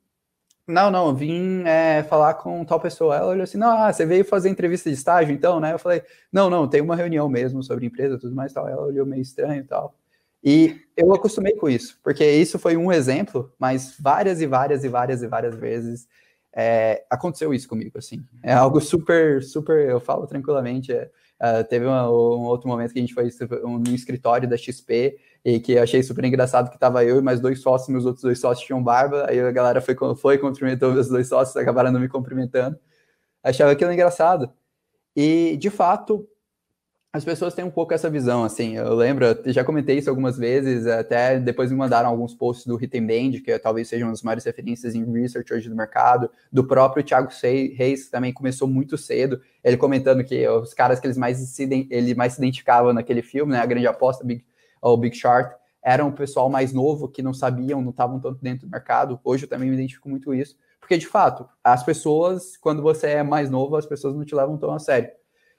Não, 0.66 0.90
não, 0.90 1.14
vim 1.14 1.64
é, 1.66 2.02
falar 2.04 2.34
com 2.34 2.64
tal 2.64 2.80
pessoa. 2.80 3.16
Ela 3.16 3.28
olhou 3.28 3.44
assim: 3.44 3.58
Não, 3.58 3.70
ah, 3.70 3.92
você 3.92 4.06
veio 4.06 4.24
fazer 4.24 4.48
entrevista 4.50 4.88
de 4.90 4.96
estágio 4.96 5.34
então, 5.34 5.60
né? 5.60 5.72
Eu 5.74 5.78
falei: 5.78 6.02
Não, 6.32 6.48
não, 6.50 6.68
tem 6.68 6.80
uma 6.80 6.96
reunião 6.96 7.28
mesmo 7.28 7.62
sobre 7.62 7.86
empresa 7.86 8.18
tudo 8.18 8.34
mais 8.34 8.52
tal. 8.52 8.68
Ela 8.68 8.86
olhou 8.86 9.06
meio 9.06 9.22
estranho 9.22 9.60
e 9.60 9.64
tal. 9.64 9.94
E 10.44 10.78
eu 10.96 11.12
acostumei 11.14 11.54
com 11.54 11.68
isso, 11.70 11.98
porque 12.04 12.24
isso 12.24 12.58
foi 12.58 12.76
um 12.76 12.92
exemplo, 12.92 13.50
mas 13.58 13.96
várias 13.98 14.42
e 14.42 14.46
várias 14.46 14.84
e 14.84 14.88
várias 14.88 15.22
e 15.22 15.26
várias 15.26 15.56
vezes 15.56 16.06
é, 16.54 17.04
aconteceu 17.10 17.52
isso 17.52 17.68
comigo, 17.68 17.98
assim. 17.98 18.24
É 18.42 18.52
algo 18.52 18.80
super, 18.80 19.42
super, 19.42 19.88
eu 19.88 20.00
falo 20.00 20.26
tranquilamente. 20.26 20.92
É, 20.92 21.10
Uh, 21.40 21.64
teve 21.68 21.84
uma, 21.84 22.08
um 22.08 22.44
outro 22.44 22.68
momento 22.68 22.92
que 22.92 22.98
a 22.98 23.02
gente 23.02 23.12
foi 23.12 23.28
no 23.62 23.94
escritório 23.94 24.48
da 24.48 24.56
XP 24.56 25.18
e 25.44 25.60
que 25.60 25.72
eu 25.72 25.82
achei 25.82 26.02
super 26.02 26.24
engraçado 26.24 26.70
que 26.70 26.78
tava 26.78 27.04
eu 27.04 27.18
e 27.18 27.22
mais 27.22 27.40
dois 27.40 27.60
sócios, 27.60 27.88
meus 27.88 28.06
outros 28.06 28.22
dois 28.22 28.38
sócios 28.38 28.66
tinham 28.66 28.82
barba, 28.82 29.26
aí 29.28 29.38
a 29.40 29.50
galera 29.50 29.80
foi, 29.80 29.96
foi 30.16 30.38
cumprimentou 30.38 30.92
meus 30.92 31.08
dois 31.08 31.28
sócios, 31.28 31.56
acabaram 31.56 31.92
não 31.92 32.00
me 32.00 32.08
cumprimentando. 32.08 32.78
Achava 33.42 33.72
aquilo 33.72 33.92
engraçado. 33.92 34.50
E, 35.14 35.56
de 35.58 35.70
fato, 35.70 36.26
as 37.14 37.24
pessoas 37.24 37.54
têm 37.54 37.64
um 37.64 37.70
pouco 37.70 37.94
essa 37.94 38.10
visão, 38.10 38.42
assim, 38.42 38.74
eu 38.74 38.92
lembro, 38.92 39.24
já 39.46 39.62
comentei 39.62 39.98
isso 39.98 40.10
algumas 40.10 40.36
vezes, 40.36 40.84
até 40.88 41.38
depois 41.38 41.70
me 41.70 41.76
mandaram 41.76 42.08
alguns 42.08 42.34
posts 42.34 42.66
do 42.66 42.74
Hit 42.74 43.00
Band, 43.00 43.40
que 43.40 43.56
talvez 43.56 43.86
sejam 43.86 44.10
as 44.10 44.20
maiores 44.20 44.44
referências 44.44 44.96
em 44.96 45.04
research 45.12 45.54
hoje 45.54 45.68
do 45.68 45.76
mercado, 45.76 46.28
do 46.50 46.66
próprio 46.66 47.04
Thiago 47.04 47.28
Reis, 47.40 48.06
que 48.06 48.10
também 48.10 48.32
começou 48.32 48.66
muito 48.66 48.98
cedo, 48.98 49.40
ele 49.62 49.76
comentando 49.76 50.24
que 50.24 50.48
os 50.48 50.74
caras 50.74 50.98
que 50.98 51.06
eles 51.06 51.16
mais 51.16 51.38
se, 51.38 51.86
ele 51.88 52.16
mais 52.16 52.32
se 52.32 52.40
identificava 52.40 52.92
naquele 52.92 53.22
filme, 53.22 53.52
né, 53.52 53.60
a 53.60 53.66
grande 53.66 53.86
aposta, 53.86 54.24
Big, 54.24 54.44
o 54.82 54.96
Big 54.96 55.16
Short, 55.16 55.54
eram 55.84 56.08
o 56.08 56.12
pessoal 56.12 56.50
mais 56.50 56.72
novo, 56.72 57.06
que 57.06 57.22
não 57.22 57.32
sabiam, 57.32 57.80
não 57.80 57.90
estavam 57.90 58.18
tanto 58.18 58.42
dentro 58.42 58.66
do 58.66 58.72
mercado, 58.72 59.20
hoje 59.22 59.44
eu 59.44 59.48
também 59.48 59.68
me 59.68 59.76
identifico 59.76 60.08
muito 60.08 60.34
isso, 60.34 60.56
porque, 60.80 60.98
de 60.98 61.06
fato, 61.06 61.48
as 61.62 61.84
pessoas, 61.84 62.56
quando 62.56 62.82
você 62.82 63.06
é 63.06 63.22
mais 63.22 63.48
novo, 63.48 63.76
as 63.76 63.86
pessoas 63.86 64.16
não 64.16 64.24
te 64.24 64.34
levam 64.34 64.58
tão 64.58 64.74
a 64.74 64.80
sério, 64.80 65.10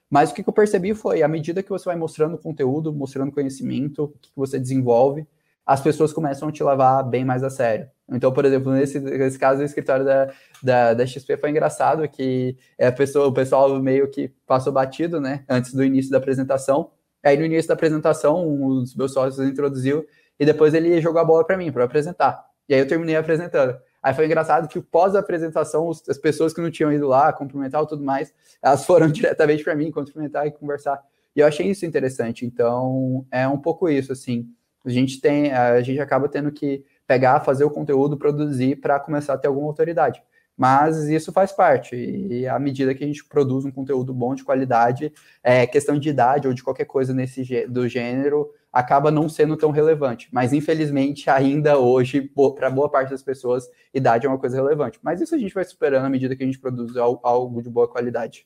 mas 0.10 0.32
o 0.32 0.34
que 0.34 0.48
eu 0.48 0.54
percebi 0.54 0.94
foi, 0.94 1.24
à 1.24 1.28
medida 1.28 1.64
que 1.64 1.70
você 1.70 1.86
vai 1.86 1.96
mostrando 1.96 2.38
conteúdo, 2.38 2.94
mostrando 2.94 3.32
conhecimento, 3.32 4.04
o 4.06 4.10
que 4.20 4.30
você 4.36 4.60
desenvolve, 4.60 5.28
as 5.66 5.82
pessoas 5.82 6.14
começam 6.14 6.48
a 6.48 6.52
te 6.52 6.64
levar 6.64 7.02
bem 7.04 7.26
mais 7.26 7.44
a 7.44 7.50
sério. 7.50 7.90
Então, 8.08 8.32
por 8.32 8.46
exemplo, 8.46 8.72
nesse, 8.72 9.00
nesse 9.00 9.40
caso, 9.40 9.62
o 9.62 9.66
escritório 9.66 10.06
da, 10.06 10.32
da, 10.62 10.94
da 10.94 11.06
XP 11.08 11.38
foi 11.38 11.50
engraçado 11.50 12.08
que 12.08 12.56
a 12.80 12.92
pessoa, 12.92 13.28
o 13.28 13.34
pessoal 13.34 13.82
meio 13.82 14.10
que 14.12 14.28
passou 14.46 14.72
batido, 14.72 15.20
né, 15.20 15.44
antes 15.50 15.74
do 15.74 15.84
início 15.84 16.12
da 16.12 16.20
apresentação. 16.20 16.92
Aí, 17.24 17.36
no 17.36 17.46
início 17.46 17.68
da 17.68 17.74
apresentação, 17.74 18.48
um 18.48 18.82
dos 18.82 18.96
meus 18.96 19.12
sócios 19.12 19.48
introduziu 19.48 20.06
e 20.40 20.46
depois 20.46 20.76
ele 20.76 21.02
jogou 21.02 21.20
a 21.20 21.26
bola 21.26 21.44
para 21.44 21.58
mim, 21.58 21.72
para 21.72 21.84
apresentar. 21.84 22.46
E 22.70 22.74
aí 22.74 22.80
eu 22.80 22.88
terminei 22.88 23.16
apresentando. 23.16 23.76
Aí 24.06 24.14
foi 24.14 24.28
engraçado 24.28 24.68
que 24.68 24.80
pós-apresentação, 24.80 25.90
as 25.90 26.18
pessoas 26.20 26.54
que 26.54 26.62
não 26.62 26.70
tinham 26.70 26.94
ido 26.94 27.08
lá 27.08 27.34
cumprimentar 27.34 27.82
e 27.82 27.88
tudo 27.88 28.04
mais, 28.04 28.32
elas 28.62 28.86
foram 28.86 29.08
diretamente 29.10 29.64
para 29.64 29.74
mim 29.74 29.90
cumprimentar 29.90 30.46
e 30.46 30.52
conversar. 30.52 31.02
E 31.36 31.40
eu 31.40 31.48
achei 31.48 31.66
isso 31.66 31.88
interessante. 31.88 32.46
Então, 32.46 33.26
é 33.32 33.48
um 33.48 33.58
pouco 33.58 33.90
isso, 33.90 34.12
assim. 34.12 34.48
A 34.86 34.92
gente 34.92 35.20
tem, 35.20 35.52
a 35.52 35.82
gente 35.82 36.00
acaba 36.00 36.30
tendo 36.30 36.52
que 36.52 36.86
pegar, 37.08 37.40
fazer 37.40 37.64
o 37.64 37.72
conteúdo, 37.72 38.16
produzir 38.16 38.76
para 38.76 39.00
começar 39.00 39.34
a 39.34 39.38
ter 39.40 39.48
alguma 39.48 39.70
autoridade. 39.70 40.22
Mas 40.56 41.10
isso 41.10 41.32
faz 41.32 41.52
parte. 41.52 41.96
E 41.96 42.48
à 42.48 42.60
medida 42.60 42.94
que 42.94 43.04
a 43.04 43.08
gente 43.08 43.26
produz 43.26 43.66
um 43.66 43.72
conteúdo 43.72 44.14
bom 44.14 44.36
de 44.36 44.44
qualidade, 44.44 45.12
é, 45.44 45.66
questão 45.66 45.98
de 45.98 46.10
idade 46.10 46.48
ou 46.48 46.54
de 46.54 46.64
qualquer 46.64 46.86
coisa 46.86 47.12
nesse 47.12 47.66
do 47.66 47.88
gênero, 47.88 48.52
acaba 48.76 49.10
não 49.10 49.30
sendo 49.30 49.56
tão 49.56 49.72
relevante. 49.72 50.28
Mas, 50.34 50.52
infelizmente, 50.52 51.30
ainda 51.30 51.80
hoje, 51.80 52.30
para 52.58 52.70
boa 52.70 52.90
parte 52.90 53.12
das 53.12 53.24
pessoas, 53.24 53.66
idade 53.94 54.26
é 54.26 54.30
uma 54.30 54.38
coisa 54.38 54.58
relevante. 54.58 55.00
Mas 55.02 55.22
isso 55.22 55.34
a 55.34 55.38
gente 55.38 55.54
vai 55.54 55.64
superando 55.64 56.06
à 56.06 56.10
medida 56.10 56.36
que 56.36 56.44
a 56.44 56.46
gente 56.46 56.60
produz 56.60 56.98
algo 56.98 57.62
de 57.62 57.70
boa 57.70 57.88
qualidade. 57.88 58.46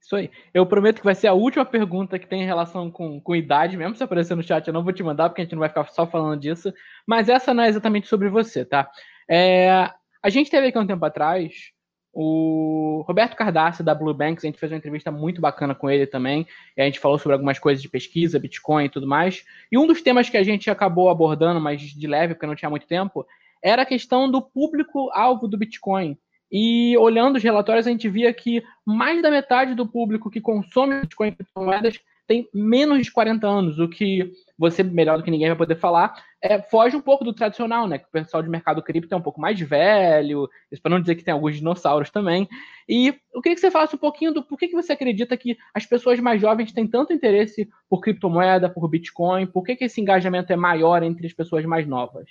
Isso 0.00 0.16
aí. 0.16 0.30
Eu 0.54 0.64
prometo 0.64 1.00
que 1.00 1.04
vai 1.04 1.14
ser 1.14 1.26
a 1.26 1.34
última 1.34 1.66
pergunta 1.66 2.18
que 2.18 2.26
tem 2.26 2.46
relação 2.46 2.90
com, 2.90 3.20
com 3.20 3.36
idade, 3.36 3.76
mesmo 3.76 3.94
se 3.94 4.02
aparecer 4.02 4.34
no 4.34 4.42
chat, 4.42 4.66
eu 4.66 4.72
não 4.72 4.82
vou 4.82 4.92
te 4.94 5.02
mandar, 5.02 5.28
porque 5.28 5.42
a 5.42 5.44
gente 5.44 5.52
não 5.52 5.60
vai 5.60 5.68
ficar 5.68 5.86
só 5.88 6.06
falando 6.06 6.40
disso. 6.40 6.72
Mas 7.06 7.28
essa 7.28 7.52
não 7.52 7.64
é 7.64 7.68
exatamente 7.68 8.08
sobre 8.08 8.30
você, 8.30 8.64
tá? 8.64 8.90
É, 9.28 9.90
a 10.22 10.30
gente 10.30 10.50
teve 10.50 10.68
aqui 10.68 10.78
um 10.78 10.86
tempo 10.86 11.04
atrás 11.04 11.72
o 12.20 13.04
Roberto 13.06 13.36
Cardassi, 13.36 13.80
da 13.80 13.94
Blue 13.94 14.12
Banks, 14.12 14.44
a 14.44 14.48
gente 14.48 14.58
fez 14.58 14.72
uma 14.72 14.78
entrevista 14.78 15.08
muito 15.08 15.40
bacana 15.40 15.72
com 15.72 15.88
ele 15.88 16.04
também. 16.04 16.48
A 16.76 16.82
gente 16.82 16.98
falou 16.98 17.16
sobre 17.16 17.34
algumas 17.34 17.60
coisas 17.60 17.80
de 17.80 17.88
pesquisa, 17.88 18.40
Bitcoin 18.40 18.86
e 18.86 18.88
tudo 18.88 19.06
mais. 19.06 19.44
E 19.70 19.78
um 19.78 19.86
dos 19.86 20.02
temas 20.02 20.28
que 20.28 20.36
a 20.36 20.42
gente 20.42 20.68
acabou 20.68 21.10
abordando, 21.10 21.60
mas 21.60 21.80
de 21.80 22.06
leve, 22.08 22.34
porque 22.34 22.48
não 22.48 22.56
tinha 22.56 22.68
muito 22.68 22.88
tempo, 22.88 23.24
era 23.62 23.82
a 23.82 23.86
questão 23.86 24.28
do 24.28 24.42
público-alvo 24.42 25.46
do 25.46 25.56
Bitcoin. 25.56 26.18
E 26.50 26.96
olhando 26.98 27.36
os 27.36 27.42
relatórios, 27.44 27.86
a 27.86 27.90
gente 27.90 28.08
via 28.08 28.34
que 28.34 28.64
mais 28.84 29.22
da 29.22 29.30
metade 29.30 29.76
do 29.76 29.86
público 29.86 30.28
que 30.28 30.40
consome 30.40 31.02
Bitcoin 31.02 31.28
e 31.28 31.32
criptomoedas 31.36 32.00
tem 32.26 32.48
menos 32.52 33.04
de 33.04 33.12
40 33.12 33.46
anos, 33.46 33.78
o 33.78 33.88
que 33.88 34.32
você 34.58 34.82
melhor 34.82 35.16
do 35.16 35.22
que 35.22 35.30
ninguém 35.30 35.48
vai 35.48 35.56
poder 35.56 35.76
falar, 35.76 36.14
é, 36.42 36.60
foge 36.60 36.96
um 36.96 37.00
pouco 37.00 37.24
do 37.24 37.32
tradicional, 37.32 37.86
né? 37.86 37.98
Que 37.98 38.06
o 38.06 38.10
pessoal 38.10 38.42
de 38.42 38.48
mercado 38.48 38.82
cripto 38.82 39.14
é 39.14 39.16
um 39.16 39.22
pouco 39.22 39.40
mais 39.40 39.58
velho, 39.60 40.48
isso 40.72 40.82
para 40.82 40.90
não 40.90 41.00
dizer 41.00 41.14
que 41.14 41.24
tem 41.24 41.32
alguns 41.32 41.56
dinossauros 41.56 42.10
também. 42.10 42.48
E 42.88 43.14
eu 43.32 43.40
queria 43.40 43.54
que 43.54 43.60
você 43.60 43.70
falasse 43.70 43.94
um 43.94 43.98
pouquinho 43.98 44.32
do 44.32 44.42
por 44.42 44.58
que, 44.58 44.68
que 44.68 44.74
você 44.74 44.92
acredita 44.92 45.36
que 45.36 45.56
as 45.72 45.86
pessoas 45.86 46.18
mais 46.18 46.40
jovens 46.40 46.72
têm 46.72 46.86
tanto 46.86 47.12
interesse 47.12 47.68
por 47.88 48.00
criptomoeda, 48.00 48.68
por 48.68 48.88
Bitcoin, 48.88 49.46
por 49.46 49.62
que, 49.62 49.76
que 49.76 49.84
esse 49.84 50.00
engajamento 50.00 50.52
é 50.52 50.56
maior 50.56 51.02
entre 51.02 51.26
as 51.26 51.32
pessoas 51.32 51.64
mais 51.64 51.86
novas? 51.86 52.28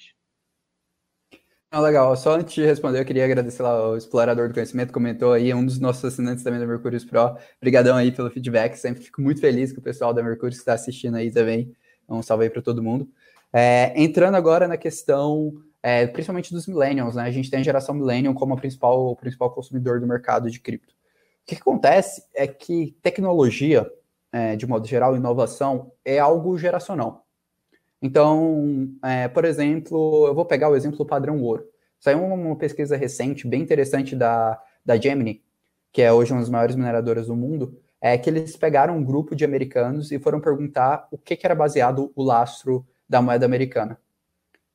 Não, 1.72 1.82
legal. 1.82 2.16
Só 2.16 2.36
antes 2.36 2.54
de 2.56 2.66
responder, 2.66 3.02
eu 3.02 3.06
queria 3.06 3.26
agradecer 3.26 3.62
lá 3.62 3.90
o 3.90 3.98
Explorador 3.98 4.48
do 4.48 4.54
Conhecimento, 4.54 4.94
comentou 4.94 5.34
aí, 5.34 5.54
um 5.54 5.66
dos 5.66 5.80
nossos 5.80 6.06
assinantes 6.06 6.42
também 6.44 6.60
da 6.60 6.66
Mercúrio 6.66 7.06
Pro. 7.06 7.38
Obrigadão 7.58 7.98
aí 7.98 8.10
pelo 8.12 8.32
feedback, 8.32 8.76
sempre 8.76 9.04
fico 9.04 9.22
muito 9.22 9.42
feliz 9.42 9.74
com 9.74 9.82
o 9.82 9.84
pessoal 9.84 10.14
da 10.14 10.24
Mercúrio 10.24 10.54
que 10.54 10.60
está 10.60 10.74
assistindo 10.74 11.16
aí 11.16 11.30
também. 11.30 11.76
Um 12.08 12.22
salve 12.22 12.46
aí 12.46 12.50
para 12.50 12.62
todo 12.62 12.84
mundo. 12.84 13.10
É, 13.52 13.94
entrando 13.96 14.36
agora 14.36 14.68
na 14.68 14.78
questão, 14.78 15.54
é, 15.82 16.08
principalmente 16.08 16.54
dos 16.54 16.68
millennials, 16.68 17.16
né? 17.16 17.24
A 17.24 17.32
gente 17.32 17.50
tem 17.50 17.60
a 17.60 17.64
geração 17.64 17.96
millennial 17.96 18.34
como 18.34 18.54
a 18.54 18.58
principal, 18.58 19.08
o 19.08 19.16
principal 19.16 19.52
consumidor 19.52 20.00
do 20.00 20.08
mercado 20.08 20.50
de 20.50 20.60
cripto. 20.60 20.94
O 20.94 21.48
que, 21.48 21.56
que 21.56 21.62
acontece 21.62 22.24
é 22.34 22.46
que 22.46 22.96
tecnologia, 23.02 23.90
é, 24.32 24.56
de 24.56 24.68
modo 24.68 24.86
geral, 24.86 25.16
inovação, 25.16 25.92
é 26.04 26.20
algo 26.20 26.58
geracional. 26.58 27.26
Então, 28.02 28.90
é, 29.04 29.28
por 29.28 29.46
exemplo, 29.46 30.28
eu 30.28 30.36
vou 30.36 30.46
pegar 30.46 30.70
o 30.70 30.76
exemplo 30.76 30.98
do 30.98 31.06
padrão 31.06 31.42
ouro. 31.42 31.66
Saiu 32.00 32.24
uma 32.24 32.56
pesquisa 32.56 32.96
recente, 32.96 33.48
bem 33.48 33.62
interessante, 33.62 34.16
da, 34.16 34.62
da 34.86 34.98
Gemini, 34.98 35.42
que 35.92 36.02
é 36.02 36.14
hoje 36.14 36.32
uma 36.32 36.42
das 36.42 36.50
maiores 36.50 36.76
mineradoras 36.76 37.28
do 37.28 37.36
mundo, 37.36 37.80
é 38.00 38.18
que 38.18 38.30
eles 38.30 38.56
pegaram 38.56 38.98
um 38.98 39.04
grupo 39.04 39.36
de 39.36 39.44
americanos 39.44 40.12
e 40.12 40.20
foram 40.20 40.40
perguntar 40.40 41.08
o 41.12 41.18
que, 41.18 41.36
que 41.36 41.46
era 41.46 41.56
baseado 41.56 42.12
o 42.16 42.24
lastro 42.24 42.86
da 43.10 43.22
moeda 43.22 43.46
americana. 43.46 44.00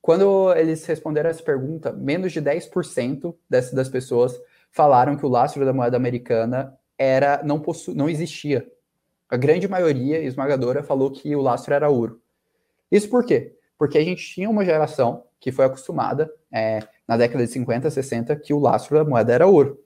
Quando 0.00 0.52
eles 0.54 0.84
responderam 0.84 1.30
essa 1.30 1.42
pergunta, 1.42 1.92
menos 1.92 2.32
de 2.32 2.42
10% 2.42 3.34
dessas, 3.48 3.72
das 3.72 3.88
pessoas 3.88 4.38
falaram 4.72 5.16
que 5.16 5.24
o 5.24 5.28
lastro 5.28 5.64
da 5.64 5.72
moeda 5.72 5.96
americana 5.96 6.76
era 6.98 7.40
não, 7.44 7.60
possu, 7.60 7.94
não 7.94 8.08
existia. 8.08 8.66
A 9.28 9.36
grande 9.36 9.68
maioria 9.68 10.18
esmagadora 10.18 10.82
falou 10.82 11.10
que 11.10 11.34
o 11.36 11.40
lastro 11.40 11.72
era 11.72 11.88
ouro. 11.88 12.20
Isso 12.90 13.08
por 13.08 13.24
quê? 13.24 13.56
Porque 13.78 13.96
a 13.96 14.04
gente 14.04 14.26
tinha 14.26 14.50
uma 14.50 14.64
geração 14.64 15.24
que 15.38 15.50
foi 15.50 15.64
acostumada, 15.64 16.32
é, 16.52 16.80
na 17.06 17.16
década 17.16 17.44
de 17.44 17.52
50, 17.52 17.90
60, 17.90 18.36
que 18.36 18.52
o 18.54 18.58
lastro 18.58 18.96
da 18.96 19.08
moeda 19.08 19.32
era 19.32 19.46
ouro. 19.46 19.81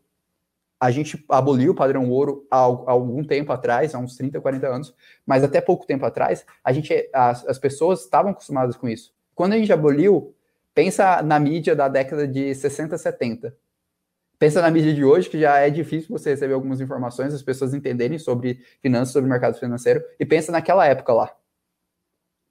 A 0.78 0.90
gente 0.90 1.24
aboliu 1.28 1.72
o 1.72 1.74
padrão 1.74 2.10
ouro 2.10 2.46
há, 2.50 2.58
algum 2.58 3.24
tempo 3.24 3.50
atrás, 3.52 3.94
há 3.94 3.98
uns 3.98 4.16
30, 4.16 4.40
40 4.40 4.66
anos, 4.68 4.94
mas 5.24 5.42
até 5.42 5.60
pouco 5.60 5.86
tempo 5.86 6.04
atrás, 6.04 6.44
a 6.62 6.72
gente, 6.72 7.08
as, 7.12 7.46
as 7.46 7.58
pessoas 7.58 8.00
estavam 8.02 8.32
acostumadas 8.32 8.76
com 8.76 8.88
isso. 8.88 9.14
Quando 9.34 9.54
a 9.54 9.58
gente 9.58 9.72
aboliu, 9.72 10.34
pensa 10.74 11.22
na 11.22 11.40
mídia 11.40 11.74
da 11.74 11.88
década 11.88 12.28
de 12.28 12.54
60, 12.54 12.98
70. 12.98 13.56
Pensa 14.38 14.60
na 14.60 14.70
mídia 14.70 14.92
de 14.92 15.02
hoje, 15.02 15.30
que 15.30 15.40
já 15.40 15.58
é 15.58 15.70
difícil 15.70 16.10
você 16.10 16.30
receber 16.30 16.52
algumas 16.52 16.80
informações, 16.80 17.32
as 17.32 17.42
pessoas 17.42 17.72
entenderem 17.72 18.18
sobre 18.18 18.60
finanças, 18.82 19.14
sobre 19.14 19.30
mercado 19.30 19.58
financeiro, 19.58 20.04
e 20.20 20.26
pensa 20.26 20.52
naquela 20.52 20.86
época 20.86 21.12
lá. 21.14 21.34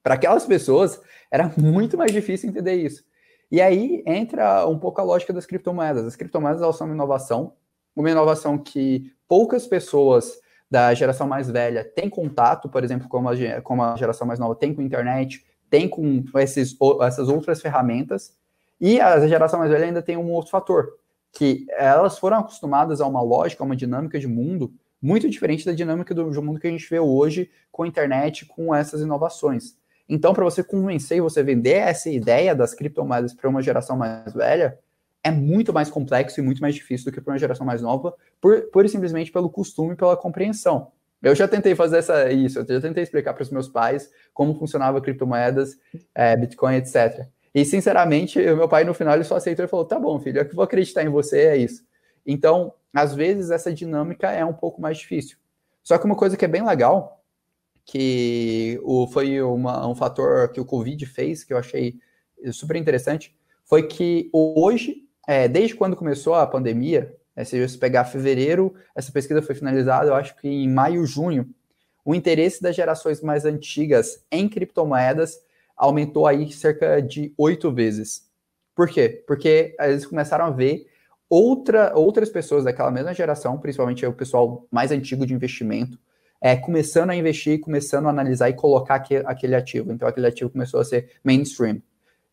Para 0.02 0.16
aquelas 0.16 0.46
pessoas, 0.46 1.00
era 1.30 1.52
muito 1.56 1.96
mais 1.98 2.12
difícil 2.12 2.50
entender 2.50 2.74
isso. 2.74 3.04
E 3.52 3.62
aí 3.62 4.04
entra 4.06 4.68
um 4.68 4.80
pouco 4.80 5.00
a 5.00 5.04
lógica 5.04 5.32
das 5.32 5.46
criptomoedas. 5.46 6.06
As 6.06 6.16
criptomoedas 6.16 6.62
elas 6.62 6.76
são 6.76 6.88
uma 6.88 6.96
inovação, 6.96 7.54
uma 7.96 8.12
inovação 8.12 8.58
que 8.58 9.12
poucas 9.28 9.66
pessoas 9.66 10.34
da 10.70 10.94
geração 10.94 11.28
mais 11.28 11.50
velha 11.50 11.84
têm 11.84 12.10
contato, 12.10 12.68
por 12.68 12.84
exemplo, 12.84 13.08
como 13.08 13.30
a, 13.30 13.62
como 13.62 13.84
a 13.84 13.96
geração 13.96 14.28
mais 14.28 14.40
nova 14.40 14.56
tem 14.56 14.74
com 14.74 14.82
internet, 14.82 15.46
tem 15.70 15.88
com 15.88 16.24
esses, 16.36 16.76
essas 17.02 17.30
outras 17.30 17.62
ferramentas. 17.62 18.36
E 18.80 19.00
a 19.00 19.26
geração 19.28 19.60
mais 19.60 19.72
velha 19.72 19.86
ainda 19.86 20.02
tem 20.02 20.18
um 20.18 20.32
outro 20.32 20.52
fator, 20.52 20.98
que 21.32 21.66
elas 21.70 22.20
foram 22.20 22.40
acostumadas 22.40 23.00
a 23.00 23.08
uma 23.08 23.22
lógica, 23.22 23.64
a 23.64 23.66
uma 23.66 23.76
dinâmica 23.76 24.20
de 24.20 24.28
mundo 24.28 24.74
muito 25.02 25.30
diferente 25.30 25.66
da 25.66 25.72
dinâmica 25.72 26.14
do, 26.14 26.30
do 26.30 26.42
mundo 26.42 26.60
que 26.60 26.68
a 26.68 26.72
gente 26.72 26.90
vê 26.90 27.00
hoje 27.00 27.50
com 27.72 27.84
a 27.84 27.88
internet, 27.88 28.46
com 28.46 28.74
essas 28.74 29.02
inovações. 29.02 29.76
Então, 30.08 30.34
para 30.34 30.44
você 30.44 30.64
convencer 30.64 31.18
e 31.18 31.22
você 31.22 31.44
vender 31.44 31.76
essa 31.76 32.10
ideia 32.10 32.56
das 32.56 32.74
criptomoedas 32.74 33.34
para 33.34 33.50
uma 33.50 33.62
geração 33.62 33.98
mais 33.98 34.34
velha, 34.34 34.78
é 35.26 35.32
muito 35.32 35.74
mais 35.74 35.90
complexo 35.90 36.40
e 36.40 36.44
muito 36.44 36.62
mais 36.62 36.76
difícil 36.76 37.06
do 37.06 37.12
que 37.12 37.20
para 37.20 37.34
uma 37.34 37.40
geração 37.40 37.66
mais 37.66 37.82
nova, 37.82 38.16
por, 38.40 38.62
por 38.72 38.88
simplesmente 38.88 39.32
pelo 39.32 39.50
costume 39.50 39.94
e 39.94 39.96
pela 39.96 40.16
compreensão. 40.16 40.92
Eu 41.20 41.34
já 41.34 41.48
tentei 41.48 41.74
fazer 41.74 41.98
essa, 41.98 42.32
isso, 42.32 42.60
eu 42.60 42.68
já 42.68 42.80
tentei 42.80 43.02
explicar 43.02 43.34
para 43.34 43.42
os 43.42 43.50
meus 43.50 43.68
pais 43.68 44.12
como 44.32 44.54
funcionava 44.54 45.02
criptomoedas, 45.02 45.80
é, 46.14 46.38
Bitcoin, 46.38 46.76
etc. 46.76 47.28
E, 47.56 47.66
sinceramente, 47.66 48.40
o 48.40 48.56
meu 48.56 48.70
pai, 48.70 48.84
no 48.84 48.94
final, 48.94 49.16
ele 49.16 49.24
só 49.24 49.38
aceitou 49.38 49.66
e 49.66 49.68
falou: 49.68 49.86
tá 49.86 50.00
bom, 50.00 50.20
filho, 50.20 50.40
eu 50.40 50.50
vou 50.54 50.64
acreditar 50.64 51.04
em 51.04 51.10
você, 51.10 51.40
é 51.40 51.58
isso. 51.58 51.84
Então, 52.24 52.72
às 52.94 53.16
vezes, 53.16 53.50
essa 53.50 53.74
dinâmica 53.74 54.30
é 54.30 54.46
um 54.46 54.54
pouco 54.54 54.80
mais 54.80 55.00
difícil. 55.00 55.38
Só 55.82 55.98
que 55.98 56.06
uma 56.06 56.16
coisa 56.16 56.38
que 56.38 56.46
é 56.46 56.48
bem 56.48 56.64
legal 56.64 57.24
que 57.84 58.80
o, 58.84 59.08
foi 59.08 59.42
uma, 59.42 59.88
um 59.88 59.96
fator 59.96 60.50
que 60.50 60.62
o 60.62 60.66
Covid 60.66 61.04
fez, 61.08 61.44
que 61.44 61.52
eu 61.52 61.58
achei 61.58 61.96
super 62.52 62.76
interessante, 62.76 63.36
foi 63.64 63.88
que 63.88 64.30
hoje, 64.32 65.05
é, 65.28 65.48
desde 65.48 65.76
quando 65.76 65.96
começou 65.96 66.36
a 66.36 66.46
pandemia, 66.46 67.16
é, 67.36 67.44
se 67.44 67.60
você 67.68 67.78
pegar 67.78 68.06
fevereiro, 68.06 68.74
essa 68.96 69.12
pesquisa 69.12 69.42
foi 69.42 69.56
finalizada, 69.56 70.08
eu 70.08 70.16
acho 70.16 70.36
que 70.38 70.48
em 70.48 70.70
maio, 70.70 71.06
junho, 71.06 71.50
o 72.04 72.14
interesse 72.14 72.62
das 72.62 72.76
gerações 72.76 73.22
mais 73.22 73.46
antigas 73.46 74.24
em 74.32 74.48
criptomoedas 74.48 75.40
aumentou 75.76 76.28
aí 76.28 76.52
cerca 76.52 77.02
de 77.02 77.34
oito 77.38 77.72
vezes. 77.74 78.30
Por 78.76 78.88
quê? 78.88 79.24
Porque 79.28 79.76
eles 79.80 80.06
começaram 80.06 80.46
a 80.46 80.52
ver 80.52 80.88
outra, 81.30 81.94
outras 81.96 82.30
pessoas 82.30 82.64
daquela 82.64 82.92
mesma 82.92 83.14
geração, 83.14 83.58
principalmente 83.58 84.06
o 84.06 84.14
pessoal 84.14 84.68
mais 84.72 84.92
antigo 84.92 85.26
de 85.26 85.34
investimento, 85.34 85.98
é, 86.40 86.56
começando 86.56 87.10
a 87.10 87.16
investir, 87.16 87.60
começando 87.60 88.06
a 88.06 88.10
analisar 88.10 88.50
e 88.50 88.54
colocar 88.54 89.04
aquele 89.26 89.56
ativo. 89.56 89.92
Então, 89.92 90.08
aquele 90.08 90.28
ativo 90.28 90.50
começou 90.50 90.80
a 90.80 90.86
ser 90.86 91.10
mainstream. 91.24 91.82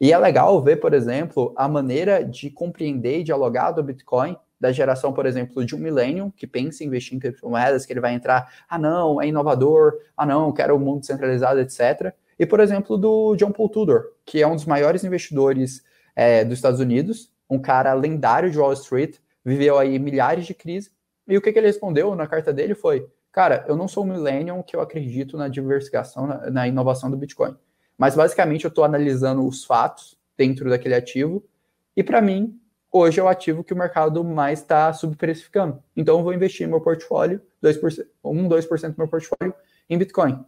E 0.00 0.12
é 0.12 0.18
legal 0.18 0.60
ver, 0.62 0.76
por 0.76 0.92
exemplo, 0.94 1.52
a 1.56 1.68
maneira 1.68 2.24
de 2.24 2.50
compreender 2.50 3.20
e 3.20 3.24
dialogar 3.24 3.72
do 3.72 3.82
Bitcoin 3.82 4.36
da 4.60 4.70
geração, 4.70 5.12
por 5.12 5.26
exemplo, 5.26 5.64
de 5.64 5.74
um 5.74 5.78
millennium 5.78 6.30
que 6.30 6.46
pensa 6.46 6.82
em 6.82 6.86
investir 6.86 7.16
em 7.16 7.20
criptomoedas, 7.20 7.84
que 7.84 7.92
ele 7.92 8.00
vai 8.00 8.14
entrar, 8.14 8.48
ah 8.68 8.78
não, 8.78 9.20
é 9.20 9.26
inovador, 9.26 9.94
ah 10.16 10.24
não, 10.24 10.52
quero 10.52 10.74
o 10.74 10.76
um 10.76 10.80
mundo 10.80 11.04
centralizado, 11.04 11.58
etc. 11.60 12.14
E, 12.38 12.46
por 12.46 12.60
exemplo, 12.60 12.96
do 12.96 13.34
John 13.36 13.50
Paul 13.50 13.68
Tudor, 13.68 14.12
que 14.24 14.40
é 14.40 14.46
um 14.46 14.54
dos 14.54 14.64
maiores 14.64 15.02
investidores 15.02 15.82
é, 16.14 16.44
dos 16.44 16.58
Estados 16.58 16.78
Unidos, 16.78 17.32
um 17.50 17.58
cara 17.58 17.92
lendário 17.92 18.50
de 18.50 18.58
Wall 18.58 18.72
Street, 18.72 19.16
viveu 19.44 19.78
aí 19.78 19.98
milhares 19.98 20.46
de 20.46 20.54
crises, 20.54 20.92
e 21.26 21.36
o 21.36 21.42
que, 21.42 21.52
que 21.52 21.58
ele 21.58 21.66
respondeu 21.66 22.14
na 22.14 22.26
carta 22.26 22.52
dele 22.52 22.74
foi, 22.74 23.08
Cara, 23.32 23.64
eu 23.66 23.74
não 23.74 23.88
sou 23.88 24.04
um 24.04 24.08
millennial 24.08 24.62
que 24.62 24.76
eu 24.76 24.80
acredito 24.82 25.38
na 25.38 25.48
diversificação, 25.48 26.26
na, 26.26 26.50
na 26.50 26.68
inovação 26.68 27.10
do 27.10 27.16
Bitcoin. 27.16 27.56
Mas 27.96 28.14
basicamente 28.14 28.64
eu 28.64 28.68
estou 28.68 28.84
analisando 28.84 29.46
os 29.46 29.64
fatos 29.64 30.16
dentro 30.36 30.68
daquele 30.68 30.94
ativo. 30.94 31.44
E 31.96 32.02
para 32.02 32.20
mim, 32.20 32.58
hoje 32.90 33.20
é 33.20 33.22
o 33.22 33.28
ativo 33.28 33.62
que 33.62 33.72
o 33.72 33.76
mercado 33.76 34.24
mais 34.24 34.60
está 34.60 34.92
subprecificando. 34.92 35.82
Então 35.96 36.18
eu 36.18 36.24
vou 36.24 36.34
investir 36.34 36.68
meu 36.68 36.80
portfólio, 36.80 37.40
2%, 37.62 38.06
1, 38.24 38.48
2% 38.48 38.90
do 38.90 38.98
meu 38.98 39.08
portfólio 39.08 39.54
em 39.88 39.98
Bitcoin. 39.98 40.44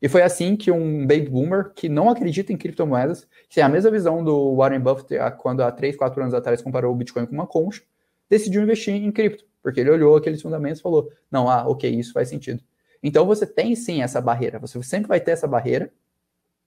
E 0.00 0.08
foi 0.08 0.22
assim 0.22 0.56
que 0.56 0.70
um 0.70 1.06
baby 1.06 1.28
boomer 1.28 1.72
que 1.74 1.88
não 1.88 2.08
acredita 2.08 2.52
em 2.52 2.56
criptomoedas, 2.56 3.26
que 3.48 3.56
tem 3.56 3.64
a 3.64 3.68
mesma 3.68 3.90
visão 3.90 4.22
do 4.22 4.54
Warren 4.54 4.80
Buffett 4.80 5.16
quando 5.38 5.62
há 5.62 5.72
3, 5.72 5.96
4 5.96 6.22
anos 6.22 6.34
atrás 6.34 6.62
comparou 6.62 6.92
o 6.92 6.96
Bitcoin 6.96 7.26
com 7.26 7.34
uma 7.34 7.46
concha, 7.46 7.82
decidiu 8.30 8.62
investir 8.62 8.94
em 8.94 9.10
cripto. 9.10 9.44
Porque 9.60 9.80
ele 9.80 9.90
olhou 9.90 10.16
aqueles 10.16 10.40
fundamentos 10.40 10.78
e 10.78 10.82
falou: 10.82 11.10
não, 11.30 11.50
ah, 11.50 11.68
ok, 11.68 11.90
isso 11.90 12.12
faz 12.12 12.28
sentido. 12.28 12.62
Então 13.02 13.26
você 13.26 13.44
tem 13.44 13.74
sim 13.74 14.02
essa 14.02 14.20
barreira, 14.20 14.58
você 14.58 14.80
sempre 14.82 15.08
vai 15.08 15.20
ter 15.20 15.32
essa 15.32 15.48
barreira. 15.48 15.92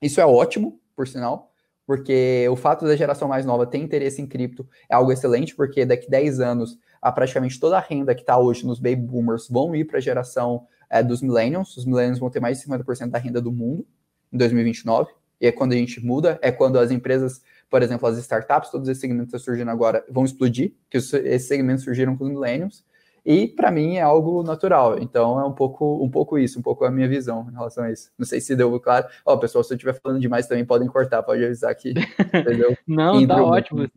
Isso 0.01 0.19
é 0.19 0.25
ótimo, 0.25 0.79
por 0.95 1.07
sinal, 1.07 1.51
porque 1.85 2.47
o 2.49 2.55
fato 2.55 2.85
da 2.85 2.95
geração 2.95 3.27
mais 3.27 3.45
nova 3.45 3.65
ter 3.65 3.77
interesse 3.77 4.21
em 4.21 4.27
cripto 4.27 4.67
é 4.89 4.95
algo 4.95 5.11
excelente, 5.11 5.55
porque 5.55 5.85
daqui 5.85 6.09
10 6.09 6.39
anos, 6.39 6.77
a 7.01 7.11
praticamente 7.11 7.59
toda 7.59 7.77
a 7.77 7.81
renda 7.81 8.15
que 8.15 8.21
está 8.21 8.37
hoje 8.37 8.65
nos 8.65 8.79
baby 8.79 9.01
boomers 9.01 9.47
vão 9.49 9.75
ir 9.75 9.85
para 9.85 9.97
a 9.97 10.01
geração 10.01 10.65
é, 10.89 11.03
dos 11.03 11.21
millennials. 11.21 11.75
Os 11.77 11.85
millennials 11.85 12.19
vão 12.19 12.29
ter 12.29 12.39
mais 12.39 12.59
de 12.59 12.65
50% 12.65 13.09
da 13.09 13.19
renda 13.19 13.41
do 13.41 13.51
mundo 13.51 13.85
em 14.31 14.37
2029. 14.37 15.11
E 15.39 15.47
é 15.47 15.51
quando 15.51 15.73
a 15.73 15.75
gente 15.75 16.03
muda, 16.03 16.39
é 16.41 16.51
quando 16.51 16.77
as 16.77 16.91
empresas 16.91 17.41
por 17.71 17.81
exemplo, 17.81 18.05
as 18.05 18.17
startups, 18.17 18.69
todos 18.69 18.89
esses 18.89 18.99
segmentos 18.99 19.31
que 19.31 19.37
estão 19.37 19.53
surgindo 19.53 19.71
agora 19.71 20.05
vão 20.09 20.25
explodir, 20.25 20.73
que 20.89 20.97
esses 20.97 21.47
segmentos 21.47 21.85
surgiram 21.85 22.17
com 22.17 22.25
os 22.25 22.29
millennials, 22.29 22.83
e 23.25 23.47
para 23.47 23.71
mim 23.71 23.97
é 23.97 24.01
algo 24.01 24.43
natural. 24.43 24.97
Então 24.99 25.39
é 25.39 25.45
um 25.45 25.51
pouco, 25.51 26.03
um 26.03 26.09
pouco 26.09 26.37
isso, 26.37 26.59
um 26.59 26.61
pouco 26.61 26.83
a 26.85 26.91
minha 26.91 27.07
visão 27.07 27.47
em 27.49 27.53
relação 27.53 27.83
a 27.83 27.91
isso. 27.91 28.11
Não 28.17 28.25
sei 28.25 28.41
se 28.41 28.55
deu 28.55 28.79
claro. 28.79 29.07
Ó, 29.25 29.33
oh, 29.33 29.37
pessoal, 29.37 29.63
se 29.63 29.73
eu 29.73 29.75
estiver 29.75 29.93
falando 29.93 30.19
demais 30.19 30.47
também 30.47 30.65
podem 30.65 30.87
cortar, 30.87 31.21
pode 31.23 31.43
avisar 31.43 31.71
aqui. 31.71 31.93
Entendeu? 32.33 32.75
Não, 32.87 33.25
tá 33.25 33.43
ótimo. 33.43 33.87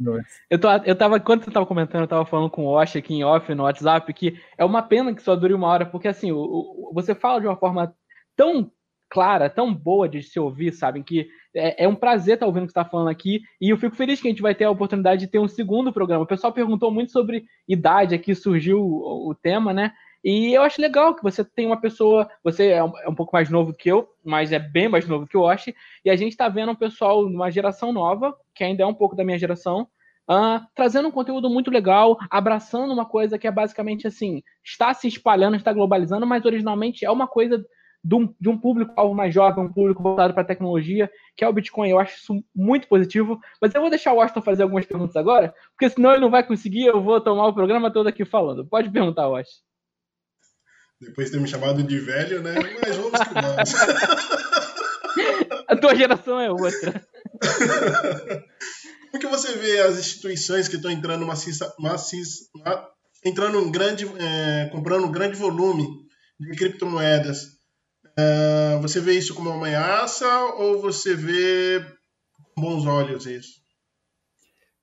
Eu, 0.50 0.58
tô, 0.58 0.68
eu 0.84 0.94
tava, 0.94 1.18
quando 1.18 1.44
você 1.44 1.50
tava 1.50 1.66
comentando, 1.66 2.02
eu 2.02 2.08
tava 2.08 2.26
falando 2.26 2.50
com 2.50 2.66
o 2.66 2.80
Osh 2.80 2.96
aqui 2.96 3.14
em 3.14 3.24
off 3.24 3.54
no 3.54 3.64
WhatsApp, 3.64 4.12
que 4.12 4.38
é 4.58 4.64
uma 4.64 4.82
pena 4.82 5.14
que 5.14 5.22
só 5.22 5.34
dure 5.34 5.54
uma 5.54 5.68
hora, 5.68 5.86
porque 5.86 6.08
assim, 6.08 6.30
o, 6.30 6.38
o, 6.38 6.90
você 6.92 7.14
fala 7.14 7.40
de 7.40 7.46
uma 7.46 7.56
forma 7.56 7.94
tão 8.36 8.70
clara, 9.08 9.48
tão 9.48 9.72
boa 9.72 10.08
de 10.08 10.22
se 10.22 10.38
ouvir, 10.38 10.72
sabem? 10.72 11.02
Que 11.02 11.28
é, 11.54 11.84
é, 11.84 11.88
um 11.88 11.94
prazer 11.94 12.34
estar 12.34 12.46
ouvindo 12.46 12.64
o 12.64 12.66
que 12.66 12.72
você 12.72 12.78
está 12.78 12.90
falando 12.90 13.08
aqui. 13.08 13.42
E 13.60 13.70
eu 13.70 13.76
fico 13.76 13.96
feliz 13.96 14.20
que 14.20 14.28
a 14.28 14.30
gente 14.30 14.42
vai 14.42 14.54
ter 14.54 14.64
a 14.64 14.70
oportunidade 14.70 15.20
de 15.20 15.26
ter 15.30 15.38
um 15.38 15.48
segundo 15.48 15.92
programa. 15.92 16.24
O 16.24 16.26
pessoal 16.26 16.52
perguntou 16.52 16.90
muito 16.90 17.12
sobre 17.12 17.44
idade, 17.68 18.14
aqui 18.14 18.34
surgiu 18.34 18.80
o, 18.80 19.30
o 19.30 19.34
tema, 19.34 19.72
né? 19.72 19.92
E 20.24 20.54
eu 20.54 20.62
acho 20.62 20.80
legal 20.80 21.14
que 21.14 21.22
você 21.22 21.44
tem 21.44 21.66
uma 21.66 21.78
pessoa, 21.78 22.26
você 22.42 22.68
é 22.68 22.82
um, 22.82 22.98
é 22.98 23.08
um, 23.08 23.14
pouco 23.14 23.36
mais 23.36 23.50
novo 23.50 23.74
que 23.74 23.90
eu, 23.90 24.08
mas 24.24 24.52
é 24.52 24.58
bem 24.58 24.88
mais 24.88 25.06
novo 25.06 25.26
que 25.26 25.36
o 25.36 25.42
Osh, 25.42 25.66
e 26.02 26.08
a 26.08 26.16
gente 26.16 26.32
está 26.32 26.48
vendo 26.48 26.72
um 26.72 26.74
pessoal 26.74 27.28
de 27.28 27.34
uma 27.34 27.50
geração 27.50 27.92
nova, 27.92 28.34
que 28.54 28.64
ainda 28.64 28.82
é 28.82 28.86
um 28.86 28.94
pouco 28.94 29.14
da 29.14 29.22
minha 29.22 29.38
geração, 29.38 29.86
uh, 30.30 30.64
trazendo 30.74 31.08
um 31.08 31.10
conteúdo 31.10 31.50
muito 31.50 31.70
legal, 31.70 32.16
abraçando 32.30 32.94
uma 32.94 33.04
coisa 33.04 33.38
que 33.38 33.46
é 33.46 33.50
basicamente 33.50 34.06
assim, 34.06 34.42
está 34.64 34.94
se 34.94 35.06
espalhando, 35.06 35.56
está 35.56 35.74
globalizando, 35.74 36.26
mas 36.26 36.42
originalmente 36.46 37.04
é 37.04 37.10
uma 37.10 37.26
coisa 37.26 37.62
de 38.04 38.14
um, 38.14 38.34
de 38.38 38.48
um 38.50 38.58
público-alvo 38.58 39.14
mais 39.14 39.32
jovem, 39.34 39.64
um 39.64 39.72
público 39.72 40.02
voltado 40.02 40.34
para 40.34 40.42
a 40.42 40.46
tecnologia, 40.46 41.10
que 41.34 41.42
é 41.42 41.48
o 41.48 41.52
Bitcoin. 41.52 41.88
Eu 41.88 41.98
acho 41.98 42.18
isso 42.18 42.44
muito 42.54 42.86
positivo. 42.86 43.40
Mas 43.60 43.74
eu 43.74 43.80
vou 43.80 43.88
deixar 43.88 44.12
o 44.12 44.16
Washington 44.16 44.42
fazer 44.42 44.62
algumas 44.62 44.84
perguntas 44.84 45.16
agora, 45.16 45.54
porque 45.70 45.88
senão 45.88 46.10
ele 46.12 46.20
não 46.20 46.30
vai 46.30 46.46
conseguir, 46.46 46.84
eu 46.84 47.02
vou 47.02 47.18
tomar 47.20 47.46
o 47.46 47.54
programa 47.54 47.90
todo 47.90 48.06
aqui 48.08 48.26
falando. 48.26 48.66
Pode 48.66 48.90
perguntar, 48.90 49.26
Washington. 49.28 49.64
Depois 51.00 51.28
de 51.28 51.32
ter 51.32 51.40
me 51.40 51.48
chamado 51.48 51.82
de 51.82 51.98
velho, 51.98 52.42
né? 52.42 52.54
Mas 52.82 52.96
vamos 52.96 53.18
que 53.20 53.34
vamos. 53.34 53.74
a 55.66 55.76
tua 55.76 55.94
geração 55.94 56.38
é 56.38 56.50
outra. 56.50 57.04
Como 59.10 59.20
que 59.20 59.26
você 59.28 59.52
vê 59.56 59.80
as 59.80 59.98
instituições 59.98 60.68
que 60.68 60.76
estão 60.76 60.90
entrando 60.90 61.24
maciça, 61.24 61.72
maciça, 61.78 62.50
entrando 63.24 63.58
um 63.58 63.70
grande, 63.70 64.06
é, 64.18 64.68
comprando 64.70 65.04
um 65.04 65.12
grande 65.12 65.36
volume 65.36 65.86
de 66.38 66.56
criptomoedas 66.56 67.53
Uh, 68.18 68.80
você 68.80 69.00
vê 69.00 69.14
isso 69.14 69.34
como 69.34 69.50
uma 69.50 69.58
ameaça 69.58 70.26
ou 70.56 70.80
você 70.80 71.14
vê 71.14 71.84
com 72.54 72.62
bons 72.62 72.86
olhos 72.86 73.26
isso? 73.26 73.64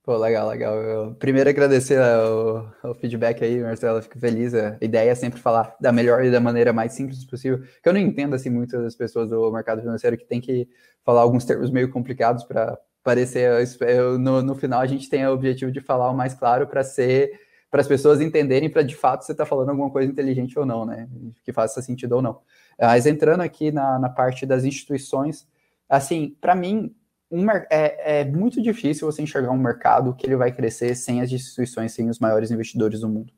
Pô, 0.03 0.17
legal, 0.17 0.49
legal. 0.49 0.75
Eu, 0.75 1.15
primeiro 1.15 1.49
agradecer 1.49 1.99
o, 1.99 2.67
o, 2.83 2.93
feedback 2.95 3.43
aí, 3.43 3.61
Marcelo, 3.61 4.01
fico 4.01 4.19
feliz. 4.19 4.53
A 4.53 4.75
ideia 4.81 5.11
é 5.11 5.15
sempre 5.15 5.39
falar 5.39 5.75
da 5.79 5.91
melhor 5.91 6.25
e 6.25 6.31
da 6.31 6.39
maneira 6.39 6.73
mais 6.73 6.93
simples 6.93 7.23
possível. 7.23 7.61
Que 7.83 7.87
eu 7.87 7.93
não 7.93 7.99
entendo 7.99 8.33
assim 8.33 8.49
muitas 8.49 8.81
das 8.81 8.95
pessoas 8.95 9.29
do 9.29 9.51
mercado 9.51 9.81
financeiro 9.81 10.17
que 10.17 10.25
tem 10.25 10.41
que 10.41 10.67
falar 11.05 11.21
alguns 11.21 11.45
termos 11.45 11.69
meio 11.69 11.89
complicados 11.91 12.43
para 12.43 12.77
parecer. 13.03 13.51
Eu, 13.81 14.17
no, 14.17 14.41
no 14.41 14.55
final 14.55 14.81
a 14.81 14.87
gente 14.87 15.07
tem 15.07 15.25
o 15.25 15.33
objetivo 15.33 15.71
de 15.71 15.79
falar 15.79 16.09
o 16.09 16.17
mais 16.17 16.33
claro 16.33 16.65
para 16.65 16.83
ser 16.83 17.31
para 17.71 17.79
as 17.79 17.87
pessoas 17.87 18.19
entenderem 18.19 18.69
para 18.69 18.83
de 18.83 18.95
fato 18.95 19.25
você 19.25 19.31
está 19.31 19.45
falando 19.45 19.69
alguma 19.69 19.89
coisa 19.89 20.11
inteligente 20.11 20.59
ou 20.59 20.65
não, 20.65 20.85
né? 20.85 21.07
Que 21.43 21.53
faça 21.53 21.81
sentido 21.81 22.17
ou 22.17 22.21
não. 22.21 22.41
Mas 22.77 23.05
entrando 23.05 23.39
aqui 23.41 23.71
na, 23.71 23.97
na 23.97 24.09
parte 24.09 24.45
das 24.45 24.65
instituições, 24.65 25.47
assim, 25.87 26.35
para 26.41 26.53
mim, 26.53 26.93
um, 27.31 27.49
é, 27.49 28.19
é, 28.19 28.25
muito 28.25 28.61
difícil 28.61 29.09
você 29.09 29.21
enxergar 29.21 29.51
um 29.51 29.57
mercado 29.57 30.13
que 30.13 30.27
ele 30.27 30.35
vai 30.35 30.51
crescer 30.51 30.93
sem 30.95 31.21
as 31.21 31.31
instituições, 31.31 31.93
sem 31.93 32.09
os 32.09 32.19
maiores 32.19 32.51
investidores 32.51 32.99
do 32.99 33.07
mundo. 33.07 33.31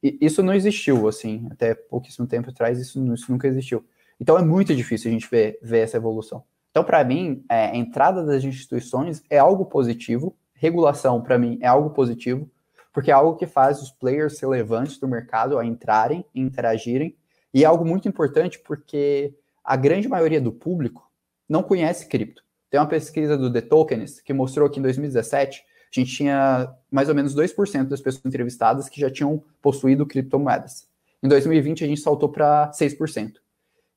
E 0.00 0.16
isso 0.20 0.44
não 0.44 0.54
existiu, 0.54 1.08
assim, 1.08 1.46
até 1.50 1.74
pouquíssimo 1.74 2.28
tempo 2.28 2.50
atrás, 2.50 2.78
isso, 2.78 3.12
isso 3.12 3.32
nunca 3.32 3.48
existiu. 3.48 3.84
Então 4.20 4.38
é 4.38 4.42
muito 4.42 4.74
difícil 4.76 5.10
a 5.10 5.12
gente 5.12 5.28
ver, 5.28 5.58
ver 5.60 5.80
essa 5.80 5.96
evolução. 5.96 6.44
Então, 6.70 6.84
para 6.84 7.02
mim, 7.02 7.44
é, 7.50 7.66
a 7.66 7.76
entrada 7.76 8.24
das 8.24 8.44
instituições 8.44 9.24
é 9.28 9.38
algo 9.38 9.66
positivo, 9.66 10.36
regulação, 10.54 11.20
para 11.20 11.36
mim, 11.36 11.58
é 11.60 11.66
algo 11.66 11.90
positivo, 11.90 12.48
porque 12.92 13.10
é 13.10 13.14
algo 13.14 13.36
que 13.36 13.46
faz 13.46 13.80
os 13.80 13.90
players 13.90 14.38
relevantes 14.40 14.98
do 14.98 15.08
mercado 15.08 15.58
a 15.58 15.64
entrarem, 15.64 16.24
interagirem 16.34 17.16
e 17.52 17.64
é 17.64 17.66
algo 17.66 17.84
muito 17.84 18.08
importante 18.08 18.58
porque 18.58 19.34
a 19.64 19.76
grande 19.76 20.08
maioria 20.08 20.40
do 20.40 20.52
público 20.52 21.10
não 21.48 21.62
conhece 21.62 22.06
cripto. 22.06 22.42
Tem 22.70 22.78
uma 22.78 22.86
pesquisa 22.86 23.36
do 23.36 23.52
The 23.52 23.62
Tokenist 23.62 24.22
que 24.22 24.32
mostrou 24.32 24.70
que 24.70 24.78
em 24.78 24.82
2017 24.82 25.64
a 25.96 26.00
gente 26.00 26.14
tinha 26.14 26.72
mais 26.90 27.08
ou 27.08 27.14
menos 27.14 27.34
2% 27.34 27.88
das 27.88 28.00
pessoas 28.00 28.24
entrevistadas 28.24 28.88
que 28.88 29.00
já 29.00 29.10
tinham 29.10 29.42
possuído 29.60 30.06
criptomoedas. 30.06 30.88
Em 31.22 31.28
2020 31.28 31.84
a 31.84 31.86
gente 31.88 32.00
saltou 32.00 32.28
para 32.28 32.70
6%. 32.70 33.34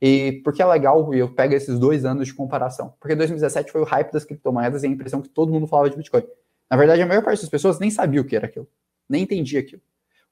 E 0.02 0.42
por 0.44 0.52
que 0.52 0.62
é 0.62 0.66
legal, 0.66 1.14
e 1.14 1.20
eu 1.20 1.34
pego 1.34 1.54
esses 1.54 1.80
dois 1.80 2.04
anos 2.04 2.28
de 2.28 2.34
comparação? 2.34 2.94
Porque 3.00 3.16
2017 3.16 3.72
foi 3.72 3.82
o 3.82 3.86
hype 3.86 4.12
das 4.12 4.26
criptomoedas 4.26 4.84
e 4.84 4.88
a 4.88 4.90
impressão 4.90 5.22
que 5.22 5.30
todo 5.30 5.54
mundo 5.54 5.66
falava 5.66 5.90
de 5.90 5.96
Bitcoin. 5.96 6.24
Na 6.70 6.76
verdade, 6.76 7.02
a 7.02 7.06
maior 7.06 7.24
parte 7.24 7.40
das 7.40 7.50
pessoas 7.50 7.80
nem 7.80 7.90
sabia 7.90 8.20
o 8.20 8.26
que 8.26 8.36
era 8.36 8.48
aquilo, 8.48 8.68
nem 9.14 9.24
entendia 9.24 9.60
aquilo. 9.60 9.82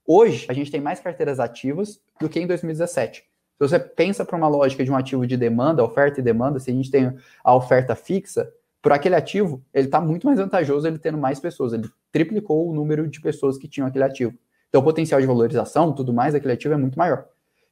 Hoje, 0.06 0.46
a 0.50 0.54
gente 0.54 0.72
tem 0.72 0.82
mais 0.82 1.00
carteiras 1.00 1.40
ativas 1.40 2.02
do 2.20 2.28
que 2.28 2.40
em 2.40 2.48
2017. 2.48 3.22
Se 3.22 3.28
você 3.60 3.80
pensa 3.80 4.26
para 4.26 4.36
uma 4.36 4.48
lógica 4.48 4.84
de 4.84 4.92
um 4.92 4.96
ativo 4.96 5.26
de 5.28 5.38
demanda, 5.38 5.84
oferta 5.84 6.20
e 6.20 6.24
demanda, 6.24 6.60
se 6.60 6.72
a 6.72 6.74
gente 6.74 6.90
tem 6.90 7.16
a 7.44 7.56
oferta 7.56 7.96
fixa, 7.96 8.52
por 8.82 8.92
aquele 8.92 9.14
ativo, 9.14 9.64
ele 9.72 9.86
está 9.86 10.02
muito 10.02 10.26
mais 10.26 10.40
vantajoso 10.40 10.88
ele 10.88 10.98
tendo 10.98 11.18
mais 11.18 11.40
pessoas. 11.40 11.74
Ele 11.74 11.88
triplicou 12.12 12.68
o 12.68 12.74
número 12.74 13.08
de 13.08 13.22
pessoas 13.22 13.60
que 13.60 13.68
tinham 13.68 13.88
aquele 13.88 14.04
ativo. 14.04 14.34
Então, 14.68 14.82
o 14.82 14.84
potencial 14.84 15.22
de 15.22 15.28
valorização, 15.28 15.94
tudo 15.94 16.12
mais 16.12 16.34
daquele 16.34 16.54
ativo 16.54 16.74
é 16.74 16.78
muito 16.78 16.98
maior. 16.98 17.28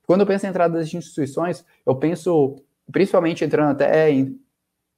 Quando 0.06 0.22
eu 0.22 0.28
penso 0.28 0.46
em 0.46 0.50
entrada 0.50 0.78
das 0.78 0.94
instituições, 0.94 1.66
eu 1.86 1.96
penso, 1.96 2.64
principalmente 2.92 3.44
entrando 3.44 3.72
até 3.72 4.12
em. 4.12 4.40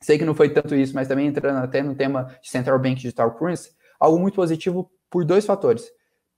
Sei 0.01 0.17
que 0.17 0.25
não 0.25 0.35
foi 0.35 0.49
tanto 0.49 0.75
isso, 0.75 0.93
mas 0.93 1.07
também 1.07 1.27
entrando 1.27 1.63
até 1.63 1.81
no 1.81 1.95
tema 1.95 2.35
de 2.41 2.49
Central 2.49 2.79
Bank 2.79 2.95
Digital 2.95 3.31
Currency, 3.35 3.71
algo 3.99 4.19
muito 4.19 4.35
positivo 4.35 4.91
por 5.09 5.23
dois 5.23 5.45
fatores. 5.45 5.91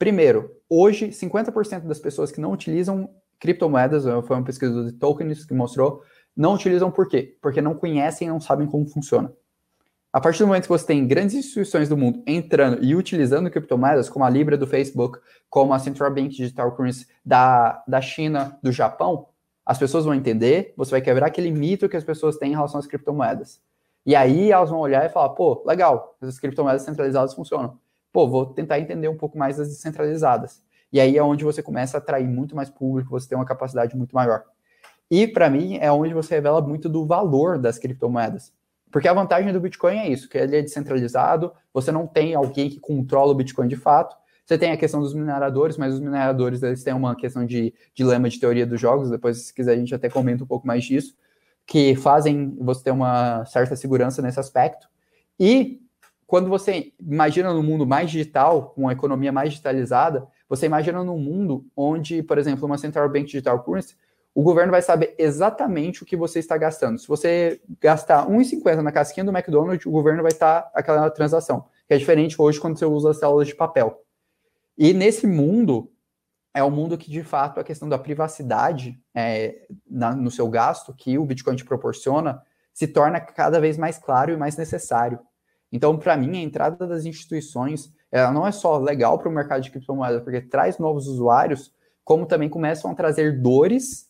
Primeiro, 0.04 0.52
hoje, 0.70 1.14
50% 1.14 1.88
das 1.88 1.98
pessoas 1.98 2.30
que 2.30 2.42
não 2.42 2.52
utilizam 2.52 3.10
criptomoedas, 3.40 4.04
foi 4.04 4.36
uma 4.36 4.44
pesquisa 4.44 4.84
do 4.84 4.92
Tokens 4.92 5.46
que 5.46 5.54
mostrou, 5.54 6.02
não 6.36 6.56
utilizam 6.56 6.92
por 6.92 7.08
quê? 7.08 7.38
Porque 7.42 7.62
não 7.62 7.74
conhecem 7.74 8.28
e 8.28 8.30
não 8.30 8.42
sabem 8.42 8.68
como 8.68 8.86
funciona. 8.86 9.32
A 10.12 10.20
partir 10.20 10.40
do 10.40 10.48
momento 10.48 10.64
que 10.64 10.70
você 10.70 10.86
tem 10.86 11.08
grandes 11.08 11.36
instituições 11.36 11.88
do 11.88 11.96
mundo 11.96 12.22
entrando 12.28 12.84
e 12.84 12.94
utilizando 12.98 13.50
criptomoedas, 13.50 14.10
como 14.10 14.26
a 14.26 14.30
Libra 14.30 14.58
do 14.58 14.68
Facebook, 14.68 15.20
como 15.50 15.74
a 15.74 15.80
Central 15.80 16.14
Bank 16.14 16.36
Digital 16.36 16.76
Currency 16.76 17.08
da, 17.24 17.82
da 17.88 18.02
China, 18.02 18.60
do 18.62 18.74
Japão, 18.74 19.28
as 19.66 19.78
pessoas 19.78 20.04
vão 20.04 20.14
entender, 20.14 20.74
você 20.76 20.92
vai 20.92 21.02
quebrar 21.02 21.28
aquele 21.28 21.50
mito 21.50 21.88
que 21.88 21.96
as 21.96 22.04
pessoas 22.04 22.36
têm 22.36 22.52
em 22.52 22.56
relação 22.56 22.78
às 22.78 22.88
criptomoedas. 22.88 23.62
E 24.06 24.18
aí 24.18 24.52
elas 24.52 24.70
vão 24.70 24.80
olhar 24.80 25.06
e 25.06 25.10
falar, 25.10 25.30
pô, 25.30 25.64
legal, 25.66 26.18
essas 26.22 26.38
criptomoedas 26.40 26.82
centralizadas 26.82 27.34
funcionam 27.34 27.80
pô, 28.14 28.30
vou 28.30 28.46
tentar 28.46 28.80
entender 28.80 29.10
um 29.10 29.18
pouco 29.18 29.38
mais 29.38 29.58
das 29.58 29.68
descentralizadas. 29.68 30.62
E 30.92 31.00
aí 31.02 31.18
é 31.18 31.24
onde 31.24 31.44
você 31.44 31.64
começa 31.64 31.98
a 31.98 32.00
atrair 32.00 32.28
muito 32.28 32.56
mais 32.56 32.70
público, 32.70 33.10
você 33.10 33.28
tem 33.28 33.36
uma 33.36 33.46
capacidade 33.46 33.98
muito 33.98 34.14
maior. 34.14 34.44
E 35.10 35.28
para 35.28 35.50
mim 35.50 35.78
é 35.82 35.92
onde 35.92 36.14
você 36.14 36.36
revela 36.36 36.62
muito 36.62 36.88
do 36.88 37.06
valor 37.06 37.58
das 37.58 37.80
criptomoedas. 37.80 38.54
Porque 38.92 39.08
a 39.08 39.14
vantagem 39.14 39.52
do 39.52 39.60
Bitcoin 39.60 39.98
é 39.98 40.08
isso, 40.08 40.30
que 40.30 40.38
ele 40.38 40.56
é 40.56 40.62
descentralizado, 40.62 41.52
você 41.74 41.92
não 41.92 42.06
tem 42.06 42.36
alguém 42.36 42.70
que 42.70 42.80
controla 42.80 43.32
o 43.32 43.36
Bitcoin 43.36 43.68
de 43.68 43.76
fato. 43.76 44.16
Você 44.46 44.56
tem 44.56 44.72
a 44.72 44.78
questão 44.78 45.02
dos 45.02 45.16
mineradores, 45.16 45.78
mas 45.78 45.96
os 45.96 46.00
mineradores 46.00 46.62
eles 46.62 46.84
têm 46.84 46.94
uma 46.94 47.16
questão 47.16 47.44
de 47.44 47.74
dilema 47.96 48.30
de 48.30 48.40
teoria 48.40 48.68
dos 48.68 48.80
jogos, 48.80 49.10
depois 49.10 49.48
se 49.48 49.54
quiser 49.54 49.74
a 49.74 49.78
gente 49.78 49.96
até 49.96 50.10
comenta 50.10 50.44
um 50.44 50.48
pouco 50.48 50.68
mais 50.68 50.84
disso, 50.84 51.16
que 51.66 51.96
fazem 51.96 52.56
você 52.60 52.84
ter 52.84 52.92
uma 52.92 53.46
certa 53.46 53.76
segurança 53.76 54.22
nesse 54.22 54.40
aspecto. 54.40 54.88
E 55.40 55.83
quando 56.34 56.50
você 56.50 56.92
imagina 57.00 57.54
no 57.54 57.62
mundo 57.62 57.86
mais 57.86 58.10
digital, 58.10 58.72
com 58.72 58.82
uma 58.82 58.92
economia 58.92 59.32
mais 59.32 59.52
digitalizada, 59.52 60.28
você 60.50 60.66
imagina 60.66 61.04
num 61.04 61.20
mundo 61.20 61.64
onde, 61.78 62.24
por 62.24 62.40
exemplo, 62.40 62.66
uma 62.66 62.76
Central 62.76 63.08
Bank 63.08 63.26
Digital 63.26 63.64
Currency, 63.64 63.96
o 64.34 64.42
governo 64.42 64.72
vai 64.72 64.82
saber 64.82 65.14
exatamente 65.20 66.02
o 66.02 66.06
que 66.08 66.18
você 66.18 66.40
está 66.40 66.58
gastando. 66.58 66.98
Se 66.98 67.08
você 67.08 67.62
gastar 67.80 68.28
1,50 68.28 68.82
na 68.82 68.92
casquinha 68.92 69.24
do 69.24 69.30
McDonald's, 69.30 69.86
o 69.86 69.92
governo 69.92 70.24
vai 70.24 70.32
estar 70.32 70.72
aquela 70.74 71.08
transação, 71.12 71.66
que 71.88 71.94
é 71.94 72.00
diferente 72.00 72.42
hoje 72.42 72.60
quando 72.60 72.80
você 72.80 72.86
usa 72.88 73.12
as 73.12 73.20
células 73.20 73.48
de 73.48 73.54
papel. 73.54 74.02
E 74.76 74.92
nesse 74.92 75.28
mundo, 75.28 75.92
é 76.52 76.64
um 76.64 76.72
mundo 76.72 76.98
que, 76.98 77.12
de 77.12 77.22
fato, 77.22 77.60
a 77.60 77.64
questão 77.64 77.88
da 77.88 78.00
privacidade 78.00 79.00
é, 79.14 79.68
na, 79.88 80.16
no 80.16 80.32
seu 80.32 80.50
gasto, 80.50 80.96
que 80.96 81.16
o 81.16 81.26
Bitcoin 81.26 81.56
te 81.56 81.64
proporciona, 81.64 82.42
se 82.74 82.88
torna 82.88 83.22
cada 83.22 83.62
vez 83.62 83.78
mais 83.78 84.00
claro 84.00 84.34
e 84.34 84.36
mais 84.36 84.58
necessário. 84.58 85.20
Então, 85.74 85.98
para 85.98 86.16
mim, 86.16 86.38
a 86.38 86.42
entrada 86.42 86.86
das 86.86 87.04
instituições 87.04 87.92
ela 88.12 88.32
não 88.32 88.46
é 88.46 88.52
só 88.52 88.78
legal 88.78 89.18
para 89.18 89.28
o 89.28 89.32
mercado 89.32 89.64
de 89.64 89.72
criptomoedas, 89.72 90.22
porque 90.22 90.40
traz 90.40 90.78
novos 90.78 91.08
usuários, 91.08 91.74
como 92.04 92.28
também 92.28 92.48
começam 92.48 92.92
a 92.92 92.94
trazer 92.94 93.42
dores, 93.42 94.08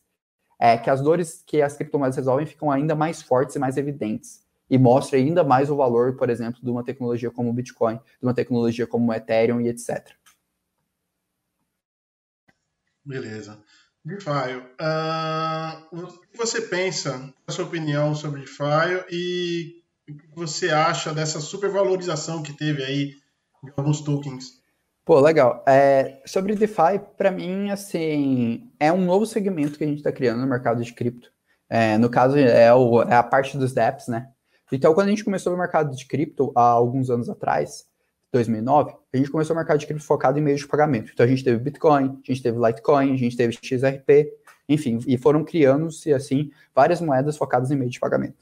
é, 0.60 0.78
que 0.78 0.90
as 0.90 1.02
dores 1.02 1.42
que 1.48 1.62
as 1.62 1.78
criptomoedas 1.78 2.18
resolvem 2.18 2.46
ficam 2.46 2.70
ainda 2.70 2.96
mais 2.96 3.22
fortes 3.22 3.56
e 3.56 3.60
mais 3.60 3.78
evidentes. 3.78 4.44
E 4.70 4.78
mostra 4.78 5.18
ainda 5.18 5.42
mais 5.42 5.70
o 5.70 5.78
valor, 5.78 6.18
por 6.18 6.30
exemplo, 6.30 6.60
de 6.62 6.70
uma 6.70 6.84
tecnologia 6.84 7.32
como 7.32 7.50
o 7.50 7.54
Bitcoin, 7.54 7.96
de 7.96 8.24
uma 8.28 8.34
tecnologia 8.34 8.86
como 8.86 9.10
o 9.10 9.14
Ethereum 9.14 9.62
e 9.62 9.70
etc. 9.70 10.12
Beleza. 13.06 13.58
DeFi, 14.04 14.58
uh, 14.82 15.96
o 15.98 16.08
que 16.30 16.38
você 16.38 16.62
pensa, 16.62 17.34
a 17.48 17.52
sua 17.54 17.64
opinião 17.64 18.14
sobre 18.14 18.42
DeFi 18.42 19.06
e 19.10 19.83
o 20.10 20.16
que 20.16 20.28
você 20.36 20.70
acha 20.70 21.14
dessa 21.14 21.40
supervalorização 21.40 22.44
que 22.44 22.54
teve 22.54 22.84
aí 22.84 23.16
de 23.64 23.72
alguns 23.78 24.02
tokens? 24.02 24.62
Pô, 25.06 25.20
legal. 25.20 25.64
É, 25.68 26.22
sobre 26.26 26.56
DeFi, 26.56 27.00
para 27.18 27.32
mim, 27.32 27.70
assim, 27.70 28.72
é 28.80 28.92
um 28.92 29.04
novo 29.04 29.26
segmento 29.26 29.78
que 29.78 29.84
a 29.84 29.88
gente 29.88 29.98
está 29.98 30.12
criando 30.12 30.42
no 30.42 30.48
mercado 30.48 30.84
de 30.84 30.94
cripto. 30.94 31.32
É, 31.70 31.98
no 31.98 32.10
caso, 32.10 32.38
é, 32.38 32.74
o, 32.74 33.02
é 33.02 33.16
a 33.16 33.24
parte 33.24 33.58
dos 33.58 33.74
DEPs, 33.74 34.08
né? 34.08 34.30
Então, 34.72 34.94
quando 34.94 35.08
a 35.08 35.10
gente 35.10 35.24
começou 35.24 35.52
no 35.52 35.60
mercado 35.60 35.96
de 35.96 36.06
cripto 36.06 36.52
há 36.56 36.62
alguns 36.62 37.10
anos 37.10 37.30
atrás, 37.30 37.86
2009, 38.32 38.96
a 39.14 39.18
gente 39.18 39.30
começou 39.30 39.54
o 39.54 39.58
mercado 39.58 39.80
de 39.80 39.86
cripto 39.86 40.06
focado 40.06 40.40
em 40.40 40.42
meios 40.42 40.62
de 40.62 40.68
pagamento. 40.68 41.12
Então, 41.14 41.26
a 41.26 41.30
gente 41.30 41.44
teve 41.44 41.60
Bitcoin, 41.60 42.20
a 42.28 42.32
gente 42.32 42.42
teve 42.42 42.58
Litecoin, 42.58 43.14
a 43.14 43.18
gente 43.18 43.36
teve 43.36 43.58
XRP, 43.62 44.32
enfim, 44.68 45.00
e 45.06 45.18
foram 45.18 45.44
criando-se, 45.44 46.14
assim, 46.14 46.50
várias 46.74 47.02
moedas 47.02 47.38
focadas 47.38 47.72
em 47.72 47.76
meio 47.76 47.92
de 47.92 48.00
pagamento. 48.00 48.38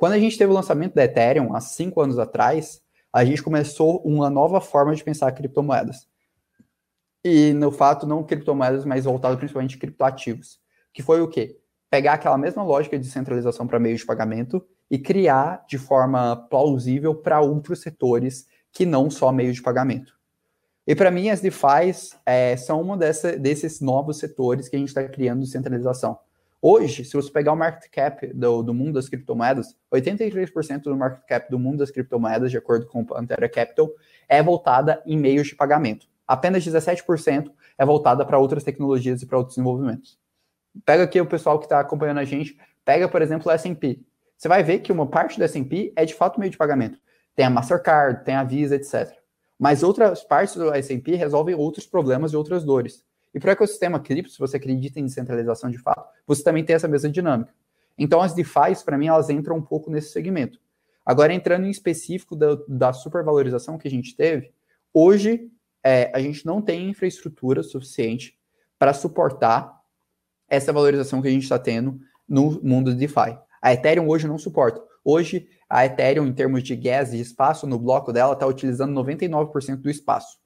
Quando 0.00 0.14
a 0.14 0.18
gente 0.18 0.38
teve 0.38 0.50
o 0.50 0.54
lançamento 0.54 0.94
da 0.94 1.04
Ethereum, 1.04 1.54
há 1.54 1.60
cinco 1.60 2.00
anos 2.00 2.18
atrás, 2.18 2.80
a 3.12 3.22
gente 3.22 3.42
começou 3.42 3.98
uma 3.98 4.30
nova 4.30 4.58
forma 4.58 4.94
de 4.94 5.04
pensar 5.04 5.30
criptomoedas. 5.32 6.08
E, 7.22 7.52
no 7.52 7.70
fato, 7.70 8.06
não 8.06 8.24
criptomoedas, 8.24 8.86
mas 8.86 9.04
voltado 9.04 9.36
principalmente 9.36 9.76
a 9.76 9.78
criptoativos. 9.78 10.58
Que 10.90 11.02
foi 11.02 11.20
o 11.20 11.28
quê? 11.28 11.58
Pegar 11.90 12.14
aquela 12.14 12.38
mesma 12.38 12.62
lógica 12.62 12.98
de 12.98 13.06
centralização 13.08 13.66
para 13.66 13.78
meio 13.78 13.94
de 13.94 14.06
pagamento 14.06 14.66
e 14.90 14.98
criar 14.98 15.66
de 15.68 15.76
forma 15.76 16.34
plausível 16.48 17.14
para 17.14 17.42
outros 17.42 17.82
setores 17.82 18.46
que 18.72 18.86
não 18.86 19.10
só 19.10 19.30
meio 19.30 19.52
de 19.52 19.60
pagamento. 19.60 20.18
E 20.86 20.94
para 20.94 21.10
mim, 21.10 21.28
as 21.28 21.42
DeFi 21.42 21.92
é, 22.24 22.56
são 22.56 22.80
um 22.90 22.96
desses 22.96 23.82
novos 23.82 24.16
setores 24.16 24.66
que 24.66 24.76
a 24.76 24.78
gente 24.78 24.88
está 24.88 25.06
criando 25.06 25.42
de 25.42 25.50
centralização. 25.50 26.18
Hoje, 26.62 27.06
se 27.06 27.14
você 27.14 27.30
pegar 27.30 27.52
o 27.52 27.56
market 27.56 27.90
cap 27.90 28.26
do, 28.34 28.62
do 28.62 28.74
mundo 28.74 28.92
das 28.92 29.08
criptomoedas, 29.08 29.74
83% 29.90 30.82
do 30.82 30.96
market 30.96 31.24
cap 31.26 31.50
do 31.50 31.58
mundo 31.58 31.78
das 31.78 31.90
criptomoedas, 31.90 32.50
de 32.50 32.58
acordo 32.58 32.86
com 32.86 33.00
o 33.00 33.06
Pantera 33.06 33.48
Capital, 33.48 33.90
é 34.28 34.42
voltada 34.42 35.02
em 35.06 35.16
meios 35.16 35.48
de 35.48 35.56
pagamento. 35.56 36.06
Apenas 36.28 36.62
17% 36.62 37.50
é 37.78 37.84
voltada 37.84 38.26
para 38.26 38.38
outras 38.38 38.62
tecnologias 38.62 39.22
e 39.22 39.26
para 39.26 39.38
outros 39.38 39.56
desenvolvimentos. 39.56 40.18
Pega 40.84 41.04
aqui 41.04 41.18
o 41.18 41.26
pessoal 41.26 41.58
que 41.58 41.64
está 41.64 41.80
acompanhando 41.80 42.20
a 42.20 42.24
gente, 42.24 42.58
pega, 42.84 43.08
por 43.08 43.22
exemplo, 43.22 43.50
o 43.50 43.50
S&P. 43.50 44.00
Você 44.36 44.46
vai 44.46 44.62
ver 44.62 44.80
que 44.80 44.92
uma 44.92 45.06
parte 45.06 45.38
do 45.38 45.44
S&P 45.44 45.94
é 45.96 46.04
de 46.04 46.14
fato 46.14 46.38
meio 46.38 46.52
de 46.52 46.58
pagamento. 46.58 46.98
Tem 47.34 47.46
a 47.46 47.50
Mastercard, 47.50 48.22
tem 48.22 48.34
a 48.34 48.44
Visa, 48.44 48.76
etc. 48.76 49.10
Mas 49.58 49.82
outras 49.82 50.22
partes 50.22 50.56
do 50.56 50.72
S&P 50.74 51.14
resolvem 51.14 51.54
outros 51.54 51.86
problemas 51.86 52.32
e 52.32 52.36
outras 52.36 52.64
dores. 52.64 53.02
E 53.34 53.38
para 53.38 53.50
o 53.50 53.52
ecossistema 53.52 54.00
cripto, 54.00 54.32
se 54.32 54.38
você 54.38 54.56
acredita 54.56 54.98
em 54.98 55.04
descentralização 55.04 55.70
de 55.70 55.78
fato, 55.78 56.08
você 56.26 56.42
também 56.42 56.64
tem 56.64 56.74
essa 56.74 56.88
mesma 56.88 57.08
dinâmica. 57.08 57.54
Então, 57.96 58.20
as 58.20 58.34
DeFi, 58.34 58.84
para 58.84 58.98
mim, 58.98 59.06
elas 59.06 59.30
entram 59.30 59.56
um 59.56 59.62
pouco 59.62 59.90
nesse 59.90 60.10
segmento. 60.10 60.58
Agora, 61.04 61.32
entrando 61.32 61.66
em 61.66 61.70
específico 61.70 62.34
da, 62.34 62.56
da 62.66 62.92
supervalorização 62.92 63.78
que 63.78 63.86
a 63.86 63.90
gente 63.90 64.16
teve, 64.16 64.52
hoje 64.92 65.50
é, 65.82 66.10
a 66.14 66.20
gente 66.20 66.44
não 66.44 66.60
tem 66.60 66.88
infraestrutura 66.88 67.62
suficiente 67.62 68.38
para 68.78 68.92
suportar 68.92 69.80
essa 70.48 70.72
valorização 70.72 71.22
que 71.22 71.28
a 71.28 71.30
gente 71.30 71.42
está 71.42 71.58
tendo 71.58 72.00
no 72.28 72.60
mundo 72.62 72.92
de 72.92 72.98
DeFi. 72.98 73.38
A 73.62 73.72
Ethereum 73.72 74.08
hoje 74.08 74.26
não 74.26 74.38
suporta. 74.38 74.82
Hoje, 75.04 75.48
a 75.68 75.84
Ethereum, 75.86 76.26
em 76.26 76.32
termos 76.32 76.62
de 76.62 76.74
gas 76.74 77.12
e 77.12 77.20
espaço 77.20 77.66
no 77.66 77.78
bloco 77.78 78.12
dela, 78.12 78.32
está 78.32 78.46
utilizando 78.46 78.92
99% 78.92 79.76
do 79.76 79.90
espaço. 79.90 80.39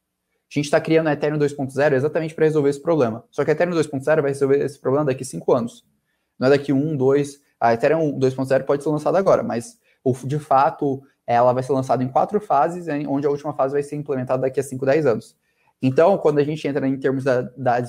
A 0.55 0.59
gente 0.61 0.67
está 0.67 0.81
criando 0.81 1.09
a 1.09 1.13
Ethereum 1.13 1.37
2.0 1.37 1.95
exatamente 1.95 2.33
para 2.33 2.45
resolver 2.45 2.71
esse 2.71 2.81
problema. 2.81 3.25
Só 3.29 3.45
que 3.45 3.51
a 3.51 3.55
Ethereum 3.55 3.75
2.0 3.75 4.23
vai 4.23 4.31
resolver 4.31 4.65
esse 4.65 4.79
problema 4.79 5.05
daqui 5.05 5.25
a 5.25 5.27
5 5.27 5.53
anos. 5.53 5.85
Não 6.39 6.47
é 6.47 6.51
daqui 6.51 6.73
um, 6.73 6.97
dois. 6.97 7.41
A 7.59 7.75
Ethereum 7.75 8.19
2.0 8.19 8.63
pode 8.65 8.83
ser 8.83 8.89
lançada 8.89 9.19
agora, 9.19 9.43
mas 9.43 9.79
de 10.25 10.39
fato 10.39 11.03
ela 11.27 11.53
vai 11.53 11.63
ser 11.63 11.73
lançada 11.73 12.05
em 12.05 12.09
quatro 12.09 12.41
fases, 12.41 12.87
onde 13.09 13.27
a 13.27 13.31
última 13.31 13.53
fase 13.53 13.73
vai 13.73 13.83
ser 13.83 13.97
implementada 13.97 14.43
daqui 14.43 14.61
a 14.61 14.63
5, 14.63 14.85
10 14.85 15.07
anos. 15.07 15.37
Então, 15.83 16.17
quando 16.19 16.39
a 16.39 16.45
gente 16.45 16.67
entra 16.69 16.87
em 16.87 16.99
termos 16.99 17.25
da, 17.25 17.43
da, 17.57 17.81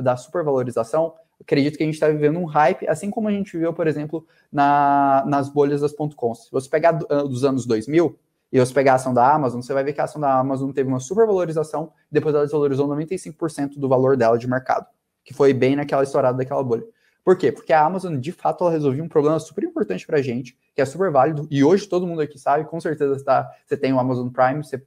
da 0.00 0.16
supervalorização, 0.16 1.14
acredito 1.40 1.76
que 1.76 1.82
a 1.82 1.86
gente 1.86 1.94
está 1.94 2.08
vivendo 2.08 2.38
um 2.38 2.44
hype, 2.44 2.88
assim 2.88 3.10
como 3.10 3.28
a 3.28 3.32
gente 3.32 3.52
viveu, 3.52 3.74
por 3.74 3.86
exemplo, 3.86 4.26
na, 4.50 5.24
nas 5.26 5.48
bolhas 5.48 5.80
das 5.80 5.92
.coms. 5.92 6.44
Se 6.44 6.52
você 6.52 6.68
pegar 6.70 6.92
dos 6.92 7.44
anos 7.44 7.66
2000 7.66 8.18
e 8.54 8.60
você 8.60 8.72
pegar 8.72 8.92
a 8.92 8.94
ação 8.94 9.12
da 9.12 9.34
Amazon, 9.34 9.60
você 9.60 9.74
vai 9.74 9.82
ver 9.82 9.92
que 9.92 10.00
a 10.00 10.04
ação 10.04 10.20
da 10.20 10.38
Amazon 10.38 10.70
teve 10.70 10.88
uma 10.88 11.00
supervalorização, 11.00 11.92
depois 12.08 12.32
ela 12.32 12.44
desvalorizou 12.44 12.86
95% 12.86 13.80
do 13.80 13.88
valor 13.88 14.16
dela 14.16 14.38
de 14.38 14.48
mercado, 14.48 14.86
que 15.24 15.34
foi 15.34 15.52
bem 15.52 15.74
naquela 15.74 16.04
estourada 16.04 16.38
daquela 16.38 16.62
bolha. 16.62 16.84
Por 17.24 17.36
quê? 17.36 17.50
Porque 17.50 17.72
a 17.72 17.84
Amazon, 17.84 18.16
de 18.16 18.30
fato, 18.30 18.62
ela 18.62 18.70
resolveu 18.70 19.02
um 19.02 19.08
problema 19.08 19.40
super 19.40 19.64
importante 19.64 20.06
para 20.06 20.18
a 20.18 20.22
gente, 20.22 20.56
que 20.72 20.80
é 20.80 20.84
super 20.84 21.10
válido, 21.10 21.48
e 21.50 21.64
hoje 21.64 21.88
todo 21.88 22.06
mundo 22.06 22.20
aqui 22.20 22.38
sabe, 22.38 22.64
com 22.64 22.80
certeza 22.80 23.24
tá, 23.24 23.50
você 23.66 23.76
tem 23.76 23.92
o 23.92 23.98
Amazon 23.98 24.28
Prime, 24.28 24.62
você 24.62 24.80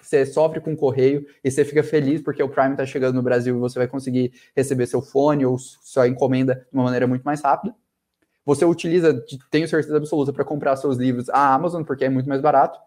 você 0.00 0.26
sofre 0.26 0.60
com 0.60 0.72
o 0.72 0.76
correio 0.76 1.24
e 1.44 1.48
você 1.48 1.64
fica 1.64 1.80
feliz 1.80 2.20
porque 2.20 2.42
o 2.42 2.48
Prime 2.48 2.72
está 2.72 2.84
chegando 2.84 3.14
no 3.14 3.22
Brasil 3.22 3.54
e 3.54 3.60
você 3.60 3.78
vai 3.78 3.86
conseguir 3.86 4.32
receber 4.52 4.86
seu 4.86 5.00
fone 5.00 5.46
ou 5.46 5.56
sua 5.60 6.08
encomenda 6.08 6.56
de 6.56 6.76
uma 6.76 6.82
maneira 6.82 7.06
muito 7.06 7.22
mais 7.22 7.40
rápida. 7.40 7.72
Você 8.44 8.64
utiliza, 8.64 9.24
tenho 9.48 9.68
certeza 9.68 9.96
absoluta, 9.96 10.32
para 10.32 10.44
comprar 10.44 10.74
seus 10.74 10.96
livros 10.96 11.30
a 11.30 11.54
Amazon, 11.54 11.84
porque 11.84 12.04
é 12.04 12.08
muito 12.08 12.28
mais 12.28 12.40
barato. 12.40 12.80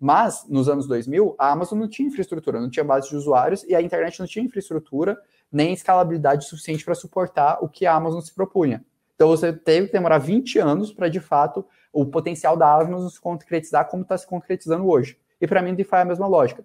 Mas, 0.00 0.46
nos 0.48 0.66
anos 0.66 0.86
2000, 0.86 1.34
a 1.38 1.52
Amazon 1.52 1.78
não 1.78 1.88
tinha 1.88 2.08
infraestrutura, 2.08 2.58
não 2.58 2.70
tinha 2.70 2.82
base 2.82 3.10
de 3.10 3.16
usuários 3.16 3.62
e 3.64 3.74
a 3.74 3.82
internet 3.82 4.18
não 4.18 4.26
tinha 4.26 4.42
infraestrutura 4.42 5.20
nem 5.52 5.74
escalabilidade 5.74 6.46
suficiente 6.46 6.84
para 6.84 6.94
suportar 6.94 7.58
o 7.62 7.68
que 7.68 7.84
a 7.84 7.94
Amazon 7.94 8.20
se 8.20 8.32
propunha. 8.34 8.82
Então, 9.14 9.28
você 9.28 9.52
teve 9.52 9.88
que 9.88 9.92
demorar 9.92 10.16
20 10.16 10.58
anos 10.58 10.90
para, 10.90 11.08
de 11.08 11.20
fato, 11.20 11.62
o 11.92 12.06
potencial 12.06 12.56
da 12.56 12.72
Amazon 12.72 13.08
se 13.08 13.20
concretizar 13.20 13.86
como 13.90 14.02
está 14.02 14.16
se 14.16 14.26
concretizando 14.26 14.88
hoje. 14.88 15.18
E 15.38 15.46
para 15.46 15.60
mim, 15.60 15.74
DeFi 15.74 15.96
é 15.96 16.00
a 16.00 16.04
mesma 16.06 16.26
lógica. 16.26 16.64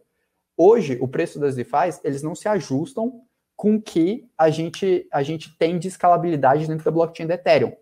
Hoje, 0.55 0.97
o 1.01 1.07
preço 1.07 1.37
das 1.37 1.55
DeFi, 1.55 1.99
eles 2.05 2.23
não 2.23 2.33
se 2.33 2.47
ajustam 2.47 3.21
com 3.57 3.81
que 3.81 4.29
a 4.37 4.49
gente, 4.49 5.05
a 5.11 5.21
gente 5.21 5.57
tem 5.57 5.77
de 5.77 5.89
escalabilidade 5.89 6.67
dentro 6.67 6.85
da 6.85 6.91
blockchain 6.91 7.27
da 7.27 7.33
Ethereum. 7.33 7.73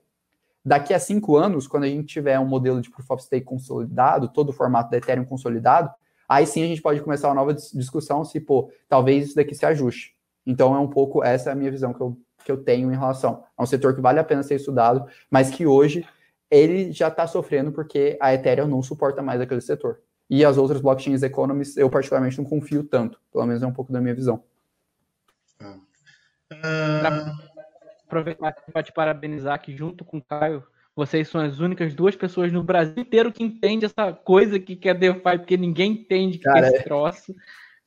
Daqui 0.66 0.93
a 0.93 0.99
cinco 0.99 1.36
anos, 1.36 1.68
quando 1.68 1.84
a 1.84 1.88
gente 1.88 2.07
tiver 2.07 2.39
um 2.39 2.45
modelo 2.45 2.82
de 2.82 2.89
Proof 2.89 3.11
of 3.11 3.24
Stake 3.24 3.45
consolidado, 3.45 4.30
todo 4.30 4.49
o 4.49 4.53
formato 4.53 4.89
da 4.89 4.97
Ethereum 4.97 5.26
consolidado, 5.26 5.91
aí 6.28 6.45
sim 6.45 6.64
a 6.64 6.68
gente 6.68 6.82
pode 6.82 7.01
começar 7.01 7.28
uma 7.28 7.36
nova 7.36 7.53
discussão 7.53 8.24
se, 8.24 8.39
pô, 8.39 8.72
talvez 8.88 9.28
isso 9.28 9.36
daqui 9.36 9.53
se 9.53 9.66
ajuste. 9.66 10.16
Então 10.45 10.74
é 10.74 10.80
um 10.80 10.88
pouco, 10.88 11.24
essa 11.24 11.49
é 11.49 11.53
a 11.53 11.55
minha 11.55 11.70
visão 11.70 11.93
que 11.93 12.01
eu, 12.01 12.18
que 12.45 12.51
eu 12.51 12.64
tenho 12.64 12.91
em 12.93 12.97
relação. 12.97 13.43
É 13.57 13.61
um 13.61 13.66
setor 13.66 13.93
que 13.93 14.01
vale 14.01 14.20
a 14.20 14.24
pena 14.24 14.41
ser 14.41 14.55
estudado, 14.55 15.05
mas 15.30 15.49
que 15.49 15.66
hoje 15.66 16.07
ele 16.49 16.91
já 16.91 17.09
está 17.09 17.28
sofrendo 17.28 17.72
porque 17.72 18.18
a 18.22 18.34
Ethereum 18.34 18.68
não 18.68 18.82
suporta 18.82 19.22
mais 19.22 19.41
aquele 19.41 19.61
setor. 19.61 19.99
E 20.30 20.45
as 20.45 20.57
outras 20.57 20.80
blockchains 20.80 21.24
economies, 21.24 21.76
eu 21.76 21.89
particularmente 21.89 22.38
não 22.38 22.45
confio 22.45 22.84
tanto. 22.84 23.20
Pelo 23.32 23.45
menos 23.45 23.61
é 23.61 23.68
um 23.68 23.74
pouco 23.74 23.91
da 23.91 23.99
minha 23.99 24.16
visão. 24.16 24.43
Uh... 25.61 27.52
Aproveitar 28.05 28.53
para 28.71 28.83
te 28.83 28.91
parabenizar 28.91 29.61
que 29.61 29.75
junto 29.75 30.03
com 30.03 30.17
o 30.17 30.23
Caio, 30.23 30.63
vocês 30.95 31.27
são 31.27 31.41
as 31.41 31.59
únicas 31.59 31.93
duas 31.95 32.15
pessoas 32.15 32.51
no 32.51 32.63
Brasil 32.63 32.93
inteiro 32.97 33.31
que 33.31 33.43
entende 33.43 33.85
essa 33.85 34.13
coisa 34.13 34.59
que 34.59 34.87
é 34.87 34.93
DeFi, 34.93 35.21
porque 35.21 35.57
ninguém 35.57 35.91
entende 35.93 36.37
que 36.37 36.43
Cara, 36.43 36.67
é 36.67 36.69
esse 36.69 36.77
é. 36.79 36.83
troço. 36.83 37.35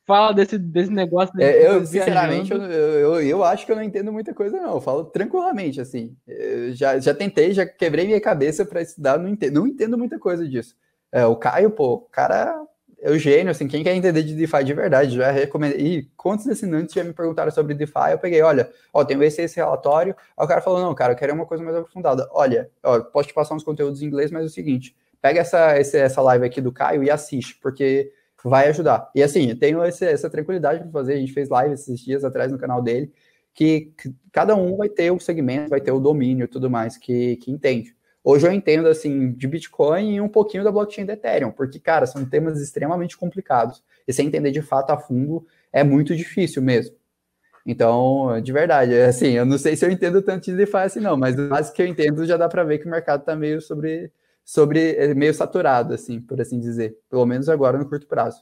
Fala 0.05 0.33
desse, 0.33 0.57
desse 0.57 0.89
negócio. 0.89 1.33
É, 1.37 1.67
eu, 1.67 1.85
sinceramente, 1.85 2.53
eu, 2.53 2.61
eu, 2.61 3.21
eu, 3.21 3.43
acho 3.43 3.65
que 3.65 3.71
eu 3.73 3.75
não 3.75 3.83
entendo 3.83 4.11
muita 4.11 4.33
coisa, 4.33 4.57
não. 4.57 4.75
Eu 4.75 4.81
falo 4.81 5.03
tranquilamente, 5.03 5.81
assim. 5.81 6.15
Eu 6.25 6.73
já, 6.73 6.97
já 6.97 7.13
tentei, 7.13 7.51
já 7.51 7.65
quebrei 7.65 8.05
minha 8.05 8.21
cabeça 8.21 8.65
para 8.65 8.81
estudar, 8.81 9.19
não 9.19 9.27
entendo, 9.27 9.55
não 9.55 9.67
entendo 9.67 9.97
muita 9.97 10.17
coisa 10.17 10.47
disso. 10.47 10.75
É, 11.11 11.25
o 11.25 11.35
Caio, 11.35 11.71
pô, 11.71 11.95
o 11.95 11.99
cara 11.99 12.57
é 12.99 13.11
o 13.11 13.17
gênio, 13.17 13.51
assim, 13.51 13.67
quem 13.67 13.83
quer 13.83 13.95
entender 13.95 14.23
de 14.23 14.33
DeFi 14.33 14.63
de 14.63 14.73
verdade, 14.73 15.15
já 15.15 15.29
recomendo. 15.29 15.79
E 15.79 16.09
quantos 16.17 16.47
assinantes 16.47 16.95
já 16.95 17.03
me 17.03 17.13
perguntaram 17.13 17.51
sobre 17.51 17.75
DeFi? 17.75 18.11
Eu 18.11 18.17
peguei, 18.17 18.41
olha, 18.41 18.71
ó, 18.93 19.03
tem 19.05 19.21
esse, 19.23 19.41
esse 19.41 19.55
relatório. 19.57 20.15
Aí 20.35 20.45
o 20.45 20.47
cara 20.47 20.61
falou, 20.61 20.81
não, 20.81 20.95
cara, 20.95 21.13
eu 21.13 21.17
quero 21.17 21.33
uma 21.33 21.45
coisa 21.45 21.63
mais 21.63 21.75
aprofundada. 21.75 22.27
Olha, 22.31 22.69
ó, 22.83 22.99
posso 22.99 23.27
te 23.27 23.33
passar 23.33 23.53
uns 23.53 23.63
conteúdos 23.63 24.01
em 24.01 24.05
inglês, 24.05 24.31
mas 24.31 24.43
é 24.43 24.45
o 24.45 24.49
seguinte, 24.49 24.95
pega 25.21 25.41
essa, 25.41 25.79
esse, 25.79 25.97
essa 25.97 26.21
live 26.21 26.45
aqui 26.45 26.59
do 26.59 26.71
Caio 26.71 27.03
e 27.03 27.11
assiste, 27.11 27.59
porque 27.61 28.11
vai 28.43 28.67
ajudar. 28.69 29.11
E 29.13 29.21
assim, 29.21 29.49
eu 29.49 29.59
tenho 29.59 29.83
esse, 29.83 30.05
essa 30.05 30.29
tranquilidade 30.29 30.79
para 30.79 30.91
fazer, 30.91 31.13
a 31.13 31.17
gente 31.17 31.33
fez 31.33 31.49
live 31.49 31.73
esses 31.73 31.99
dias 31.99 32.23
atrás 32.23 32.51
no 32.51 32.57
canal 32.57 32.81
dele, 32.81 33.11
que, 33.53 33.91
que 33.97 34.13
cada 34.31 34.55
um 34.55 34.77
vai 34.77 34.89
ter 34.89 35.11
o 35.11 35.19
segmento, 35.19 35.69
vai 35.69 35.81
ter 35.81 35.91
o 35.91 35.99
domínio 35.99 36.45
e 36.45 36.47
tudo 36.47 36.69
mais 36.69 36.97
que, 36.97 37.35
que 37.37 37.51
entende. 37.51 37.96
Hoje 38.23 38.45
eu 38.45 38.51
entendo 38.51 38.87
assim 38.87 39.31
de 39.31 39.47
Bitcoin 39.47 40.15
e 40.15 40.21
um 40.21 40.27
pouquinho 40.27 40.63
da 40.63 40.71
blockchain 40.71 41.05
da 41.05 41.13
Ethereum, 41.13 41.51
porque, 41.51 41.79
cara, 41.79 42.05
são 42.05 42.25
temas 42.25 42.61
extremamente 42.61 43.17
complicados. 43.17 43.83
E 44.07 44.13
sem 44.13 44.27
entender 44.27 44.51
de 44.51 44.61
fato 44.61 44.91
a 44.91 44.97
fundo 44.97 45.45
é 45.71 45.83
muito 45.83 46.15
difícil 46.15 46.61
mesmo. 46.61 46.95
Então, 47.65 48.39
de 48.41 48.53
verdade, 48.53 48.93
é 48.93 49.07
assim, 49.07 49.31
eu 49.33 49.45
não 49.45 49.57
sei 49.57 49.75
se 49.75 49.85
eu 49.85 49.91
entendo 49.91 50.21
tanto 50.21 50.45
de 50.45 50.55
DeFi 50.55 50.77
assim, 50.77 50.99
não, 51.01 51.17
mas 51.17 51.35
do 51.35 51.49
básico 51.49 51.75
que 51.75 51.81
eu 51.81 51.87
entendo 51.87 52.25
já 52.25 52.37
dá 52.37 52.47
para 52.47 52.63
ver 52.63 52.77
que 52.79 52.87
o 52.87 52.89
mercado 52.89 53.19
está 53.21 53.35
meio 53.35 53.61
sobre, 53.61 54.09
sobre, 54.45 54.95
é, 54.95 55.13
meio 55.13 55.33
saturado, 55.33 55.93
assim, 55.93 56.21
por 56.21 56.39
assim 56.39 56.59
dizer. 56.59 56.97
Pelo 57.09 57.25
menos 57.25 57.49
agora 57.49 57.77
no 57.77 57.87
curto 57.87 58.07
prazo. 58.07 58.41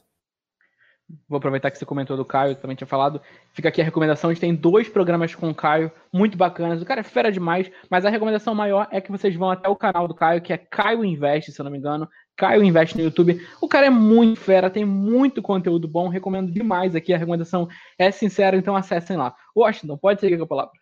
Vou 1.28 1.36
aproveitar 1.36 1.70
que 1.70 1.78
você 1.78 1.86
comentou 1.86 2.16
do 2.16 2.24
Caio, 2.24 2.56
também 2.56 2.76
tinha 2.76 2.86
falado. 2.86 3.20
Fica 3.52 3.68
aqui 3.68 3.80
a 3.80 3.84
recomendação. 3.84 4.28
A 4.28 4.32
gente 4.32 4.40
tem 4.40 4.54
dois 4.54 4.88
programas 4.88 5.34
com 5.36 5.48
o 5.48 5.54
Caio, 5.54 5.90
muito 6.12 6.36
bacanas. 6.36 6.82
O 6.82 6.84
cara 6.84 7.00
é 7.00 7.04
fera 7.04 7.30
demais, 7.30 7.70
mas 7.88 8.04
a 8.04 8.10
recomendação 8.10 8.56
maior 8.56 8.88
é 8.90 9.00
que 9.00 9.12
vocês 9.12 9.34
vão 9.36 9.48
até 9.48 9.68
o 9.68 9.76
canal 9.76 10.08
do 10.08 10.14
Caio, 10.14 10.42
que 10.42 10.52
é 10.52 10.58
Caio 10.58 11.04
Invest, 11.04 11.52
se 11.52 11.60
eu 11.60 11.64
não 11.64 11.70
me 11.70 11.78
engano. 11.78 12.08
Caio 12.36 12.62
Invest 12.64 12.96
no 12.96 13.04
YouTube. 13.04 13.40
O 13.60 13.68
cara 13.68 13.86
é 13.86 13.90
muito 13.90 14.40
fera, 14.40 14.68
tem 14.68 14.84
muito 14.84 15.40
conteúdo 15.40 15.86
bom. 15.86 16.08
Recomendo 16.08 16.50
demais 16.50 16.96
aqui. 16.96 17.14
A 17.14 17.18
recomendação 17.18 17.68
é 17.96 18.10
sincera, 18.10 18.56
então 18.56 18.74
acessem 18.74 19.16
lá. 19.16 19.32
Washington, 19.56 19.96
pode 19.96 20.20
seguir 20.20 20.36
com 20.36 20.44
a 20.44 20.48
palavra. 20.48 20.72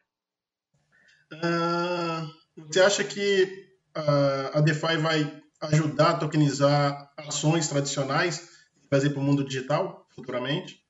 Uh, 1.34 2.64
você 2.66 2.80
acha 2.80 3.04
que 3.04 3.44
uh, 3.94 4.58
a 4.58 4.60
DeFi 4.62 4.96
vai 4.96 5.42
ajudar 5.60 6.10
a 6.10 6.16
tokenizar 6.16 7.12
ações 7.18 7.68
tradicionais 7.68 8.48
e 8.82 8.88
trazer 8.88 9.10
para 9.10 9.20
o 9.20 9.22
mundo 9.22 9.44
digital 9.44 10.03
futuramente? 10.14 10.82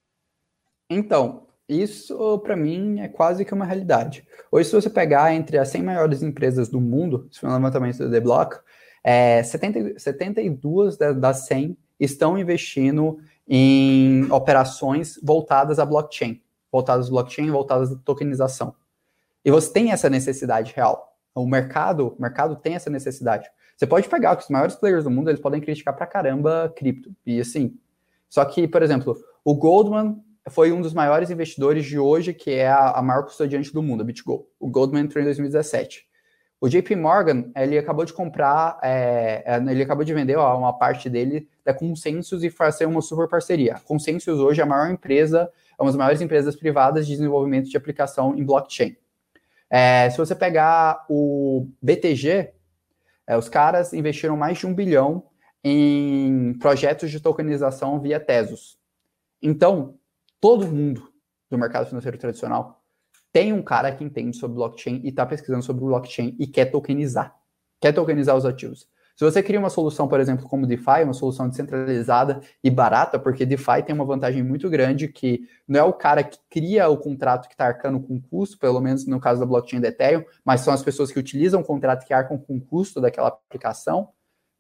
Então, 0.88 1.46
isso 1.68 2.38
para 2.40 2.56
mim 2.56 3.00
é 3.00 3.08
quase 3.08 3.44
que 3.44 3.54
uma 3.54 3.64
realidade. 3.64 4.26
Hoje, 4.52 4.68
se 4.68 4.74
você 4.74 4.90
pegar 4.90 5.34
entre 5.34 5.58
as 5.58 5.68
100 5.68 5.82
maiores 5.82 6.22
empresas 6.22 6.68
do 6.68 6.80
mundo, 6.80 7.28
se 7.30 7.40
for 7.40 7.48
um 7.48 7.54
levantamento 7.54 7.98
do 7.98 8.10
The 8.10 8.20
Block, 8.20 8.58
é, 9.02 9.42
70, 9.42 9.98
72 9.98 10.96
das 10.96 11.46
100 11.46 11.76
estão 11.98 12.38
investindo 12.38 13.18
em 13.48 14.30
operações 14.30 15.18
voltadas 15.22 15.78
à 15.78 15.84
blockchain, 15.84 16.40
voltadas 16.70 17.08
à 17.08 17.10
blockchain, 17.10 17.50
voltadas 17.50 17.92
à 17.92 17.96
tokenização. 17.96 18.74
E 19.44 19.50
você 19.50 19.72
tem 19.72 19.92
essa 19.92 20.08
necessidade 20.08 20.72
real. 20.74 21.14
O 21.34 21.46
mercado, 21.46 22.14
o 22.16 22.22
mercado 22.22 22.56
tem 22.56 22.74
essa 22.74 22.88
necessidade. 22.88 23.48
Você 23.76 23.86
pode 23.86 24.08
pegar 24.08 24.36
que 24.36 24.44
os 24.44 24.48
maiores 24.48 24.76
players 24.76 25.04
do 25.04 25.10
mundo, 25.10 25.30
eles 25.30 25.40
podem 25.40 25.60
criticar 25.60 25.94
pra 25.94 26.06
caramba 26.06 26.72
cripto. 26.74 27.14
E 27.26 27.40
assim, 27.40 27.76
só 28.34 28.44
que, 28.44 28.66
por 28.66 28.82
exemplo, 28.82 29.16
o 29.44 29.54
Goldman 29.54 30.20
foi 30.50 30.72
um 30.72 30.80
dos 30.80 30.92
maiores 30.92 31.30
investidores 31.30 31.86
de 31.86 32.00
hoje, 32.00 32.34
que 32.34 32.50
é 32.50 32.66
a, 32.66 32.90
a 32.90 33.00
maior 33.00 33.22
custodiante 33.22 33.72
do 33.72 33.80
mundo, 33.80 34.00
a 34.00 34.04
BitGo. 34.04 34.44
O 34.58 34.68
Goldman 34.68 35.04
entrou 35.04 35.22
em 35.22 35.24
2017. 35.24 36.04
O 36.60 36.68
JP 36.68 36.96
Morgan, 36.96 37.52
ele 37.54 37.78
acabou 37.78 38.04
de 38.04 38.12
comprar, 38.12 38.80
é, 38.82 39.44
é, 39.46 39.56
ele 39.70 39.84
acabou 39.84 40.04
de 40.04 40.12
vender 40.12 40.34
ó, 40.34 40.58
uma 40.58 40.76
parte 40.76 41.08
dele 41.08 41.48
da 41.64 41.72
Consensus 41.72 42.42
e 42.42 42.50
fazer 42.50 42.86
uma 42.86 43.00
super 43.00 43.28
parceria. 43.28 43.76
A 43.76 43.78
Consensus 43.78 44.40
hoje 44.40 44.60
é 44.60 44.64
a 44.64 44.66
maior 44.66 44.90
empresa, 44.90 45.48
é 45.78 45.80
uma 45.80 45.92
das 45.92 45.96
maiores 45.96 46.20
empresas 46.20 46.56
privadas 46.56 47.06
de 47.06 47.12
desenvolvimento 47.12 47.70
de 47.70 47.76
aplicação 47.76 48.36
em 48.36 48.44
blockchain. 48.44 48.96
É, 49.70 50.10
se 50.10 50.18
você 50.18 50.34
pegar 50.34 51.06
o 51.08 51.68
BTG, 51.80 52.52
é, 53.28 53.36
os 53.36 53.48
caras 53.48 53.92
investiram 53.92 54.36
mais 54.36 54.58
de 54.58 54.66
um 54.66 54.74
bilhão 54.74 55.22
em 55.64 56.52
projetos 56.58 57.10
de 57.10 57.18
tokenização 57.18 57.98
via 57.98 58.20
Tesos. 58.20 58.78
Então, 59.42 59.94
todo 60.40 60.66
mundo 60.66 61.10
do 61.50 61.56
mercado 61.56 61.86
financeiro 61.86 62.18
tradicional 62.18 62.82
tem 63.32 63.52
um 63.52 63.62
cara 63.62 63.90
que 63.90 64.04
entende 64.04 64.36
sobre 64.36 64.56
blockchain 64.56 65.00
e 65.02 65.08
está 65.08 65.26
pesquisando 65.26 65.64
sobre 65.64 65.84
blockchain 65.84 66.36
e 66.38 66.46
quer 66.46 66.66
tokenizar. 66.66 67.34
Quer 67.80 67.92
tokenizar 67.92 68.36
os 68.36 68.44
ativos. 68.44 68.88
Se 69.16 69.24
você 69.24 69.42
cria 69.42 69.60
uma 69.60 69.70
solução, 69.70 70.08
por 70.08 70.18
exemplo, 70.18 70.48
como 70.48 70.66
DeFi, 70.66 71.04
uma 71.04 71.12
solução 71.12 71.48
descentralizada 71.48 72.40
e 72.62 72.68
barata, 72.68 73.16
porque 73.16 73.46
DeFi 73.46 73.82
tem 73.84 73.94
uma 73.94 74.04
vantagem 74.04 74.42
muito 74.42 74.68
grande 74.68 75.06
que 75.06 75.48
não 75.68 75.80
é 75.80 75.82
o 75.84 75.92
cara 75.92 76.24
que 76.24 76.36
cria 76.50 76.88
o 76.88 76.96
contrato 76.96 77.46
que 77.46 77.54
está 77.54 77.66
arcando 77.66 78.00
com 78.00 78.20
custo, 78.20 78.58
pelo 78.58 78.80
menos 78.80 79.06
no 79.06 79.20
caso 79.20 79.38
da 79.38 79.46
blockchain 79.46 79.80
da 79.80 79.88
Ethereum, 79.88 80.24
mas 80.44 80.62
são 80.62 80.74
as 80.74 80.82
pessoas 80.82 81.12
que 81.12 81.18
utilizam 81.18 81.60
o 81.60 81.64
contrato 81.64 82.04
que 82.04 82.12
arcam 82.12 82.36
com 82.36 82.60
custo 82.60 83.00
daquela 83.00 83.28
aplicação. 83.28 84.08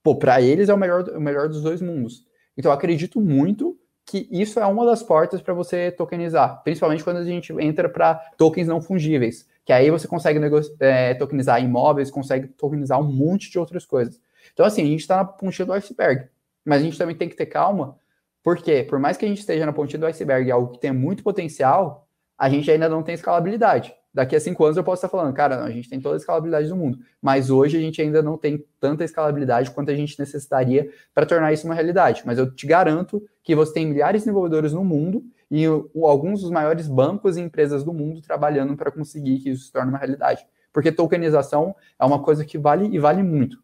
Pô, 0.04 0.14
para 0.14 0.38
eles 0.38 0.68
é 0.68 0.74
o 0.74 0.76
melhor, 0.76 1.08
o 1.08 1.20
melhor 1.20 1.48
dos 1.48 1.62
dois 1.62 1.80
mundos. 1.80 2.26
Então, 2.58 2.70
eu 2.70 2.76
acredito 2.76 3.22
muito 3.22 3.74
que 4.04 4.28
isso 4.30 4.60
é 4.60 4.66
uma 4.66 4.84
das 4.84 5.02
portas 5.02 5.40
para 5.40 5.54
você 5.54 5.90
tokenizar, 5.90 6.62
principalmente 6.62 7.02
quando 7.02 7.16
a 7.16 7.24
gente 7.24 7.54
entra 7.58 7.88
para 7.88 8.16
tokens 8.36 8.68
não 8.68 8.82
fungíveis, 8.82 9.48
que 9.64 9.72
aí 9.72 9.90
você 9.90 10.06
consegue 10.06 10.38
é, 10.78 11.14
tokenizar 11.14 11.64
imóveis, 11.64 12.10
consegue 12.10 12.48
tokenizar 12.48 13.00
um 13.00 13.10
monte 13.10 13.50
de 13.50 13.58
outras 13.58 13.86
coisas. 13.86 14.20
Então, 14.52 14.66
assim, 14.66 14.82
a 14.82 14.86
gente 14.86 15.00
está 15.00 15.16
na 15.16 15.24
pontinha 15.24 15.64
do 15.64 15.72
iceberg, 15.72 16.28
mas 16.62 16.82
a 16.82 16.84
gente 16.84 16.98
também 16.98 17.16
tem 17.16 17.30
que 17.30 17.34
ter 17.34 17.46
calma, 17.46 17.96
porque 18.42 18.82
por 18.82 18.98
mais 18.98 19.16
que 19.16 19.24
a 19.24 19.28
gente 19.28 19.38
esteja 19.40 19.64
na 19.64 19.72
pontinha 19.72 19.98
do 19.98 20.06
iceberg, 20.06 20.50
algo 20.50 20.72
que 20.72 20.80
tem 20.80 20.92
muito 20.92 21.22
potencial, 21.22 22.06
a 22.36 22.50
gente 22.50 22.70
ainda 22.70 22.90
não 22.90 23.02
tem 23.02 23.14
escalabilidade 23.14 23.94
daqui 24.14 24.36
a 24.36 24.40
cinco 24.40 24.64
anos 24.64 24.76
eu 24.76 24.84
posso 24.84 25.04
estar 25.04 25.08
falando, 25.08 25.34
cara, 25.34 25.64
a 25.64 25.70
gente 25.70 25.88
tem 25.88 26.00
toda 26.00 26.14
a 26.14 26.18
escalabilidade 26.18 26.68
do 26.68 26.76
mundo, 26.76 26.98
mas 27.20 27.50
hoje 27.50 27.76
a 27.76 27.80
gente 27.80 28.00
ainda 28.00 28.22
não 28.22 28.38
tem 28.38 28.64
tanta 28.78 29.02
escalabilidade 29.02 29.72
quanto 29.72 29.90
a 29.90 29.94
gente 29.94 30.18
necessitaria 30.18 30.88
para 31.12 31.26
tornar 31.26 31.52
isso 31.52 31.66
uma 31.66 31.74
realidade. 31.74 32.22
Mas 32.24 32.38
eu 32.38 32.54
te 32.54 32.66
garanto 32.66 33.20
que 33.42 33.56
você 33.56 33.74
tem 33.74 33.86
milhares 33.86 34.20
de 34.20 34.26
desenvolvedores 34.26 34.72
no 34.72 34.84
mundo 34.84 35.24
e 35.50 35.64
alguns 36.02 36.42
dos 36.42 36.50
maiores 36.50 36.86
bancos 36.86 37.36
e 37.36 37.40
empresas 37.40 37.82
do 37.82 37.92
mundo 37.92 38.22
trabalhando 38.22 38.76
para 38.76 38.92
conseguir 38.92 39.40
que 39.40 39.50
isso 39.50 39.66
se 39.66 39.72
torne 39.72 39.90
uma 39.90 39.98
realidade. 39.98 40.46
Porque 40.72 40.92
tokenização 40.92 41.74
é 41.98 42.04
uma 42.04 42.22
coisa 42.22 42.44
que 42.44 42.56
vale 42.56 42.86
e 42.86 42.98
vale 42.98 43.22
muito. 43.22 43.62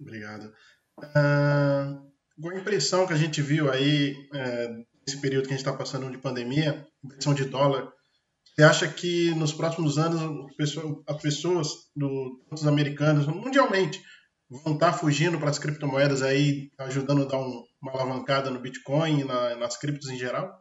Obrigado. 0.00 0.52
Uh, 0.98 2.08
com 2.40 2.50
a 2.50 2.58
impressão 2.58 3.06
que 3.06 3.12
a 3.12 3.16
gente 3.16 3.42
viu 3.42 3.70
aí, 3.70 4.14
é, 4.32 4.68
nesse 5.06 5.20
período 5.20 5.48
que 5.48 5.54
a 5.54 5.56
gente 5.56 5.66
está 5.66 5.72
passando 5.72 6.10
de 6.10 6.18
pandemia, 6.18 6.86
impressão 7.04 7.34
de 7.34 7.44
dólar 7.44 7.92
você 8.58 8.64
acha 8.64 8.88
que 8.88 9.32
nos 9.36 9.52
próximos 9.52 9.98
anos 9.98 10.20
as 11.06 11.22
pessoas, 11.22 11.68
do, 11.94 12.42
os 12.50 12.66
americanos, 12.66 13.24
mundialmente, 13.24 14.02
vão 14.50 14.74
estar 14.74 14.92
fugindo 14.94 15.38
para 15.38 15.48
as 15.48 15.60
criptomoedas 15.60 16.22
aí, 16.22 16.68
ajudando 16.76 17.22
a 17.22 17.26
dar 17.26 17.38
um, 17.38 17.62
uma 17.80 17.92
alavancada 17.92 18.50
no 18.50 18.58
Bitcoin 18.58 19.20
e 19.20 19.24
na, 19.24 19.54
nas 19.54 19.76
criptos 19.76 20.10
em 20.10 20.18
geral? 20.18 20.60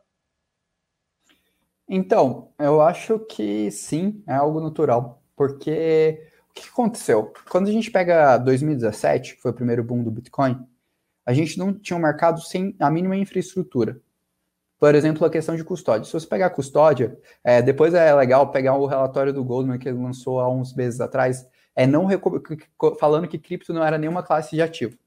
Então, 1.90 2.54
eu 2.60 2.82
acho 2.82 3.18
que 3.18 3.72
sim, 3.72 4.22
é 4.28 4.36
algo 4.36 4.62
natural. 4.62 5.24
Porque 5.36 6.22
o 6.52 6.54
que 6.54 6.70
aconteceu? 6.70 7.34
Quando 7.50 7.68
a 7.68 7.72
gente 7.72 7.90
pega 7.90 8.38
2017, 8.38 9.38
que 9.38 9.42
foi 9.42 9.50
o 9.50 9.56
primeiro 9.56 9.84
boom 9.84 10.04
do 10.04 10.12
Bitcoin, 10.12 10.64
a 11.26 11.34
gente 11.34 11.58
não 11.58 11.74
tinha 11.74 11.98
um 11.98 12.02
mercado 12.02 12.42
sem 12.42 12.76
a 12.80 12.92
mínima 12.92 13.18
infraestrutura. 13.18 14.00
Por 14.80 14.94
exemplo, 14.94 15.26
a 15.26 15.30
questão 15.30 15.56
de 15.56 15.64
custódia. 15.64 16.06
Se 16.06 16.14
você 16.14 16.28
pegar 16.28 16.52
custódia, 16.52 17.18
é, 17.44 17.62
depois 17.62 17.94
é 17.94 18.14
legal 18.14 18.52
pegar 18.52 18.76
o 18.76 18.86
relatório 18.86 19.34
do 19.34 19.44
Goldman 19.44 19.80
que 19.80 19.90
ele 19.90 19.98
lançou 19.98 20.40
há 20.40 20.50
uns 20.50 20.74
meses 20.76 21.02
atrás, 21.02 21.48
é 21.76 21.88
não 21.88 22.08
falando 23.00 23.28
que 23.28 23.40
cripto 23.40 23.74
não 23.74 23.84
era 23.84 23.98
nenhuma 23.98 24.22
classe 24.22 24.56
de 24.56 24.62
ativo. 24.62 24.98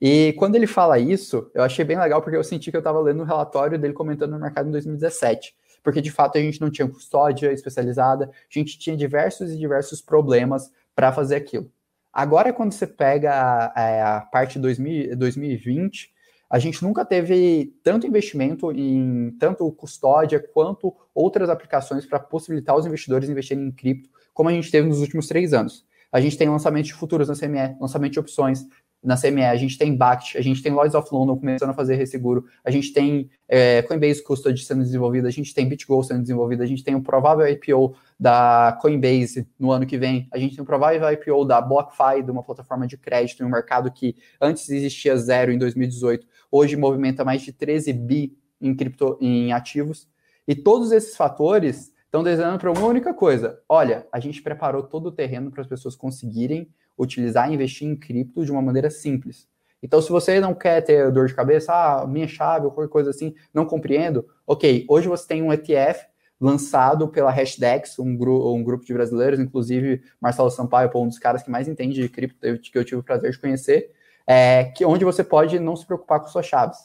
E 0.00 0.32
quando 0.32 0.56
ele 0.56 0.66
fala 0.66 0.98
isso, 0.98 1.50
eu 1.54 1.62
achei 1.62 1.84
bem 1.84 1.98
legal 1.98 2.20
porque 2.20 2.36
eu 2.36 2.42
senti 2.42 2.70
que 2.70 2.76
eu 2.76 2.80
estava 2.80 3.00
lendo 3.00 3.20
o 3.20 3.26
relatório 3.26 3.78
dele 3.78 3.94
comentando 3.94 4.32
no 4.32 4.40
mercado 4.40 4.68
em 4.68 4.72
2017. 4.72 5.54
Porque 5.82 6.00
de 6.00 6.10
fato 6.10 6.38
a 6.38 6.40
gente 6.40 6.60
não 6.60 6.70
tinha 6.70 6.88
custódia 6.88 7.52
especializada, 7.52 8.24
a 8.24 8.58
gente 8.58 8.78
tinha 8.78 8.96
diversos 8.96 9.52
e 9.52 9.58
diversos 9.58 10.00
problemas 10.00 10.72
para 10.94 11.12
fazer 11.12 11.36
aquilo. 11.36 11.70
Agora, 12.12 12.52
quando 12.52 12.72
você 12.72 12.86
pega 12.86 13.72
a, 13.74 13.80
é, 13.80 14.02
a 14.02 14.20
parte 14.20 14.58
de 14.58 15.16
2020, 15.16 16.12
a 16.52 16.58
gente 16.58 16.84
nunca 16.84 17.02
teve 17.02 17.74
tanto 17.82 18.06
investimento 18.06 18.70
em 18.72 19.34
tanto 19.40 19.72
custódia 19.72 20.38
quanto 20.38 20.94
outras 21.14 21.48
aplicações 21.48 22.04
para 22.04 22.20
possibilitar 22.20 22.76
os 22.76 22.84
investidores 22.84 23.30
investirem 23.30 23.64
em 23.64 23.72
cripto, 23.72 24.10
como 24.34 24.50
a 24.50 24.52
gente 24.52 24.70
teve 24.70 24.86
nos 24.86 25.00
últimos 25.00 25.26
três 25.26 25.54
anos. 25.54 25.86
A 26.12 26.20
gente 26.20 26.36
tem 26.36 26.50
lançamento 26.50 26.84
de 26.84 26.92
futuros 26.92 27.26
na 27.26 27.34
CME, 27.34 27.74
lançamento 27.80 28.12
de 28.12 28.20
opções 28.20 28.66
na 29.02 29.16
CME, 29.16 29.44
a 29.44 29.56
gente 29.56 29.76
tem 29.76 29.96
BACT, 29.96 30.38
a 30.38 30.42
gente 30.42 30.62
tem 30.62 30.70
Lloyds 30.70 30.94
of 30.94 31.08
London 31.10 31.36
começando 31.36 31.70
a 31.70 31.74
fazer 31.74 31.96
resseguro, 31.96 32.44
a 32.62 32.70
gente 32.70 32.92
tem 32.92 33.28
é, 33.48 33.82
Coinbase 33.82 34.22
Custody 34.22 34.62
sendo 34.62 34.82
desenvolvida, 34.82 35.26
a 35.26 35.30
gente 35.30 35.52
tem 35.52 35.68
BitGo 35.68 36.04
sendo 36.04 36.20
desenvolvida, 36.20 36.62
a 36.62 36.66
gente 36.66 36.84
tem 36.84 36.94
o 36.94 37.02
provável 37.02 37.48
IPO 37.48 37.96
da 38.18 38.78
Coinbase 38.80 39.48
no 39.58 39.72
ano 39.72 39.86
que 39.86 39.98
vem, 39.98 40.28
a 40.30 40.38
gente 40.38 40.54
tem 40.54 40.62
o 40.62 40.66
provável 40.66 41.10
IPO 41.10 41.44
da 41.44 41.60
BlockFi, 41.60 42.22
de 42.22 42.30
uma 42.30 42.44
plataforma 42.44 42.86
de 42.86 42.96
crédito 42.96 43.42
em 43.42 43.46
um 43.46 43.50
mercado 43.50 43.90
que 43.90 44.14
antes 44.40 44.68
existia 44.68 45.16
zero 45.16 45.50
em 45.50 45.58
2018, 45.58 46.24
hoje 46.52 46.76
movimenta 46.76 47.24
mais 47.24 47.40
de 47.42 47.52
13 47.52 47.92
bi 47.94 48.36
em, 48.60 48.76
cripto, 48.76 49.18
em 49.20 49.52
ativos. 49.52 50.06
E 50.46 50.54
todos 50.54 50.92
esses 50.92 51.16
fatores 51.16 51.92
estão 52.04 52.22
desenhando 52.22 52.58
para 52.58 52.70
uma 52.70 52.86
única 52.86 53.14
coisa. 53.14 53.58
Olha, 53.66 54.06
a 54.12 54.20
gente 54.20 54.42
preparou 54.42 54.82
todo 54.82 55.06
o 55.06 55.12
terreno 55.12 55.50
para 55.50 55.62
as 55.62 55.66
pessoas 55.66 55.96
conseguirem 55.96 56.68
utilizar 56.98 57.50
e 57.50 57.54
investir 57.54 57.88
em 57.88 57.96
cripto 57.96 58.44
de 58.44 58.52
uma 58.52 58.60
maneira 58.60 58.90
simples. 58.90 59.48
Então, 59.82 60.00
se 60.00 60.10
você 60.10 60.38
não 60.38 60.54
quer 60.54 60.82
ter 60.82 61.10
dor 61.10 61.26
de 61.26 61.34
cabeça, 61.34 61.72
ah, 61.72 62.06
minha 62.06 62.28
chave 62.28 62.66
ou 62.66 62.70
qualquer 62.70 62.92
coisa 62.92 63.10
assim, 63.10 63.34
não 63.52 63.64
compreendo, 63.64 64.24
ok, 64.46 64.86
hoje 64.88 65.08
você 65.08 65.26
tem 65.26 65.42
um 65.42 65.52
ETF 65.52 66.06
lançado 66.40 67.08
pela 67.08 67.30
Hashdex, 67.30 67.98
um, 67.98 68.16
gru 68.16 68.54
um 68.54 68.62
grupo 68.62 68.84
de 68.84 68.92
brasileiros, 68.92 69.40
inclusive 69.40 70.02
Marcelo 70.20 70.50
Sampaio, 70.50 70.90
um 70.94 71.08
dos 71.08 71.18
caras 71.18 71.42
que 71.42 71.50
mais 71.50 71.66
entende 71.66 72.00
de 72.00 72.08
cripto 72.08 72.38
que 72.60 72.78
eu 72.78 72.84
tive 72.84 73.00
o 73.00 73.02
prazer 73.02 73.30
de 73.30 73.38
conhecer, 73.38 73.92
é, 74.26 74.64
que 74.64 74.84
onde 74.84 75.04
você 75.04 75.22
pode 75.24 75.58
não 75.58 75.76
se 75.76 75.86
preocupar 75.86 76.20
com 76.20 76.28
suas 76.28 76.46
chaves. 76.46 76.78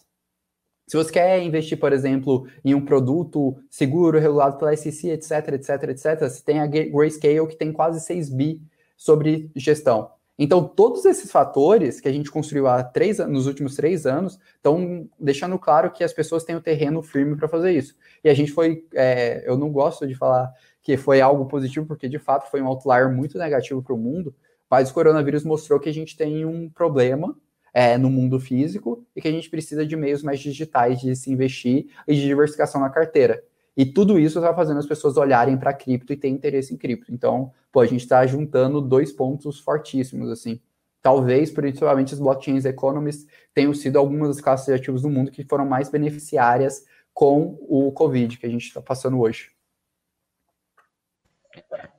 Se 0.87 0.95
você 0.95 1.11
quer 1.11 1.43
investir, 1.43 1.77
por 1.77 1.91
exemplo, 1.91 2.47
em 2.63 2.73
um 2.73 2.83
produto 2.83 3.57
seguro, 3.69 4.19
regulado 4.19 4.57
pela 4.57 4.75
SEC, 4.75 5.09
etc, 5.09 5.49
etc, 5.53 5.83
etc, 5.89 6.19
você 6.21 6.41
tem 6.41 6.61
a 6.61 6.65
Grayscale, 6.65 7.47
que 7.47 7.57
tem 7.57 7.73
quase 7.73 7.99
6 7.99 8.29
bi 8.29 8.61
sobre 8.95 9.51
gestão. 9.53 10.11
Então, 10.39 10.63
todos 10.63 11.03
esses 11.03 11.31
fatores 11.31 11.99
que 11.99 12.07
a 12.07 12.11
gente 12.11 12.29
construiu 12.29 12.67
há 12.67 12.83
três, 12.83 13.17
nos 13.17 13.47
últimos 13.47 13.75
três 13.75 14.05
anos 14.05 14.39
estão 14.55 15.09
deixando 15.19 15.57
claro 15.57 15.91
que 15.91 16.03
as 16.03 16.13
pessoas 16.13 16.43
têm 16.43 16.55
o 16.55 16.61
terreno 16.61 17.01
firme 17.01 17.35
para 17.35 17.47
fazer 17.47 17.71
isso. 17.71 17.95
E 18.23 18.29
a 18.29 18.33
gente 18.33 18.51
foi, 18.51 18.85
é, 18.93 19.43
eu 19.49 19.57
não 19.57 19.71
gosto 19.71 20.07
de 20.07 20.13
falar 20.13 20.53
que 20.81 20.95
foi 20.95 21.21
algo 21.21 21.47
positivo, 21.47 21.87
porque 21.87 22.07
de 22.07 22.19
fato 22.19 22.49
foi 22.51 22.61
um 22.61 22.67
outlier 22.67 23.11
muito 23.11 23.37
negativo 23.37 23.81
para 23.81 23.95
o 23.95 23.97
mundo, 23.97 24.33
mas 24.69 24.89
o 24.89 24.93
coronavírus 24.93 25.43
mostrou 25.43 25.79
que 25.79 25.89
a 25.89 25.93
gente 25.93 26.15
tem 26.15 26.45
um 26.45 26.69
problema 26.69 27.35
é, 27.73 27.97
no 27.97 28.09
mundo 28.09 28.39
físico 28.39 29.05
e 29.15 29.21
que 29.21 29.27
a 29.27 29.31
gente 29.31 29.49
precisa 29.49 29.85
de 29.85 29.95
meios 29.95 30.23
mais 30.23 30.39
digitais 30.39 30.99
de 30.99 31.15
se 31.15 31.31
investir 31.31 31.87
e 32.07 32.15
de 32.15 32.21
diversificação 32.21 32.81
na 32.81 32.89
carteira. 32.89 33.43
E 33.75 33.85
tudo 33.85 34.19
isso 34.19 34.39
está 34.39 34.53
fazendo 34.53 34.79
as 34.79 34.87
pessoas 34.87 35.17
olharem 35.17 35.55
para 35.55 35.71
cripto 35.71 36.11
e 36.11 36.17
ter 36.17 36.29
interesse 36.29 36.73
em 36.73 36.77
cripto. 36.77 37.13
Então, 37.13 37.51
pô, 37.71 37.81
a 37.81 37.85
gente 37.85 38.01
está 38.01 38.25
juntando 38.25 38.81
dois 38.81 39.11
pontos 39.11 39.59
fortíssimos, 39.59 40.31
assim. 40.31 40.59
Talvez, 41.03 41.51
principalmente, 41.51 42.13
os 42.13 42.19
blockchains 42.19 42.65
economists 42.65 43.27
tenham 43.53 43.73
sido 43.75 43.99
algumas 43.99 44.29
das 44.29 44.41
classes 44.41 44.65
de 44.65 44.73
ativos 44.73 45.03
do 45.03 45.09
mundo 45.09 45.29
que 45.29 45.43
foram 45.43 45.65
mais 45.65 45.89
beneficiárias 45.89 46.83
com 47.13 47.57
o 47.61 47.91
Covid 47.91 48.37
que 48.39 48.47
a 48.47 48.49
gente 48.49 48.65
está 48.65 48.81
passando 48.81 49.19
hoje. 49.19 49.56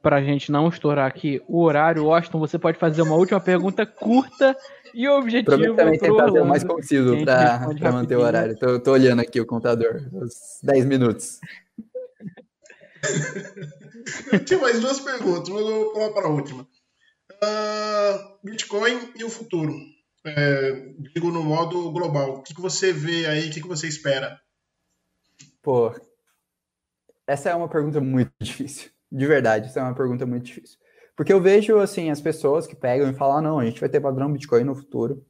Para 0.03 0.17
a 0.17 0.23
gente 0.23 0.51
não 0.51 0.69
estourar 0.69 1.07
aqui 1.07 1.43
o 1.49 1.63
horário, 1.63 2.05
Washington, 2.07 2.39
você 2.39 2.59
pode 2.59 2.79
fazer 2.79 3.03
uma 3.03 3.17
última 3.17 3.41
pergunta 3.41 3.85
curta 3.85 4.57
e 4.95 5.09
objetiva. 5.09 5.57
Também 5.57 5.99
tentar 5.99 6.31
ser 6.31 6.41
o 6.41 6.47
mais 6.47 6.65
conciso 6.65 7.17
para 7.25 7.93
manter 7.93 8.17
o 8.17 8.21
horário. 8.21 8.57
Tô, 8.57 8.81
tô, 8.81 8.93
olhando 8.93 9.21
aqui 9.21 9.41
o 9.41 9.47
contador, 9.47 10.09
os 10.13 10.61
10 10.63 10.87
minutos. 10.87 11.41
Tinha 14.45 14.61
mais 14.61 14.81
duas 14.81 15.01
perguntas, 15.01 15.49
mas 15.49 15.61
eu 15.61 15.67
vou 15.67 15.93
pular 15.93 16.11
para 16.11 16.27
a 16.27 16.31
última. 16.31 16.63
Uh, 16.63 18.39
Bitcoin 18.45 19.13
e 19.17 19.25
o 19.25 19.31
futuro. 19.31 19.73
É, 20.25 20.73
digo 21.15 21.31
no 21.31 21.43
modo 21.43 21.91
global. 21.93 22.39
O 22.39 22.43
que, 22.43 22.55
que 22.55 22.61
você 22.61 22.93
vê 22.93 23.27
aí? 23.27 23.49
O 23.49 23.53
que, 23.53 23.61
que 23.61 23.69
você 23.69 23.87
espera? 23.87 24.39
Pô, 25.63 25.95
essa 27.27 27.51
é 27.51 27.55
uma 27.55 27.69
pergunta 27.69 28.01
muito 28.01 28.33
difícil. 28.41 28.91
De 29.11 29.27
verdade, 29.27 29.67
essa 29.67 29.81
é 29.81 29.83
uma 29.83 29.95
pergunta 29.95 30.27
muito 30.27 30.45
difícil. 30.45 30.79
Porque 31.17 31.33
eu 31.33 31.41
vejo, 31.41 31.79
assim, 31.79 32.11
as 32.11 32.21
pessoas 32.21 32.67
que 32.67 32.77
pegam 32.77 33.11
e 33.11 33.15
falam, 33.15 33.39
ah, 33.39 33.43
não, 33.43 33.59
a 33.59 33.65
gente 33.65 33.81
vai 33.81 33.89
ter 33.89 34.01
padrão 34.01 34.33
Bitcoin 34.33 34.65
no 34.65 34.75
futuro. 34.75 35.25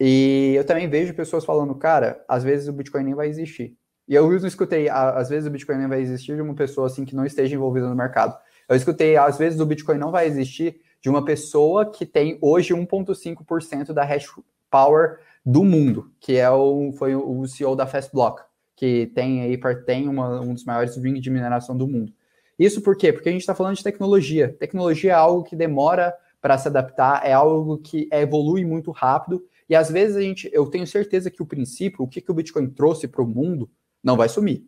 E 0.00 0.54
eu 0.56 0.64
também 0.64 0.88
vejo 0.88 1.14
pessoas 1.14 1.44
falando, 1.44 1.74
cara, 1.74 2.24
às 2.28 2.44
vezes 2.44 2.68
o 2.68 2.72
Bitcoin 2.72 3.04
nem 3.04 3.14
vai 3.14 3.28
existir. 3.28 3.76
E 4.06 4.14
eu 4.14 4.28
não 4.30 4.46
escutei, 4.46 4.88
às 4.88 5.28
vezes 5.28 5.48
o 5.48 5.50
Bitcoin 5.50 5.78
nem 5.78 5.88
vai 5.88 6.00
existir 6.00 6.34
de 6.34 6.42
uma 6.42 6.54
pessoa, 6.54 6.86
assim, 6.86 7.04
que 7.04 7.16
não 7.16 7.24
esteja 7.24 7.54
envolvida 7.54 7.88
no 7.88 7.94
mercado. 7.94 8.38
Eu 8.68 8.76
escutei, 8.76 9.16
às 9.16 9.38
vezes 9.38 9.60
o 9.60 9.66
Bitcoin 9.66 9.98
não 9.98 10.10
vai 10.10 10.26
existir 10.26 10.80
de 11.00 11.08
uma 11.08 11.24
pessoa 11.24 11.90
que 11.90 12.04
tem 12.04 12.38
hoje 12.40 12.74
1,5% 12.74 13.92
da 13.92 14.04
hash 14.04 14.26
power 14.70 15.20
do 15.44 15.64
mundo, 15.64 16.10
que 16.20 16.36
é 16.36 16.50
o, 16.50 16.92
foi 16.92 17.14
o 17.14 17.46
CEO 17.46 17.74
da 17.74 17.86
Fastblock 17.86 18.48
que 18.78 19.06
tem 19.08 19.42
aí 19.42 19.58
tem 19.84 20.08
uma, 20.08 20.40
um 20.40 20.54
dos 20.54 20.64
maiores 20.64 20.96
rings 20.96 21.20
de 21.20 21.30
mineração 21.30 21.76
do 21.76 21.88
mundo. 21.88 22.12
Isso 22.58 22.82
por 22.82 22.96
quê? 22.96 23.12
Porque 23.12 23.28
a 23.28 23.32
gente 23.32 23.42
está 23.42 23.54
falando 23.54 23.76
de 23.76 23.84
tecnologia. 23.84 24.54
Tecnologia 24.58 25.12
é 25.12 25.14
algo 25.14 25.44
que 25.44 25.54
demora 25.54 26.14
para 26.40 26.58
se 26.58 26.68
adaptar, 26.68 27.24
é 27.24 27.32
algo 27.32 27.78
que 27.78 28.08
evolui 28.12 28.64
muito 28.64 28.90
rápido. 28.90 29.44
E 29.68 29.74
às 29.74 29.90
vezes 29.90 30.16
a 30.16 30.20
gente, 30.20 30.50
eu 30.52 30.66
tenho 30.66 30.86
certeza 30.86 31.30
que 31.30 31.42
o 31.42 31.46
princípio, 31.46 32.04
o 32.04 32.08
que, 32.08 32.20
que 32.20 32.30
o 32.30 32.34
Bitcoin 32.34 32.68
trouxe 32.70 33.06
para 33.06 33.22
o 33.22 33.26
mundo, 33.26 33.70
não 34.02 34.16
vai 34.16 34.28
sumir. 34.28 34.66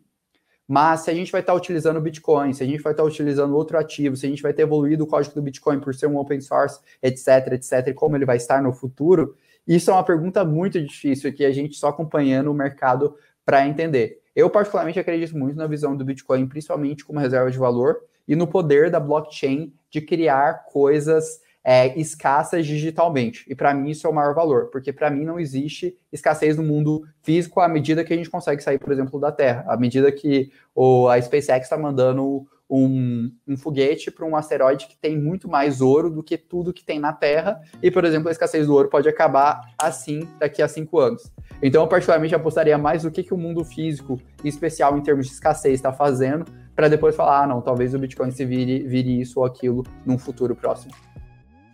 Mas 0.67 1.01
se 1.01 1.11
a 1.11 1.13
gente 1.13 1.31
vai 1.31 1.41
estar 1.41 1.51
tá 1.51 1.57
utilizando 1.57 1.97
o 1.97 2.01
Bitcoin, 2.01 2.53
se 2.53 2.63
a 2.63 2.65
gente 2.65 2.81
vai 2.81 2.93
estar 2.93 3.03
tá 3.03 3.09
utilizando 3.09 3.55
outro 3.55 3.77
ativo, 3.77 4.15
se 4.15 4.25
a 4.25 4.29
gente 4.29 4.41
vai 4.41 4.53
ter 4.53 4.61
evoluído 4.61 5.03
o 5.03 5.07
código 5.07 5.35
do 5.35 5.41
Bitcoin 5.41 5.81
por 5.81 5.93
ser 5.93 6.07
um 6.07 6.17
open 6.17 6.39
source, 6.39 6.79
etc, 7.01 7.53
etc, 7.53 7.87
e 7.87 7.93
como 7.93 8.15
ele 8.15 8.25
vai 8.25 8.37
estar 8.37 8.61
no 8.61 8.71
futuro, 8.71 9.35
isso 9.67 9.91
é 9.91 9.93
uma 9.93 10.03
pergunta 10.03 10.45
muito 10.45 10.81
difícil 10.81 11.33
que 11.33 11.43
a 11.43 11.51
gente 11.51 11.75
só 11.75 11.89
acompanhando 11.89 12.49
o 12.51 12.53
mercado 12.53 13.15
para 13.43 13.67
entender. 13.67 14.20
Eu, 14.35 14.49
particularmente, 14.49 14.99
acredito 14.99 15.37
muito 15.37 15.57
na 15.57 15.67
visão 15.67 15.95
do 15.95 16.05
Bitcoin, 16.05 16.47
principalmente 16.47 17.05
como 17.05 17.19
reserva 17.19 17.51
de 17.51 17.57
valor, 17.57 17.97
e 18.27 18.35
no 18.35 18.47
poder 18.47 18.89
da 18.89 18.99
blockchain 18.99 19.73
de 19.89 20.01
criar 20.01 20.65
coisas 20.65 21.41
é, 21.63 21.97
escassas 21.99 22.65
digitalmente. 22.65 23.45
E 23.47 23.55
para 23.55 23.73
mim 23.73 23.89
isso 23.91 24.07
é 24.07 24.09
o 24.09 24.13
maior 24.13 24.33
valor, 24.33 24.67
porque 24.71 24.91
para 24.91 25.09
mim 25.09 25.23
não 25.23 25.39
existe 25.39 25.95
escassez 26.11 26.57
no 26.57 26.63
mundo 26.63 27.03
físico 27.21 27.59
à 27.59 27.67
medida 27.67 28.03
que 28.03 28.13
a 28.13 28.17
gente 28.17 28.29
consegue 28.29 28.63
sair, 28.63 28.79
por 28.79 28.91
exemplo, 28.91 29.19
da 29.19 29.31
Terra, 29.31 29.65
à 29.67 29.77
medida 29.77 30.11
que 30.11 30.51
o, 30.75 31.07
a 31.07 31.21
SpaceX 31.21 31.65
está 31.65 31.77
mandando 31.77 32.47
um, 32.71 33.29
um 33.45 33.57
foguete 33.57 34.09
para 34.09 34.25
um 34.25 34.33
asteroide 34.33 34.87
que 34.87 34.97
tem 34.97 35.19
muito 35.19 35.49
mais 35.49 35.81
ouro 35.81 36.09
do 36.09 36.23
que 36.23 36.37
tudo 36.37 36.71
que 36.71 36.85
tem 36.85 36.99
na 36.99 37.11
Terra, 37.11 37.61
e, 37.83 37.91
por 37.91 38.05
exemplo, 38.05 38.29
a 38.29 38.31
escassez 38.31 38.65
do 38.65 38.73
ouro 38.73 38.87
pode 38.87 39.09
acabar 39.09 39.59
assim 39.77 40.25
daqui 40.39 40.61
a 40.61 40.67
cinco 40.69 40.97
anos. 40.97 41.29
Então, 41.61 41.83
eu 41.83 41.87
particularmente 41.87 42.33
apostaria 42.33 42.77
mais 42.77 43.03
no 43.03 43.11
que, 43.11 43.23
que 43.23 43.33
o 43.33 43.37
mundo 43.37 43.65
físico, 43.65 44.17
em 44.43 44.47
especial 44.47 44.97
em 44.97 45.01
termos 45.01 45.27
de 45.27 45.33
escassez, 45.33 45.73
está 45.73 45.91
fazendo, 45.91 46.45
para 46.73 46.87
depois 46.87 47.13
falar, 47.13 47.43
ah, 47.43 47.47
não, 47.47 47.61
talvez 47.61 47.93
o 47.93 47.99
Bitcoin 47.99 48.31
se 48.31 48.45
vire, 48.45 48.79
vire 48.87 49.19
isso 49.19 49.41
ou 49.41 49.45
aquilo 49.45 49.83
num 50.05 50.17
futuro 50.17 50.55
próximo. 50.55 50.93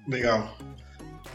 Legal. 0.08 0.56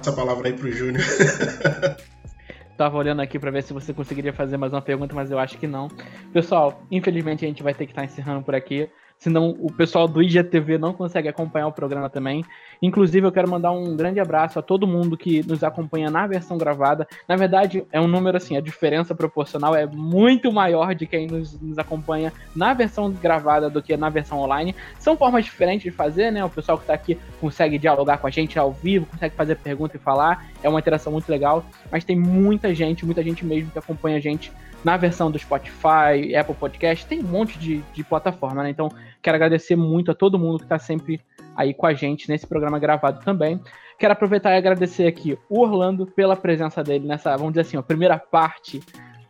Essa 0.01 0.13
palavra 0.13 0.49
aí 0.49 0.55
para 0.55 0.67
o 0.67 0.73
Júnior. 0.73 1.05
Tava 2.77 2.97
olhando 2.97 3.21
aqui 3.21 3.39
para 3.39 3.51
ver 3.51 3.63
se 3.63 3.73
você 3.73 3.93
conseguiria 3.93 4.33
fazer 4.33 4.57
mais 4.57 4.73
uma 4.73 4.81
pergunta, 4.83 5.15
mas 5.15 5.31
eu 5.31 5.39
acho 5.39 5.59
que 5.59 5.67
não. 5.67 5.89
Pessoal, 6.33 6.83
infelizmente 6.91 7.45
a 7.45 7.49
gente 7.49 7.63
vai 7.63 7.75
ter 7.75 7.87
que 7.87 7.93
estar 7.93 8.03
tá 8.03 8.07
encerrando 8.07 8.43
por 8.43 8.55
aqui 8.55 8.89
senão 9.23 9.57
o 9.61 9.73
pessoal 9.73 10.09
do 10.09 10.21
IGTV 10.21 10.79
não 10.79 10.93
consegue 10.93 11.29
acompanhar 11.29 11.69
o 11.69 11.73
programa 11.73 12.11
também. 12.11 12.45
Inclusive, 12.83 13.25
eu 13.25 13.31
quero 13.31 13.49
mandar 13.49 13.71
um 13.71 13.97
grande 13.97 14.19
abraço 14.19 14.59
a 14.59 14.63
todo 14.63 14.89
mundo 14.89 15.17
que 15.17 15.47
nos 15.47 15.63
acompanha 15.63 16.11
na 16.11 16.27
versão 16.27 16.59
gravada. 16.59 17.07
Na 17.29 17.37
verdade, 17.37 17.85
é 17.93 18.01
um 18.01 18.09
número 18.09 18.37
assim, 18.37 18.57
a 18.57 18.61
diferença 18.61 19.15
proporcional 19.15 19.75
é 19.77 19.87
muito 19.87 20.53
maior 20.53 20.93
de 20.93 21.07
quem 21.07 21.29
nos, 21.29 21.59
nos 21.61 21.79
acompanha 21.79 22.33
na 22.57 22.75
versão 22.75 23.09
gravada 23.13 23.71
do 23.71 23.81
que 23.81 23.97
na 23.97 24.11
versão 24.11 24.41
online. 24.41 24.75
São 24.99 25.17
formas 25.17 25.45
diferentes 25.45 25.85
de 25.85 25.93
fazer, 25.93 26.33
né? 26.33 26.45
O 26.45 26.51
pessoal 26.51 26.77
que 26.77 26.83
está 26.83 26.95
aqui 26.95 27.17
consegue 27.41 27.79
dialogar 27.79 28.19
com 28.19 28.27
a 28.27 28.31
gente 28.31 28.59
ao 28.59 28.73
vivo, 28.73 29.07
consegue 29.07 29.37
fazer 29.37 29.57
pergunta 29.57 29.97
e 29.97 30.01
falar. 30.01 30.47
É 30.61 30.69
uma 30.69 30.81
interação 30.81 31.13
muito 31.13 31.29
legal. 31.31 31.65
Mas 31.91 32.03
tem 32.03 32.17
muita 32.19 32.75
gente, 32.75 33.07
muita 33.07 33.23
gente 33.23 33.45
mesmo 33.45 33.71
que 33.71 33.79
acompanha 33.79 34.17
a 34.17 34.21
gente 34.21 34.51
na 34.85 34.97
versão 34.97 35.31
do 35.31 35.39
Spotify, 35.39 36.35
Apple 36.37 36.55
Podcast, 36.57 37.07
tem 37.07 37.21
um 37.21 37.29
monte 37.29 37.59
de, 37.59 37.83
de 37.95 38.03
plataforma, 38.03 38.65
né? 38.65 38.71
Então, 38.71 38.91
quero 39.23 39.37
agradecer 39.37 39.77
muito 39.77 40.11
a 40.11 40.15
todo 40.15 40.39
mundo 40.39 40.59
que 40.59 40.65
está 40.65 40.79
sempre 40.79 41.21
aí 41.57 41.75
com 41.75 41.87
a 41.87 41.95
gente 41.95 42.29
nesse 42.29 42.47
programa 42.47 42.79
gravado 42.79 43.21
também. 43.25 43.61
Quero 43.99 44.13
aproveitar 44.13 44.53
e 44.53 44.57
agradecer 44.57 45.07
aqui 45.07 45.39
o 45.49 45.61
Orlando 45.61 46.07
pela 46.07 46.37
presença 46.37 46.83
dele 46.83 47.07
nessa, 47.07 47.37
vamos 47.37 47.53
dizer 47.53 47.63
assim, 47.63 47.77
a 47.77 47.83
primeira 47.83 48.19
parte 48.19 48.81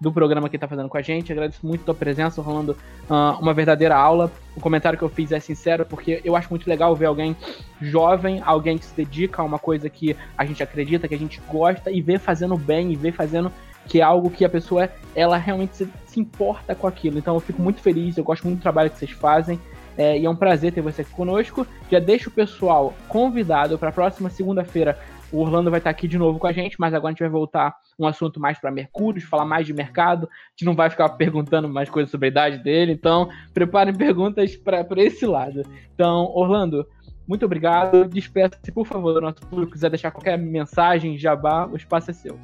do 0.02 0.10
programa 0.10 0.48
que 0.48 0.56
está 0.56 0.66
fazendo 0.66 0.88
com 0.88 0.98
a 0.98 1.02
gente. 1.02 1.30
Agradeço 1.30 1.64
muito 1.64 1.82
a 1.82 1.84
tua 1.84 1.94
presença, 1.94 2.40
Orlando, 2.40 2.76
uh, 3.08 3.40
uma 3.40 3.54
verdadeira 3.54 3.94
aula. 3.94 4.32
O 4.56 4.60
comentário 4.60 4.98
que 4.98 5.04
eu 5.04 5.08
fiz 5.08 5.30
é 5.30 5.38
sincero, 5.38 5.86
porque 5.86 6.20
eu 6.24 6.34
acho 6.34 6.50
muito 6.50 6.68
legal 6.68 6.94
ver 6.96 7.06
alguém 7.06 7.36
jovem, 7.80 8.42
alguém 8.44 8.76
que 8.76 8.84
se 8.84 8.96
dedica 8.96 9.40
a 9.40 9.44
uma 9.44 9.60
coisa 9.60 9.88
que 9.88 10.16
a 10.36 10.44
gente 10.44 10.60
acredita, 10.60 11.06
que 11.06 11.14
a 11.14 11.18
gente 11.18 11.40
gosta, 11.48 11.88
e 11.90 12.00
ver 12.00 12.18
fazendo 12.18 12.56
bem, 12.56 12.92
e 12.92 12.96
ver 12.96 13.12
fazendo 13.12 13.52
que 13.86 14.00
é 14.00 14.02
algo 14.02 14.30
que 14.30 14.44
a 14.44 14.48
pessoa 14.48 14.90
ela 15.14 15.36
realmente 15.36 15.76
se, 15.76 15.88
se, 16.06 16.18
importa 16.18 16.74
com 16.74 16.86
aquilo. 16.86 17.18
Então 17.18 17.34
eu 17.34 17.40
fico 17.40 17.62
muito 17.62 17.80
feliz, 17.80 18.16
eu 18.16 18.24
gosto 18.24 18.44
muito 18.44 18.58
do 18.58 18.62
trabalho 18.62 18.90
que 18.90 18.98
vocês 18.98 19.10
fazem. 19.12 19.60
É, 19.96 20.18
e 20.18 20.24
é 20.24 20.30
um 20.30 20.36
prazer 20.36 20.72
ter 20.72 20.80
você 20.80 21.02
aqui 21.02 21.10
conosco. 21.12 21.66
Já 21.90 21.98
deixo 21.98 22.30
o 22.30 22.32
pessoal 22.32 22.94
convidado 23.08 23.78
para 23.78 23.90
a 23.90 23.92
próxima 23.92 24.30
segunda-feira. 24.30 24.98
O 25.30 25.38
Orlando 25.38 25.70
vai 25.70 25.78
estar 25.80 25.90
aqui 25.90 26.06
de 26.06 26.18
novo 26.18 26.38
com 26.38 26.46
a 26.46 26.52
gente, 26.52 26.76
mas 26.78 26.92
agora 26.92 27.10
a 27.10 27.12
gente 27.12 27.20
vai 27.20 27.28
voltar 27.28 27.74
um 27.98 28.06
assunto 28.06 28.38
mais 28.38 28.58
para 28.58 28.70
Mercúrio, 28.70 29.26
falar 29.26 29.46
mais 29.46 29.66
de 29.66 29.72
mercado. 29.72 30.26
A 30.26 30.50
gente 30.50 30.66
não 30.66 30.74
vai 30.74 30.90
ficar 30.90 31.08
perguntando 31.10 31.68
mais 31.68 31.88
coisas 31.88 32.10
sobre 32.10 32.26
a 32.26 32.30
idade 32.30 32.58
dele, 32.58 32.92
então 32.92 33.30
preparem 33.54 33.94
perguntas 33.94 34.54
para 34.56 34.86
esse 34.98 35.24
lado. 35.24 35.62
Então, 35.94 36.30
Orlando, 36.34 36.86
muito 37.26 37.46
obrigado. 37.46 38.04
Despeça-se, 38.04 38.70
por 38.72 38.86
favor, 38.86 39.14
do 39.14 39.20
nosso 39.22 39.40
público. 39.46 39.72
quiser 39.72 39.88
deixar 39.88 40.10
qualquer 40.10 40.36
mensagem, 40.36 41.16
jabá, 41.16 41.66
o 41.66 41.76
espaço 41.76 42.10
é 42.10 42.14
seu. 42.14 42.38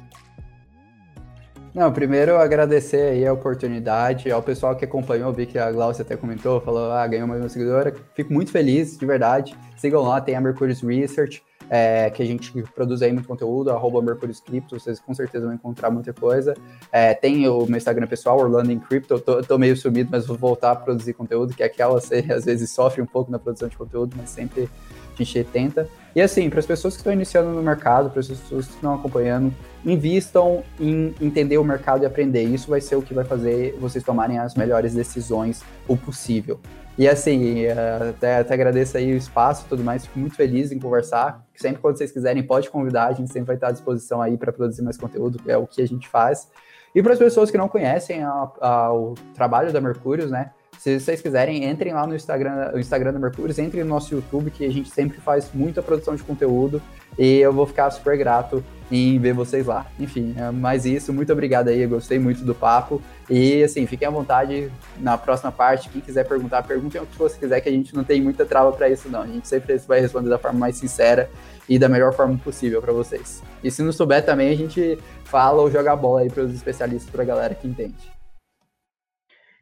Não, 1.73 1.91
primeiro 1.93 2.37
agradecer 2.37 3.11
aí 3.11 3.27
a 3.27 3.31
oportunidade 3.31 4.31
ao 4.31 4.41
pessoal 4.41 4.75
que 4.75 4.83
acompanhou, 4.83 5.31
vi 5.31 5.45
que 5.45 5.59
a 5.59 5.71
Glaucia 5.71 6.01
até 6.01 6.17
comentou, 6.17 6.59
falou, 6.61 6.91
ah, 6.91 7.05
ganhou 7.05 7.27
mais 7.27 7.41
uma 7.41 7.49
seguidora. 7.49 7.95
Fico 8.15 8.33
muito 8.33 8.51
feliz, 8.51 8.97
de 8.97 9.05
verdade. 9.05 9.55
Sigam 9.77 10.01
lá, 10.01 10.19
tem 10.19 10.35
a 10.35 10.41
Mercurius 10.41 10.81
Research, 10.81 11.43
é, 11.69 12.09
que 12.09 12.23
a 12.23 12.25
gente 12.25 12.51
produz 12.73 13.01
aí 13.03 13.13
muito 13.13 13.27
conteúdo, 13.27 13.69
arroba 13.69 14.01
Mercurius 14.01 14.39
Crypto, 14.39 14.79
vocês 14.79 14.99
com 14.99 15.13
certeza 15.13 15.45
vão 15.45 15.53
encontrar 15.53 15.91
muita 15.91 16.11
coisa. 16.11 16.55
É, 16.91 17.13
tem 17.13 17.47
o 17.47 17.65
meu 17.67 17.77
Instagram 17.77 18.07
pessoal, 18.07 18.39
Orlando 18.39 18.71
em 18.71 18.79
Crypto, 18.79 19.13
eu 19.13 19.19
tô, 19.19 19.41
tô, 19.43 19.57
meio 19.57 19.77
sumido, 19.77 20.09
mas 20.11 20.25
vou 20.25 20.35
voltar 20.35 20.71
a 20.71 20.75
produzir 20.75 21.13
conteúdo, 21.13 21.53
que 21.53 21.61
é 21.61 21.67
aquela, 21.67 21.93
você 21.93 22.25
às 22.33 22.45
vezes 22.45 22.71
sofre 22.71 23.01
um 23.01 23.05
pouco 23.05 23.31
na 23.31 23.37
produção 23.37 23.69
de 23.69 23.77
conteúdo, 23.77 24.15
mas 24.17 24.31
sempre 24.31 24.67
a 25.13 25.23
gente 25.23 25.43
tenta. 25.45 25.87
E 26.15 26.21
assim, 26.21 26.49
para 26.49 26.59
as 26.59 26.65
pessoas 26.65 26.95
que 26.95 27.01
estão 27.01 27.13
iniciando 27.13 27.49
no 27.51 27.61
mercado, 27.61 28.09
para 28.09 28.21
as 28.21 28.27
pessoas 28.27 28.65
que 28.65 28.73
estão 28.73 28.95
acompanhando, 28.95 29.53
invistam 29.85 30.63
em 30.79 31.13
entender 31.21 31.57
o 31.57 31.63
mercado 31.63 32.03
e 32.03 32.05
aprender. 32.05 32.43
Isso 32.43 32.69
vai 32.69 32.81
ser 32.81 32.95
o 32.95 33.01
que 33.01 33.13
vai 33.13 33.23
fazer 33.23 33.75
vocês 33.79 34.03
tomarem 34.03 34.37
as 34.37 34.55
melhores 34.55 34.93
decisões 34.93 35.63
o 35.87 35.95
possível. 35.95 36.59
E 36.97 37.07
assim, 37.07 37.65
até, 38.09 38.39
até 38.39 38.53
agradeço 38.53 38.97
aí 38.97 39.13
o 39.13 39.15
espaço 39.15 39.65
e 39.65 39.69
tudo 39.69 39.83
mais, 39.83 40.05
fico 40.05 40.19
muito 40.19 40.35
feliz 40.35 40.69
em 40.71 40.79
conversar. 40.79 41.45
Sempre 41.55 41.81
quando 41.81 41.97
vocês 41.97 42.11
quiserem, 42.11 42.43
pode 42.43 42.69
convidar, 42.69 43.07
a 43.07 43.13
gente 43.13 43.31
sempre 43.31 43.47
vai 43.47 43.55
estar 43.55 43.69
à 43.69 43.71
disposição 43.71 44.21
aí 44.21 44.37
para 44.37 44.51
produzir 44.51 44.81
mais 44.81 44.97
conteúdo, 44.97 45.39
é 45.47 45.55
o 45.55 45.65
que 45.65 45.81
a 45.81 45.87
gente 45.87 46.09
faz. 46.09 46.49
E 46.93 47.01
para 47.01 47.13
as 47.13 47.19
pessoas 47.19 47.49
que 47.49 47.57
não 47.57 47.69
conhecem 47.69 48.23
a, 48.23 48.51
a, 48.59 48.93
o 48.93 49.13
trabalho 49.33 49.71
da 49.71 49.79
Mercúrios, 49.79 50.29
né? 50.29 50.51
Se 50.79 50.97
vocês 50.97 51.21
quiserem, 51.21 51.69
entrem 51.69 51.91
lá 51.91 52.07
no 52.07 52.15
Instagram, 52.15 52.71
no 52.71 52.79
Instagram 52.79 53.11
da 53.11 53.19
Mercúrio, 53.19 53.53
entrem 53.61 53.83
no 53.83 53.89
nosso 53.89 54.15
YouTube, 54.15 54.49
que 54.49 54.65
a 54.65 54.71
gente 54.71 54.89
sempre 54.89 55.17
faz 55.19 55.49
muita 55.53 55.81
produção 55.83 56.15
de 56.15 56.23
conteúdo 56.23 56.81
e 57.17 57.39
eu 57.39 57.51
vou 57.51 57.65
ficar 57.65 57.91
super 57.91 58.17
grato 58.17 58.63
em 58.89 59.19
ver 59.19 59.33
vocês 59.33 59.65
lá. 59.65 59.85
Enfim, 59.99 60.33
é 60.37 60.49
mais 60.51 60.85
isso. 60.85 61.11
Muito 61.11 61.33
obrigado 61.33 61.67
aí, 61.67 61.81
eu 61.81 61.89
gostei 61.89 62.17
muito 62.17 62.45
do 62.45 62.55
papo. 62.55 63.01
E 63.29 63.61
assim, 63.61 63.85
fiquem 63.85 64.07
à 64.07 64.11
vontade 64.11 64.71
na 64.97 65.17
próxima 65.17 65.51
parte. 65.51 65.89
Quem 65.89 65.99
quiser 65.99 66.25
perguntar, 66.25 66.63
perguntem 66.63 67.01
o 67.01 67.05
que 67.05 67.17
você 67.17 67.37
quiser, 67.37 67.59
que 67.59 67.67
a 67.67 67.73
gente 67.73 67.93
não 67.93 68.05
tem 68.05 68.21
muita 68.21 68.45
trava 68.45 68.71
para 68.71 68.87
isso, 68.87 69.09
não. 69.09 69.23
A 69.23 69.27
gente 69.27 69.49
sempre 69.49 69.77
vai 69.79 69.99
responder 69.99 70.29
da 70.29 70.37
forma 70.37 70.59
mais 70.59 70.77
sincera 70.77 71.29
e 71.67 71.77
da 71.77 71.89
melhor 71.89 72.13
forma 72.13 72.37
possível 72.37 72.81
para 72.81 72.93
vocês. 72.93 73.43
E 73.61 73.69
se 73.69 73.83
não 73.83 73.91
souber 73.91 74.23
também, 74.23 74.49
a 74.49 74.55
gente 74.55 74.97
fala 75.25 75.61
ou 75.61 75.69
joga 75.69 75.91
a 75.91 75.95
bola 75.97 76.21
aí 76.21 76.29
para 76.29 76.43
os 76.43 76.53
especialistas, 76.53 77.11
para 77.11 77.23
a 77.23 77.25
galera 77.25 77.53
que 77.53 77.67
entende. 77.67 78.18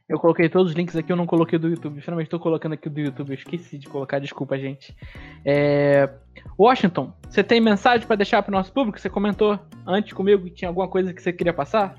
Eu 0.08 0.18
coloquei 0.18 0.48
todos 0.48 0.72
os 0.72 0.78
links 0.78 0.96
aqui, 0.96 1.12
eu 1.12 1.18
não 1.18 1.26
coloquei 1.26 1.60
do 1.60 1.68
YouTube. 1.68 2.00
Finalmente 2.00 2.28
estou 2.28 2.40
colocando 2.40 2.74
aqui 2.74 2.88
do 2.88 3.00
YouTube, 3.00 3.30
eu 3.30 3.36
esqueci 3.36 3.78
de 3.78 3.90
colocar, 3.90 4.20
desculpa, 4.20 4.58
gente. 4.58 4.96
É... 5.44 6.10
Washington, 6.58 7.14
você 7.30 7.44
tem 7.44 7.60
mensagem 7.60 8.08
para 8.08 8.16
deixar 8.16 8.42
para 8.42 8.52
o 8.52 8.56
nosso 8.56 8.72
público? 8.72 8.98
Você 9.00 9.10
comentou 9.10 9.60
antes 9.86 10.14
comigo 10.14 10.46
que 10.46 10.52
tinha 10.52 10.70
alguma 10.70 10.88
coisa 10.88 11.14
que 11.14 11.22
você 11.22 11.34
queria 11.34 11.54
passar? 11.54 11.96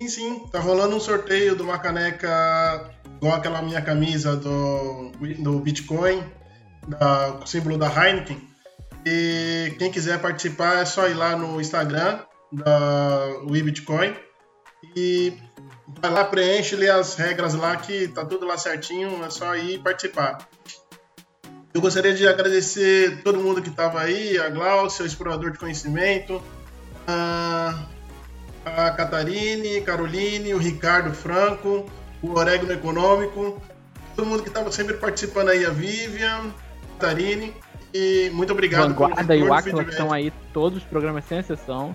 Sim, 0.00 0.08
sim. 0.08 0.46
Tá 0.50 0.58
rolando 0.58 0.96
um 0.96 1.00
sorteio 1.00 1.54
de 1.54 1.62
uma 1.62 1.78
caneca 1.78 2.90
igual 3.16 3.34
aquela 3.34 3.62
minha 3.62 3.80
camisa 3.80 4.36
do, 4.36 5.12
do 5.38 5.60
Bitcoin, 5.60 6.20
da, 6.88 7.38
o 7.42 7.46
símbolo 7.46 7.78
da 7.78 7.86
Heineken. 7.86 8.40
E 9.06 9.72
quem 9.78 9.92
quiser 9.92 10.20
participar 10.20 10.80
é 10.80 10.84
só 10.84 11.08
ir 11.08 11.14
lá 11.14 11.36
no 11.36 11.60
Instagram 11.60 12.20
da 12.52 13.28
Bitcoin 13.48 14.14
e 14.96 15.32
vai 15.86 16.10
lá, 16.10 16.24
preenche 16.24 16.76
lê 16.76 16.88
as 16.88 17.14
regras 17.14 17.54
lá 17.54 17.76
que 17.76 18.08
tá 18.08 18.24
tudo 18.24 18.46
lá 18.46 18.56
certinho, 18.56 19.24
é 19.24 19.30
só 19.30 19.54
ir 19.54 19.78
participar. 19.80 20.38
Eu 21.72 21.80
gostaria 21.80 22.14
de 22.14 22.26
agradecer 22.26 23.22
todo 23.22 23.40
mundo 23.40 23.60
que 23.60 23.68
estava 23.68 24.00
aí, 24.00 24.38
a 24.38 24.48
Glaucia, 24.48 25.02
o 25.02 25.06
explorador 25.06 25.50
de 25.50 25.58
conhecimento, 25.58 26.40
a, 27.06 27.86
a 28.64 28.90
Catarine, 28.92 29.80
Caroline, 29.80 30.54
o 30.54 30.58
Ricardo 30.58 31.12
Franco, 31.12 31.84
o 32.22 32.30
Orégano 32.30 32.72
Econômico, 32.72 33.60
todo 34.14 34.26
mundo 34.26 34.42
que 34.42 34.48
estava 34.48 34.70
sempre 34.70 34.94
participando 34.94 35.48
aí, 35.48 35.66
a 35.66 35.70
Vivian, 35.70 36.52
a 36.96 37.00
Catarine, 37.00 37.52
e 37.92 38.30
muito 38.32 38.52
obrigado. 38.52 38.88
Vanguarda 38.88 39.36
e 39.36 39.42
o 39.42 39.52
Aquila 39.52 39.84
que 39.84 39.90
estão 39.90 40.12
aí, 40.12 40.32
todos 40.52 40.78
os 40.78 40.84
programas 40.84 41.24
sem 41.24 41.38
exceção. 41.38 41.94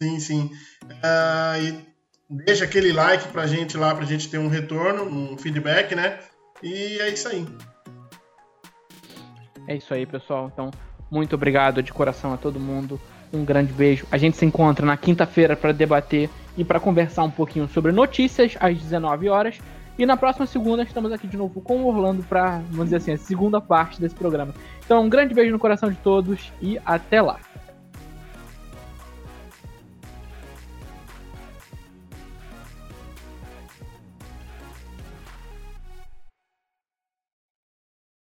Sim, 0.00 0.20
sim. 0.20 0.50
Uh, 0.84 1.62
e 1.62 1.95
deixa 2.28 2.64
aquele 2.64 2.92
like 2.92 3.28
pra 3.28 3.46
gente 3.46 3.76
lá, 3.76 3.94
pra 3.94 4.04
gente 4.04 4.28
ter 4.28 4.38
um 4.38 4.48
retorno, 4.48 5.04
um 5.04 5.38
feedback, 5.38 5.94
né? 5.94 6.18
E 6.62 6.98
é 7.00 7.08
isso 7.08 7.28
aí. 7.28 7.46
É 9.68 9.76
isso 9.76 9.92
aí, 9.92 10.06
pessoal. 10.06 10.50
Então, 10.52 10.70
muito 11.10 11.34
obrigado 11.34 11.82
de 11.82 11.92
coração 11.92 12.32
a 12.32 12.36
todo 12.36 12.60
mundo. 12.60 13.00
Um 13.32 13.44
grande 13.44 13.72
beijo. 13.72 14.06
A 14.10 14.16
gente 14.16 14.36
se 14.36 14.44
encontra 14.44 14.86
na 14.86 14.96
quinta-feira 14.96 15.56
para 15.56 15.72
debater 15.72 16.30
e 16.56 16.64
para 16.64 16.80
conversar 16.80 17.24
um 17.24 17.30
pouquinho 17.30 17.68
sobre 17.68 17.92
notícias 17.92 18.56
às 18.60 18.78
19 18.78 19.28
horas. 19.28 19.58
E 19.98 20.04
na 20.04 20.16
próxima 20.16 20.46
segunda 20.46 20.82
estamos 20.82 21.10
aqui 21.10 21.26
de 21.26 21.36
novo 21.36 21.60
com 21.60 21.82
o 21.82 21.86
Orlando 21.86 22.22
para, 22.22 22.58
vamos 22.70 22.86
dizer 22.86 22.96
assim, 22.96 23.12
a 23.12 23.18
segunda 23.18 23.60
parte 23.60 24.00
desse 24.00 24.14
programa. 24.14 24.54
Então, 24.84 25.02
um 25.02 25.08
grande 25.08 25.34
beijo 25.34 25.52
no 25.52 25.58
coração 25.58 25.90
de 25.90 25.96
todos 25.96 26.52
e 26.60 26.78
até 26.84 27.20
lá. 27.20 27.38